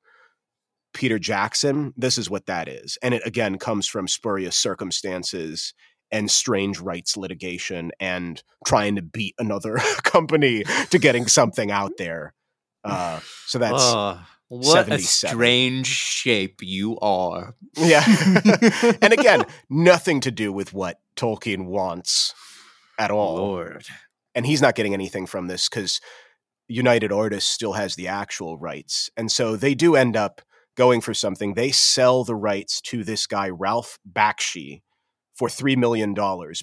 Peter 0.96 1.18
Jackson, 1.18 1.92
this 1.94 2.16
is 2.16 2.30
what 2.30 2.46
that 2.46 2.68
is. 2.68 2.96
And 3.02 3.12
it 3.12 3.20
again 3.26 3.58
comes 3.58 3.86
from 3.86 4.08
spurious 4.08 4.56
circumstances 4.56 5.74
and 6.10 6.30
strange 6.30 6.80
rights 6.80 7.18
litigation 7.18 7.92
and 8.00 8.42
trying 8.64 8.96
to 8.96 9.02
beat 9.02 9.34
another 9.38 9.76
company 10.02 10.64
to 10.90 10.98
getting 10.98 11.26
something 11.26 11.70
out 11.70 11.92
there. 11.98 12.32
Uh, 12.86 13.18
so 13.46 13.58
that's 13.58 13.82
Ugh, 13.82 14.18
what 14.46 14.88
a 14.92 15.00
strange 15.00 15.88
shape 15.88 16.60
you 16.62 16.96
are. 17.00 17.56
yeah. 17.74 18.04
and 19.02 19.12
again, 19.12 19.44
nothing 19.68 20.20
to 20.20 20.30
do 20.30 20.52
with 20.52 20.72
what 20.72 21.00
Tolkien 21.16 21.66
wants 21.66 22.32
at 22.96 23.10
all. 23.10 23.38
Lord. 23.38 23.86
And 24.36 24.46
he's 24.46 24.62
not 24.62 24.76
getting 24.76 24.94
anything 24.94 25.26
from 25.26 25.48
this 25.48 25.68
because 25.68 26.00
United 26.68 27.10
Artists 27.10 27.50
still 27.50 27.72
has 27.72 27.96
the 27.96 28.06
actual 28.06 28.56
rights. 28.56 29.10
And 29.16 29.32
so 29.32 29.56
they 29.56 29.74
do 29.74 29.96
end 29.96 30.16
up 30.16 30.40
going 30.76 31.00
for 31.00 31.14
something. 31.14 31.54
They 31.54 31.70
sell 31.70 32.24
the 32.24 32.36
rights 32.36 32.80
to 32.82 33.04
this 33.04 33.26
guy, 33.26 33.48
Ralph 33.48 33.98
Bakshi, 34.10 34.82
for 35.34 35.48
$3 35.48 35.76
million 35.76 36.14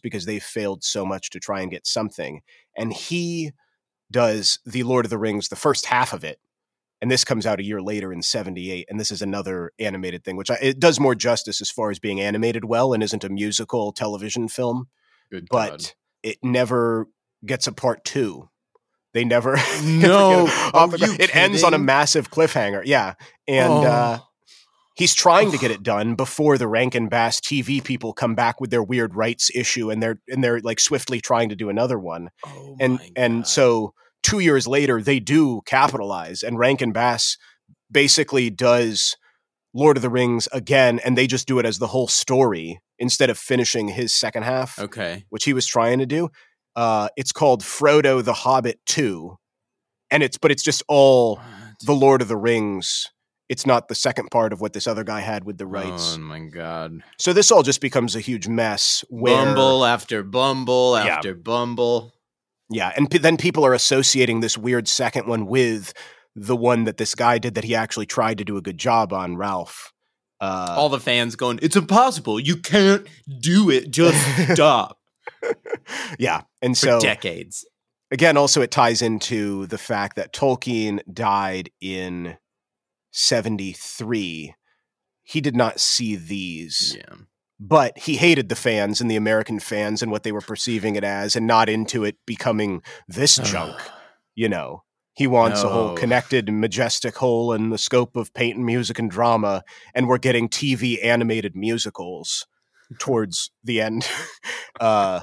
because 0.02 0.26
they 0.26 0.40
failed 0.40 0.84
so 0.84 1.06
much 1.06 1.30
to 1.32 1.40
try 1.40 1.62
and 1.62 1.72
get 1.72 1.86
something. 1.86 2.42
And 2.78 2.94
he 2.94 3.52
does 4.12 4.60
The 4.66 4.84
Lord 4.84 5.06
of 5.06 5.10
the 5.10 5.18
Rings, 5.18 5.50
the 5.50 5.56
first 5.56 5.88
half 5.88 6.14
of 6.14 6.24
it. 6.24 6.40
And 7.02 7.12
this 7.12 7.26
comes 7.26 7.46
out 7.46 7.60
a 7.60 7.66
year 7.66 7.82
later 7.82 8.14
in 8.14 8.22
78. 8.22 8.88
And 8.90 9.00
this 9.00 9.12
is 9.12 9.22
another 9.22 9.72
animated 9.78 10.24
thing, 10.24 10.38
which 10.38 10.50
I, 10.50 10.58
it 10.62 10.80
does 10.80 11.00
more 11.00 11.16
justice 11.16 11.60
as 11.60 11.70
far 11.70 11.92
as 11.92 12.00
being 12.00 12.22
animated 12.22 12.64
well 12.64 12.94
and 12.94 13.04
isn't 13.04 13.26
a 13.26 13.30
musical 13.30 13.92
television 13.92 14.48
film 14.48 14.88
Good 15.34 15.48
but 15.50 15.96
it 16.22 16.38
never 16.44 17.08
gets 17.44 17.66
a 17.66 17.72
part 17.72 18.06
two. 18.06 18.50
They 19.14 19.24
never 19.24 19.56
No. 19.84 20.46
never 20.46 20.48
get 20.48 20.74
Are 20.74 20.88
the 20.88 20.98
you 20.98 21.06
ground. 21.06 21.22
It 21.22 21.36
ends 21.36 21.64
on 21.64 21.74
a 21.74 21.80
massive 21.80 22.32
cliffhanger. 22.32 22.84
Yeah, 22.86 23.14
and 23.48 23.72
Oh. 23.72 23.84
uh, 23.84 24.20
he's 24.96 25.14
trying 25.14 25.52
to 25.52 25.58
get 25.58 25.72
it 25.72 25.84
done 25.84 26.16
before 26.16 26.58
the 26.58 26.68
Rankin 26.68 27.10
Bass 27.10 27.40
TV 27.40 27.84
people 27.84 28.14
come 28.14 28.36
back 28.36 28.60
with 28.62 28.70
their 28.72 28.84
weird 28.84 29.16
rights 29.16 29.50
issue, 29.56 29.90
and 29.92 30.02
they're 30.02 30.20
and 30.28 30.44
they're 30.44 30.60
like 30.60 30.80
swiftly 30.80 31.20
trying 31.22 31.50
to 31.50 31.56
do 31.56 31.70
another 31.70 32.00
one. 32.00 32.30
Oh 32.46 32.76
and 32.80 33.00
and 33.16 33.46
so 33.48 33.94
two 34.24 34.40
years 34.40 34.68
later 34.68 35.02
they 35.02 35.20
do 35.20 35.62
capitalize 35.66 36.44
and 36.44 36.58
rankin 36.58 36.94
bass 36.94 37.38
basically 37.92 38.50
does 38.50 39.18
lord 39.74 39.98
of 39.98 40.02
the 40.02 40.10
rings 40.10 40.48
again 40.54 40.98
and 41.04 41.18
they 41.18 41.28
just 41.28 41.46
do 41.46 41.60
it 41.60 41.66
as 41.66 41.78
the 41.78 41.88
whole 41.88 42.08
story 42.08 42.80
instead 43.00 43.30
of 43.30 43.38
finishing 43.38 43.90
his 43.90 44.14
second 44.14 44.44
half 44.44 44.80
okay. 44.80 45.26
which 45.30 45.44
he 45.44 45.52
was 45.52 45.68
trying 45.68 46.00
to 46.00 46.06
do 46.06 46.30
uh, 46.76 47.10
it's 47.18 47.32
called 47.32 47.62
frodo 47.62 48.24
the 48.24 48.34
hobbit 48.34 48.80
2 48.88 49.36
and 50.12 50.24
it's 50.24 50.38
but 50.38 50.52
it's 50.52 50.64
just 50.64 50.84
all 50.88 51.36
What? 51.38 51.46
the 51.86 51.94
lord 51.94 52.22
of 52.22 52.28
the 52.28 52.38
rings 52.38 53.08
it's 53.50 53.66
not 53.66 53.88
the 53.90 53.96
second 53.96 54.30
part 54.32 54.54
of 54.54 54.62
what 54.62 54.74
this 54.74 54.88
other 54.88 55.04
guy 55.04 55.20
had 55.20 55.44
with 55.44 55.58
the 55.58 55.68
rights 55.68 56.16
Oh 56.16 56.22
my 56.22 56.40
god. 56.40 57.04
so 57.20 57.34
this 57.34 57.52
all 57.52 57.62
just 57.64 57.82
becomes 57.82 58.16
a 58.16 58.20
huge 58.22 58.48
mess 58.48 59.04
where 59.10 59.46
Bumble 59.46 59.86
after 59.86 60.24
Bumble 60.24 60.94
Yeah. 60.98 61.18
after 61.18 61.36
Bumble. 61.36 62.14
Yeah, 62.70 62.92
and 62.96 63.12
p- 63.12 63.18
then 63.20 63.38
people 63.38 63.66
are 63.66 63.74
associating 63.74 64.40
this 64.40 64.58
weird 64.58 64.88
second 64.88 65.28
one 65.28 65.46
with 65.46 65.94
the 66.36 66.56
one 66.56 66.86
that 66.86 66.98
this 66.98 67.14
guy 67.14 67.38
did 67.38 67.54
that 67.56 67.66
he 67.66 67.76
actually 67.76 68.08
tried 68.08 68.40
to 68.40 68.46
do 68.46 68.58
a 68.58 68.62
good 68.62 68.80
job 68.80 69.14
on, 69.14 69.36
Ralph. 69.38 69.92
Uh, 70.42 70.74
All 70.76 70.90
the 70.90 71.00
fans 71.00 71.36
going, 71.36 71.60
"It's 71.62 71.76
impossible. 71.76 72.40
You 72.40 72.56
can't 72.58 73.06
do 73.42 73.70
it. 73.70 73.92
Just 73.92 74.18
stop." 74.54 74.98
Yeah, 76.20 76.42
and 76.62 76.78
For 76.78 76.86
so 76.86 77.00
decades. 77.00 77.66
again, 78.12 78.38
also 78.38 78.62
it 78.62 78.72
ties 78.72 79.02
into 79.02 79.68
the 79.68 79.78
fact 79.78 80.16
that 80.16 80.34
Tolkien 80.34 81.00
died 81.14 81.70
in 81.82 82.38
seventy 83.12 83.74
three. 83.74 84.56
He 85.24 85.40
did 85.42 85.56
not 85.56 85.80
see 85.80 86.16
these, 86.16 86.96
Yeah. 86.98 87.16
but 87.60 87.98
he 87.98 88.18
hated 88.18 88.50
the 88.50 88.56
fans 88.56 89.00
and 89.00 89.10
the 89.10 89.16
American 89.16 89.60
fans 89.60 90.02
and 90.02 90.12
what 90.12 90.24
they 90.24 90.32
were 90.34 90.42
perceiving 90.42 90.96
it 90.96 91.04
as, 91.04 91.36
and 91.36 91.48
not 91.48 91.70
into 91.70 92.04
it 92.04 92.18
becoming 92.26 92.82
this 93.08 93.38
junk. 93.38 93.80
you 94.36 94.50
know 94.50 94.84
he 95.16 95.28
wants 95.28 95.62
a 95.62 95.70
whole 95.70 95.96
connected 95.96 96.52
majestic 96.52 97.16
whole 97.18 97.54
in 97.54 97.70
the 97.70 97.78
scope 97.78 98.16
of 98.16 98.34
paint 98.34 98.58
and 98.58 98.66
music 98.66 98.98
and 98.98 99.12
drama 99.12 99.64
and 99.94 100.08
we're 100.08 100.18
getting 100.18 100.50
tv 100.50 100.98
animated 101.06 101.56
musicals 101.56 102.48
towards 103.00 103.52
the 103.64 103.82
end 103.82 104.08
uh 104.80 105.20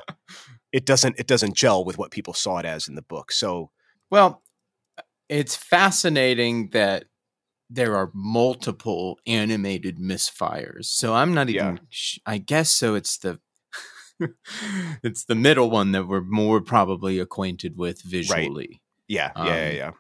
it 0.73 0.85
doesn't 0.87 1.19
it 1.19 1.27
doesn't 1.27 1.55
gel 1.57 1.85
with 1.85 1.99
what 1.99 2.11
people 2.11 2.35
saw 2.35 2.59
it 2.59 2.65
as 2.67 2.89
in 2.89 2.95
the 2.95 3.03
book 3.03 3.33
so 3.33 3.71
Well, 4.11 4.43
it's 5.29 5.55
fascinating 5.57 6.71
that 6.71 7.05
there 7.73 7.95
are 7.95 8.11
multiple 8.13 9.19
animated 9.29 9.97
misfires. 9.99 10.87
So 10.87 11.15
I'm 11.15 11.33
not 11.35 11.49
even. 11.51 11.77
Yeah. 11.77 11.83
sh- 11.89 12.19
I 12.27 12.39
guess 12.39 12.69
so. 12.75 12.97
It's 12.97 13.17
the. 13.19 13.39
it's 15.05 15.25
the 15.25 15.35
middle 15.37 15.71
one 15.71 15.93
that 15.93 16.07
we're 16.09 16.21
more 16.23 16.61
probably 16.61 17.19
acquainted 17.21 17.77
with 17.77 18.03
visually. 18.03 18.83
yeah 19.09 19.31
yeah 19.37 19.45
yeah, 19.45 19.69
Um, 19.71 19.77
yeah 19.77 19.91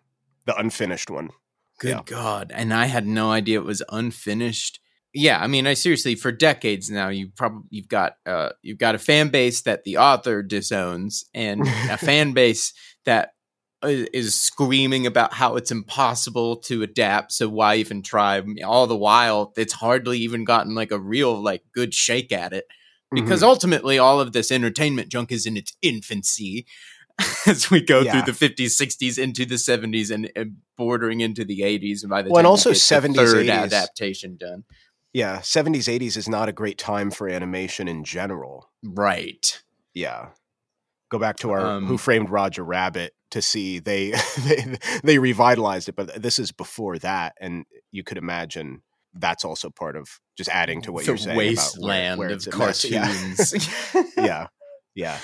the 0.46 0.56
unfinished 0.58 1.10
one 1.10 1.30
Good 1.78 1.90
Yeah. 1.90 2.02
God. 2.04 2.52
And 2.54 2.74
I 2.74 2.86
had 2.86 3.06
no 3.06 3.30
idea 3.30 3.60
it 3.60 3.64
was 3.64 3.82
unfinished. 3.88 4.79
Yeah, 5.12 5.40
I 5.42 5.48
mean, 5.48 5.66
I 5.66 5.74
seriously 5.74 6.14
for 6.14 6.30
decades 6.30 6.88
now 6.88 7.08
you 7.08 7.30
probably 7.36 7.62
you've 7.70 7.88
got 7.88 8.14
uh 8.26 8.50
you've 8.62 8.78
got 8.78 8.94
a 8.94 8.98
fan 8.98 9.28
base 9.28 9.62
that 9.62 9.84
the 9.84 9.96
author 9.96 10.42
disowns 10.42 11.24
and 11.34 11.66
a 11.90 11.96
fan 11.98 12.32
base 12.32 12.72
that 13.06 13.30
is 13.82 14.38
screaming 14.38 15.06
about 15.06 15.32
how 15.32 15.56
it's 15.56 15.70
impossible 15.72 16.56
to 16.58 16.82
adapt 16.82 17.32
so 17.32 17.48
why 17.48 17.76
even 17.76 18.02
try 18.02 18.42
all 18.64 18.86
the 18.86 18.96
while 18.96 19.52
it's 19.56 19.72
hardly 19.72 20.18
even 20.18 20.44
gotten 20.44 20.74
like 20.74 20.92
a 20.92 20.98
real 20.98 21.42
like 21.42 21.62
good 21.72 21.94
shake 21.94 22.30
at 22.30 22.52
it 22.52 22.66
because 23.14 23.42
ultimately 23.42 23.98
all 23.98 24.20
of 24.20 24.32
this 24.32 24.52
entertainment 24.52 25.08
junk 25.08 25.32
is 25.32 25.46
in 25.46 25.56
its 25.56 25.74
infancy 25.80 26.66
as 27.46 27.70
we 27.70 27.80
go 27.80 28.02
Yeah. 28.04 28.22
through 28.22 28.32
the 28.32 28.38
50s 28.48 28.78
60s 28.80 29.18
into 29.18 29.46
the 29.46 29.54
70s 29.56 30.10
and, 30.10 30.30
and 30.36 30.56
bordering 30.76 31.20
into 31.22 31.44
the 31.44 31.60
80s 31.60 32.02
and 32.02 32.10
by 32.10 32.20
the 32.22 32.28
Well, 32.30 32.40
and 32.40 32.46
also 32.46 32.70
get 32.70 32.74
the 32.74 33.08
70s, 33.08 33.16
third 33.16 33.46
80s. 33.46 33.48
adaptation 33.48 34.36
done 34.36 34.64
yeah 35.12 35.38
70s 35.38 35.88
80s 35.88 36.16
is 36.16 36.28
not 36.28 36.48
a 36.48 36.52
great 36.52 36.78
time 36.78 37.10
for 37.10 37.28
animation 37.28 37.88
in 37.88 38.04
general. 38.04 38.70
Right. 38.82 39.62
Yeah. 39.94 40.28
Go 41.10 41.18
back 41.18 41.36
to 41.38 41.50
our 41.50 41.66
Um, 41.66 41.86
who 41.86 41.98
framed 41.98 42.30
roger 42.30 42.64
rabbit 42.64 43.14
to 43.32 43.42
see 43.42 43.78
they, 43.78 44.10
they 44.44 44.76
they 45.02 45.18
revitalized 45.18 45.88
it 45.88 45.96
but 45.96 46.20
this 46.22 46.38
is 46.38 46.52
before 46.52 46.98
that 46.98 47.34
and 47.40 47.64
you 47.92 48.02
could 48.02 48.18
imagine 48.18 48.82
that's 49.14 49.44
also 49.44 49.70
part 49.70 49.96
of 49.96 50.20
just 50.36 50.50
adding 50.50 50.82
to 50.82 50.92
what 50.92 51.04
the 51.04 51.10
you're 51.10 51.16
saying 51.16 51.36
wasteland 51.36 52.14
about 52.14 52.18
where, 52.18 52.28
where 52.28 52.28
of 52.28 52.36
it's 52.36 52.46
a 52.46 52.56
mess. 52.56 53.54
cartoons. 53.92 54.14
Yeah 54.16 54.22
yeah. 54.24 54.46
Yeah 54.94 55.18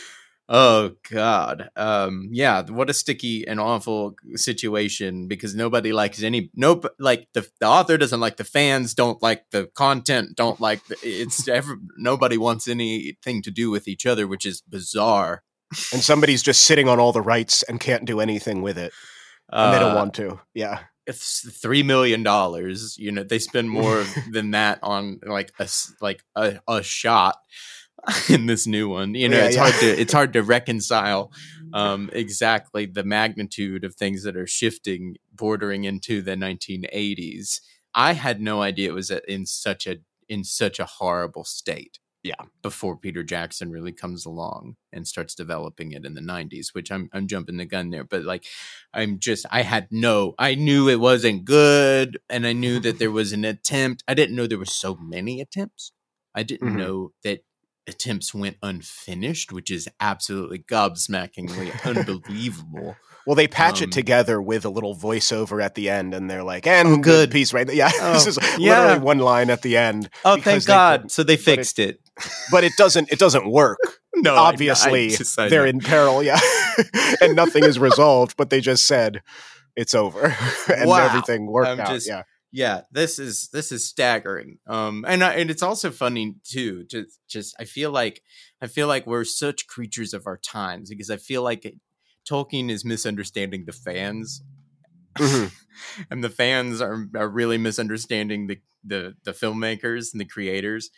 Oh 0.49 0.92
God. 1.11 1.70
Um 1.74 2.28
yeah, 2.32 2.62
what 2.62 2.88
a 2.90 2.94
sticky 2.94 3.47
and 3.49 3.59
awful 3.59 4.14
situation 4.36 5.26
because 5.26 5.55
nobody 5.55 5.92
likes 5.92 6.22
any 6.22 6.51
nope 6.55 6.86
like 7.01 7.26
the 7.34 7.49
the 7.61 7.66
author 7.66 7.97
doesn't 7.99 8.20
like 8.20 8.36
the 8.36 8.44
fans, 8.44 8.94
don't 8.94 9.20
like 9.22 9.44
the 9.51 9.68
content, 9.74 10.36
don't 10.36 10.61
like 10.61 10.84
the, 10.86 10.97
it's 11.03 11.49
every, 11.59 11.76
nobody 11.97 12.36
wants 12.38 12.68
anything 12.68 13.42
to 13.42 13.51
do 13.51 13.70
with 13.70 13.88
each 13.88 14.07
other, 14.07 14.26
which 14.28 14.47
is 14.47 14.61
bizarre. 14.62 15.42
and 15.92 16.03
somebody's 16.03 16.44
just 16.44 16.64
sitting 16.64 16.88
on 16.88 17.01
all 17.01 17.12
the 17.12 17.20
rights 17.20 17.64
and 17.64 17.80
can't 17.80 18.05
do 18.05 18.20
anything 18.20 18.62
with 18.62 18.78
it 18.78 18.92
and 19.51 19.74
they 19.74 19.80
don't 19.80 19.92
Uh, 19.92 19.97
want 19.97 20.14
to 20.14 20.38
yeah 20.55 20.80
it's 21.09 21.49
three 21.62 21.84
million 21.84 22.24
dollars. 22.24 22.97
You 22.99 23.12
know, 23.12 23.22
they 23.22 23.38
spend 23.38 23.70
more 23.70 24.05
than 24.32 24.51
that 24.53 24.80
on 24.82 25.20
like 25.24 25.53
a 25.61 25.68
like 26.01 26.20
a, 26.34 26.59
a 26.66 26.82
shot 26.82 27.36
in 28.29 28.47
this 28.47 28.67
new 28.67 28.89
one. 28.89 29.15
You 29.15 29.29
know, 29.29 29.39
Yeah, 29.39 29.45
it's 29.47 29.57
yeah. 29.57 29.63
hard 29.63 29.75
to 29.81 29.87
it's 30.01 30.13
hard 30.13 30.33
to 30.35 30.43
reconcile 30.43 31.33
um, 31.73 32.11
exactly 32.13 32.87
the 32.87 33.05
magnitude 33.05 33.85
of 33.85 33.95
things 33.95 34.23
that 34.25 34.37
are 34.37 34.47
shifting, 34.47 35.17
bordering 35.35 35.85
into 35.85 36.23
the 36.23 36.37
1980s. 36.37 37.61
I 37.95 38.13
had 38.13 38.41
no 38.41 38.63
idea 38.63 38.91
it 38.91 38.95
was 38.95 39.11
in 39.11 39.47
such 39.47 39.87
a 39.87 39.97
in 40.29 40.45
such 40.45 40.79
a 40.79 40.85
horrible 40.87 41.45
state. 41.45 41.99
Yeah. 42.23 42.35
Before 42.61 42.97
Peter 42.97 43.23
Jackson 43.23 43.71
really 43.71 43.93
comes 43.93 44.27
along 44.27 44.75
and 44.93 45.07
starts 45.07 45.33
developing 45.35 45.93
it 45.93 46.05
in 46.05 46.15
the 46.15 46.21
90s, 46.21 46.69
which 46.75 46.91
I'm 46.91 47.09
I'm 47.13 47.29
jumping 47.29 47.57
the 47.57 47.65
gun 47.67 47.91
there, 47.91 48.05
but 48.05 48.25
like 48.25 48.45
I'm 48.93 49.19
just 49.21 49.47
I 49.51 49.63
had 49.63 49.87
no 49.91 50.35
I 50.39 50.57
knew 50.57 50.89
it 50.89 50.99
wasn't 51.01 51.45
good 51.45 52.19
and 52.29 52.47
I 52.47 52.53
knew 52.53 52.81
that 52.81 52.99
there 52.99 53.13
was 53.13 53.33
an 53.33 53.45
attempt. 53.45 54.03
I 54.09 54.15
didn't 54.15 54.35
know 54.37 54.47
there 54.47 54.59
were 54.59 54.65
so 54.65 54.97
many 54.97 55.41
attempts. 55.41 55.93
I 56.35 56.43
didn't 56.43 56.71
Mhm. 56.73 56.79
know 56.79 57.13
that 57.23 57.41
attempts 57.89 58.34
went 58.34 58.57
unfinished, 58.62 59.53
which 59.53 59.70
is 59.70 59.89
absolutely 60.01 60.59
gobsmackingly 60.61 61.72
unbelievable. 61.84 62.97
well 63.26 63.34
they 63.37 63.49
patch 63.49 63.82
Um, 63.82 63.89
it 63.89 63.93
together 63.93 64.41
with 64.41 64.64
a 64.64 64.68
little 64.70 64.97
voiceover 64.97 65.62
at 65.62 65.74
the 65.74 65.91
end 65.91 66.14
and 66.14 66.30
they're 66.30 66.45
like 66.45 66.66
and 66.66 66.89
Oh, 66.89 66.97
good. 66.99 67.30
piece 67.30 67.53
right 67.53 67.68
yeah 67.72 67.91
Oh, 68.01 68.12
this 68.12 68.26
is 68.28 68.39
yeah. 68.59 68.80
literally 68.82 69.05
one 69.05 69.18
line 69.18 69.51
at 69.51 69.62
the 69.62 69.76
end 69.76 70.09
Oh, 70.24 70.37
thank 70.41 70.64
God! 70.64 71.11
So 71.11 71.22
they 71.24 71.34
it- 71.34 71.41
fixed 71.41 71.78
it. 71.80 72.01
but 72.53 72.62
it 72.64 72.72
doesn't 72.78 73.11
it 73.12 73.18
doesn't 73.18 73.51
work 73.51 73.78
No, 74.14 74.34
I- 74.34 74.39
I 74.39 74.49
obviously 74.53 75.09
just- 75.11 75.39
I 75.39 75.49
they're 75.49 75.64
know. 75.64 75.70
in 75.70 75.80
peril 75.80 76.22
yeah 76.22 76.39
and 77.20 77.34
nothing 77.34 77.64
is 77.64 77.78
resolved 77.80 78.37
but 78.37 78.51
they 78.51 78.61
just 78.61 78.87
said 78.87 79.22
it's 79.74 79.93
over 79.95 80.34
and 80.72 80.89
Wow. 80.89 81.05
everything 81.07 81.47
worked 81.47 81.68
I'm 81.68 81.80
out 81.80 81.89
just- 81.89 82.07
yeah 82.09 82.22
yeah 82.53 82.82
this 82.92 83.18
is 83.18 83.49
this 83.53 83.72
is 83.72 83.84
staggering 83.84 84.59
um 84.66 85.05
and 85.07 85.22
I, 85.22 85.34
and 85.34 85.51
it's 85.51 85.62
also 85.62 85.90
funny 85.90 86.36
too 86.44 86.84
To 86.90 87.07
just 87.28 87.55
i 87.59 87.64
feel 87.64 87.90
like 87.90 88.22
i 88.62 88.66
feel 88.66 88.86
like 88.88 89.07
we're 89.07 89.24
such 89.24 89.66
creatures 89.66 90.14
of 90.14 90.26
our 90.26 90.36
times 90.38 90.90
because 90.90 91.11
i 91.11 91.16
feel 91.16 91.42
like 91.42 91.64
it, 91.64 91.74
tolkien 92.28 92.70
is 92.70 92.84
misunderstanding 92.84 93.64
the 93.66 93.72
fans 93.72 94.42
Mhm. 95.18 95.51
and 96.11 96.22
the 96.22 96.30
fans 96.30 96.80
are, 96.80 97.07
are 97.14 97.28
really 97.28 97.59
misunderstanding 97.59 98.47
the, 98.47 98.59
the 98.84 99.14
the 99.24 99.32
filmmakers 99.32 100.12
and 100.12 100.20
the 100.20 100.26
creators 100.26 100.90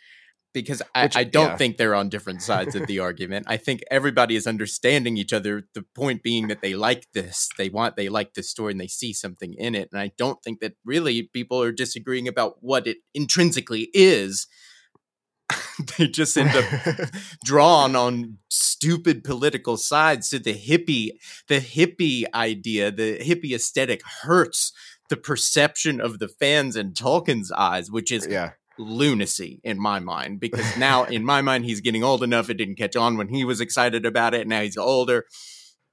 because 0.53 0.81
I, 0.95 1.03
Which- 1.03 1.15
I 1.17 1.23
don't 1.23 1.49
yeah. 1.49 1.57
think 1.57 1.77
they're 1.77 1.95
on 1.95 2.09
different 2.09 2.41
sides 2.41 2.75
of 2.75 2.87
the 2.87 2.99
argument. 3.09 3.45
I 3.47 3.57
think 3.57 3.81
everybody 3.91 4.35
is 4.35 4.47
understanding 4.47 5.17
each 5.17 5.33
other. 5.33 5.63
The 5.73 5.85
point 5.95 6.23
being 6.23 6.47
that 6.47 6.61
they 6.61 6.73
like 6.73 7.07
this, 7.13 7.49
they 7.57 7.69
want, 7.69 7.95
they 7.95 8.09
like 8.09 8.33
this 8.33 8.49
story, 8.49 8.71
and 8.71 8.81
they 8.81 8.87
see 8.87 9.13
something 9.13 9.53
in 9.53 9.75
it. 9.75 9.89
And 9.91 10.01
I 10.01 10.11
don't 10.17 10.41
think 10.43 10.59
that 10.61 10.73
really 10.83 11.23
people 11.23 11.61
are 11.61 11.71
disagreeing 11.71 12.27
about 12.27 12.57
what 12.61 12.87
it 12.87 12.97
intrinsically 13.13 13.89
is. 13.93 14.47
they 15.97 16.07
just 16.07 16.37
end 16.37 16.55
up 16.55 17.09
drawn 17.43 17.95
on 17.95 18.37
stupid 18.49 19.23
political 19.23 19.77
sides. 19.77 20.29
So 20.29 20.37
the 20.37 20.53
hippie, 20.53 21.11
the 21.47 21.59
hippie 21.59 22.25
idea, 22.33 22.91
the 22.91 23.17
hippie 23.19 23.53
aesthetic 23.53 24.01
hurts 24.21 24.71
the 25.09 25.17
perception 25.17 25.99
of 25.99 26.19
the 26.19 26.27
fans 26.27 26.75
in 26.75 26.93
Tolkien's 26.93 27.51
eyes, 27.51 27.89
which 27.89 28.11
is 28.11 28.27
yeah 28.29 28.51
lunacy 28.79 29.59
in 29.63 29.79
my 29.79 29.99
mind. 29.99 30.39
Because 30.39 30.77
now, 30.77 31.03
in 31.03 31.23
my 31.23 31.41
mind, 31.41 31.65
he's 31.65 31.81
getting 31.81 32.03
old 32.03 32.23
enough. 32.23 32.49
It 32.49 32.55
didn't 32.55 32.75
catch 32.75 32.95
on 32.95 33.17
when 33.17 33.27
he 33.27 33.43
was 33.45 33.61
excited 33.61 34.05
about 34.05 34.33
it. 34.33 34.47
Now 34.47 34.61
he's 34.61 34.77
older. 34.77 35.25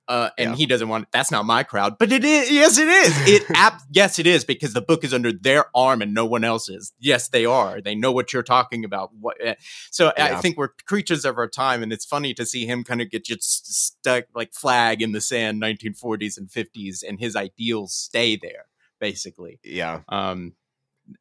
uh, 0.08 0.30
and 0.38 0.50
Yeah. 0.50 0.56
he 0.56 0.66
doesn't 0.66 0.88
want. 0.88 1.08
That's 1.10 1.32
not 1.32 1.44
my 1.46 1.64
crowd, 1.64 1.98
but 1.98 2.12
it 2.12 2.24
is. 2.24 2.48
Yes, 2.48 2.78
it 2.78 2.86
is. 2.86 3.12
It 3.26 3.42
yes, 3.90 4.20
it 4.20 4.26
is 4.28 4.44
because 4.44 4.72
the 4.72 4.80
book 4.80 5.02
is 5.02 5.12
under 5.12 5.32
their 5.32 5.64
arm 5.74 6.00
and 6.00 6.14
no 6.14 6.24
one 6.24 6.44
else's. 6.44 6.92
Yes, 7.00 7.26
they 7.28 7.44
are. 7.44 7.80
They 7.80 7.96
know 7.96 8.12
what 8.12 8.32
you're 8.32 8.44
talking 8.44 8.84
about. 8.84 9.10
What? 9.18 9.36
eh, 9.40 9.56
So 9.90 10.12
I 10.16 10.36
think 10.36 10.58
we're 10.58 10.68
creatures 10.86 11.24
of 11.24 11.38
our 11.38 11.48
time, 11.48 11.82
and 11.82 11.92
it's 11.92 12.04
funny 12.04 12.34
to 12.34 12.46
see 12.46 12.66
him 12.66 12.84
kind 12.84 13.02
of 13.02 13.10
get 13.10 13.24
just 13.24 13.66
stuck 13.74 14.26
like 14.32 14.54
flag 14.54 15.02
in 15.02 15.10
the 15.10 15.20
sand, 15.20 15.60
1940s 15.60 16.38
and 16.38 16.48
50s, 16.48 17.02
and 17.02 17.18
his 17.18 17.34
ideals 17.34 17.92
stay 17.92 18.36
there 18.36 18.66
basically. 19.00 19.58
Yeah. 19.64 20.02
Um, 20.08 20.52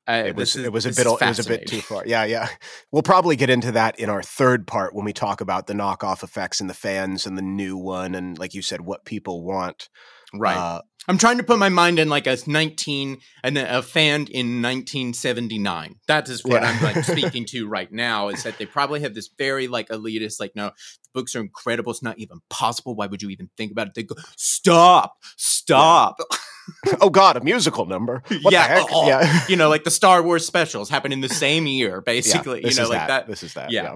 I, 0.07 0.17
It 0.27 0.35
was 0.35 0.55
is- 0.55 0.65
it 0.65 0.71
was 0.73 0.85
a 0.85 0.89
bit 0.89 1.05
it 1.05 1.21
was 1.27 1.39
a 1.39 1.47
bit 1.47 1.67
too 1.67 1.81
far. 1.81 2.03
Yeah, 2.05 2.23
yeah. 2.25 2.49
We'll 2.91 3.03
probably 3.03 3.35
get 3.35 3.49
into 3.49 3.71
that 3.73 3.99
in 3.99 4.09
our 4.09 4.23
third 4.23 4.65
part 4.67 4.93
when 4.95 5.05
we 5.05 5.13
talk 5.13 5.41
about 5.41 5.67
the 5.67 5.73
knockoff 5.73 6.23
effects 6.23 6.59
and 6.59 6.69
the 6.69 6.73
fans 6.73 7.25
and 7.25 7.37
the 7.37 7.41
new 7.41 7.77
one 7.77 8.15
and 8.15 8.37
like 8.37 8.53
you 8.53 8.61
said 8.61 8.81
what 8.81 9.05
people 9.05 9.43
want. 9.43 9.89
Right. 10.33 10.57
Uh, 10.57 10.81
I'm 11.07 11.19
trying 11.19 11.37
to 11.37 11.43
put 11.43 11.59
my 11.59 11.69
mind 11.69 11.99
in 11.99 12.09
like 12.09 12.25
a 12.25 12.35
19 12.47 13.17
and 13.43 13.57
a 13.59 13.83
fan 13.83 14.21
in 14.25 14.61
1979. 14.63 15.95
That 16.07 16.27
is 16.29 16.43
what 16.43 16.63
Yeah. 16.63 16.69
I'm 16.69 16.83
like 16.83 17.03
speaking 17.05 17.45
to 17.49 17.67
right 17.67 17.91
now. 17.91 18.29
Is 18.29 18.41
that 18.43 18.57
they 18.57 18.65
probably 18.65 19.01
have 19.01 19.13
this 19.13 19.29
very 19.37 19.67
like 19.67 19.89
elitist, 19.89 20.39
like 20.39 20.55
no, 20.55 20.69
the 21.03 21.09
books 21.13 21.35
are 21.35 21.41
incredible. 21.41 21.91
It's 21.91 22.01
not 22.01 22.17
even 22.17 22.39
possible. 22.49 22.95
Why 22.95 23.05
would 23.05 23.21
you 23.21 23.29
even 23.29 23.49
think 23.55 23.71
about 23.71 23.87
it? 23.87 23.93
They 23.93 24.03
go, 24.03 24.15
stop, 24.35 25.17
stop. 25.37 26.17
oh 27.01 27.09
god, 27.09 27.37
a 27.37 27.43
musical 27.43 27.85
number. 27.85 28.23
What 28.41 28.53
Yeah, 28.53 28.67
the 28.67 28.73
heck? 28.73 28.87
oh, 28.91 29.07
yeah. 29.07 29.45
you 29.49 29.55
know, 29.55 29.69
like 29.69 29.83
the 29.83 29.91
Star 29.91 30.23
Wars 30.23 30.45
specials 30.45 30.89
happen 30.89 31.11
in 31.11 31.21
the 31.21 31.29
same 31.29 31.67
year, 31.67 32.01
basically. 32.05 32.61
this 32.61 32.77
you 32.77 32.83
know, 32.83 32.89
like 32.89 33.07
that. 33.07 33.27
This 33.27 33.43
is 33.43 33.53
that. 33.53 33.71
Yeah. 33.71 33.83
Yeah. 33.83 33.95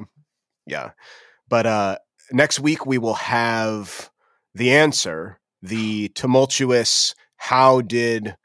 yeah. 0.66 0.90
But 1.48 1.66
uh 1.66 1.98
next 2.32 2.60
week 2.60 2.86
we 2.86 2.98
will 2.98 3.16
have 3.16 4.10
the 4.54 4.72
answer, 4.72 5.40
the 5.62 6.10
tumultuous 6.10 7.16
how 7.38 7.82
did 7.82 8.36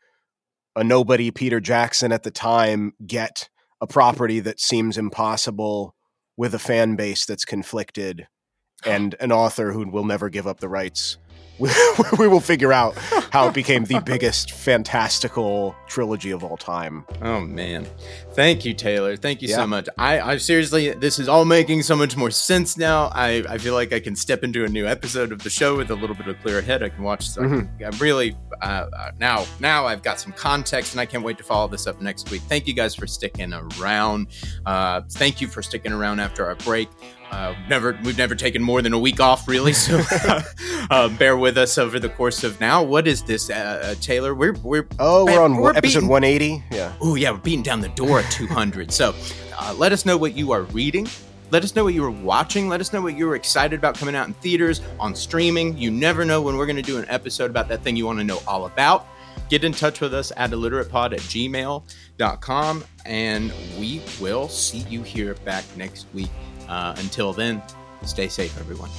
a 0.77 0.85
nobody 0.85 1.31
Peter 1.31 1.61
Jackson 1.61 2.13
at 2.13 2.23
the 2.23 2.31
time 2.31 2.93
get 3.07 3.49
a 3.81 3.87
property 3.87 4.41
that 4.41 4.61
seems 4.61 4.97
impossible 4.97 5.95
with 6.37 6.55
a 6.55 6.59
fan 6.59 6.97
base 6.97 7.27
that's 7.27 7.45
conflicted 7.45 8.27
and 8.87 9.15
an 9.21 9.33
author 9.33 9.73
who 9.73 9.89
will 9.89 10.05
never 10.05 10.29
give 10.29 10.47
up 10.47 10.61
the 10.61 10.69
rights. 10.69 11.19
We, 11.61 11.71
we 12.19 12.29
will 12.29 12.41
figure 12.41 12.73
out 12.73 12.97
how 13.31 13.47
it 13.49 13.55
became 13.55 13.85
the 13.85 14.01
biggest 14.01 14.51
fantastical 14.53 15.75
trilogy 15.87 16.31
of 16.33 16.43
all 16.43 16.57
time. 16.57 17.05
Oh 17.23 17.41
man, 17.41 17.87
thank 18.33 18.65
you, 18.65 18.75
Taylor. 18.75 19.17
Thank 19.17 19.43
you 19.43 19.49
Yeah. 19.49 19.57
so 19.57 19.67
much. 19.67 19.89
I, 19.97 20.21
I 20.21 20.37
seriously, 20.39 20.91
this 20.93 21.19
is 21.19 21.29
all 21.29 21.45
making 21.45 21.83
so 21.83 21.95
much 21.97 22.17
more 22.17 22.31
sense 22.31 22.77
now. 22.77 23.11
I, 23.15 23.45
I 23.49 23.59
feel 23.59 23.75
like 23.75 23.93
I 23.93 24.01
can 24.01 24.17
step 24.17 24.43
into 24.43 24.65
a 24.65 24.69
new 24.69 24.87
episode 24.87 25.31
of 25.33 25.43
the 25.43 25.51
show 25.51 25.77
with 25.77 25.91
a 25.91 25.95
little 25.95 26.17
bit 26.17 26.27
of 26.27 26.41
clearer 26.41 26.61
head. 26.63 26.83
I 26.83 26.89
can 26.89 27.05
watch. 27.05 27.29
I 27.39 27.43
can- 27.43 27.71
I'm 27.85 27.99
really 27.99 28.37
uh, 28.63 28.87
uh, 28.97 29.11
now. 29.19 29.45
Now 29.61 29.87
I've 29.87 30.03
got 30.03 30.19
some 30.21 30.33
context, 30.33 30.93
and 30.95 31.01
I 31.01 31.07
can't 31.07 31.25
wait 31.25 31.39
to 31.39 31.45
follow 31.45 31.69
this 31.69 31.87
up 31.87 32.01
next 32.01 32.31
week. 32.31 32.43
Thank 32.43 32.67
you 32.67 32.75
guys 32.75 32.95
for 32.95 33.07
sticking 33.07 33.53
around. 33.53 34.29
Uh, 34.67 35.03
thank 35.13 35.41
you 35.41 35.49
for 35.49 35.63
sticking 35.63 35.93
around 35.93 36.21
after 36.21 36.45
our 36.47 36.57
break. 36.57 36.89
Uh, 37.31 37.55
never, 37.69 37.99
we've 38.05 38.17
never 38.19 38.35
taken 38.35 38.63
more 38.63 38.81
than 38.81 38.93
a 38.93 38.99
week 38.99 39.19
off, 39.21 39.49
really. 39.49 39.73
So 39.73 40.01
uh, 40.91 41.09
bear 41.11 41.37
with 41.37 41.59
us 41.59 41.79
over 41.79 41.99
the 41.99 42.09
course 42.09 42.45
of 42.45 42.61
now. 42.61 42.83
What 42.83 43.09
is 43.09 43.23
this, 43.23 43.51
uh, 43.51 43.55
uh, 43.55 43.95
Taylor? 44.01 44.35
We're 44.35 44.53
we're 44.63 44.87
Oh, 44.99 45.25
we're 45.25 45.43
on 45.43 45.57
We're 45.57 45.73
episode 45.77 46.05
180. 46.05 46.63
Yeah. 46.71 46.93
Oh 47.01 47.17
yeah, 47.17 47.33
we're 47.33 47.39
beating 47.39 47.63
down 47.63 47.81
the 47.81 47.89
door 47.89 48.21
at 48.21 48.31
200. 48.31 48.93
so 48.93 49.15
uh, 49.59 49.75
let 49.77 49.93
us 49.93 50.07
know 50.07 50.17
what 50.17 50.37
you 50.37 50.53
are 50.53 50.63
reading. 50.63 51.09
Let 51.51 51.63
us 51.65 51.75
know 51.77 51.85
what 51.85 51.95
you 51.95 52.05
are 52.05 52.11
watching. 52.11 52.69
Let 52.69 52.81
us 52.81 52.93
know 52.93 53.01
what 53.01 53.17
you're 53.17 53.37
excited 53.37 53.79
about 53.79 53.97
coming 53.97 54.15
out 54.17 54.27
in 54.27 54.35
theaters, 54.35 54.81
on 54.99 55.15
streaming. 55.15 55.77
You 55.79 55.91
never 55.91 56.25
know 56.25 56.41
when 56.43 56.57
we're 56.57 56.67
going 56.67 56.77
to 56.77 56.83
do 56.83 56.99
an 56.99 57.07
episode 57.09 57.51
about 57.51 57.69
that 57.69 57.83
thing 57.83 57.97
you 57.97 58.07
want 58.07 58.19
to 58.19 58.25
know 58.25 58.41
all 58.47 58.67
about. 58.67 59.07
Get 59.51 59.63
in 59.63 59.73
touch 59.73 60.01
with 60.01 60.15
us 60.15 60.33
at 60.37 60.51
illiteratepod 60.51 61.13
at 61.13 61.21
gmail.com 61.21 62.85
and 63.05 63.53
we 63.79 64.01
will 64.21 64.49
see 64.49 64.79
you 64.89 65.03
here 65.03 65.35
back 65.45 65.65
next 65.77 66.07
week. 66.15 66.31
Uh, 66.69 66.95
until 66.99 67.33
then, 67.33 67.63
stay 68.03 68.29
safe, 68.29 68.59
everyone. 68.59 68.91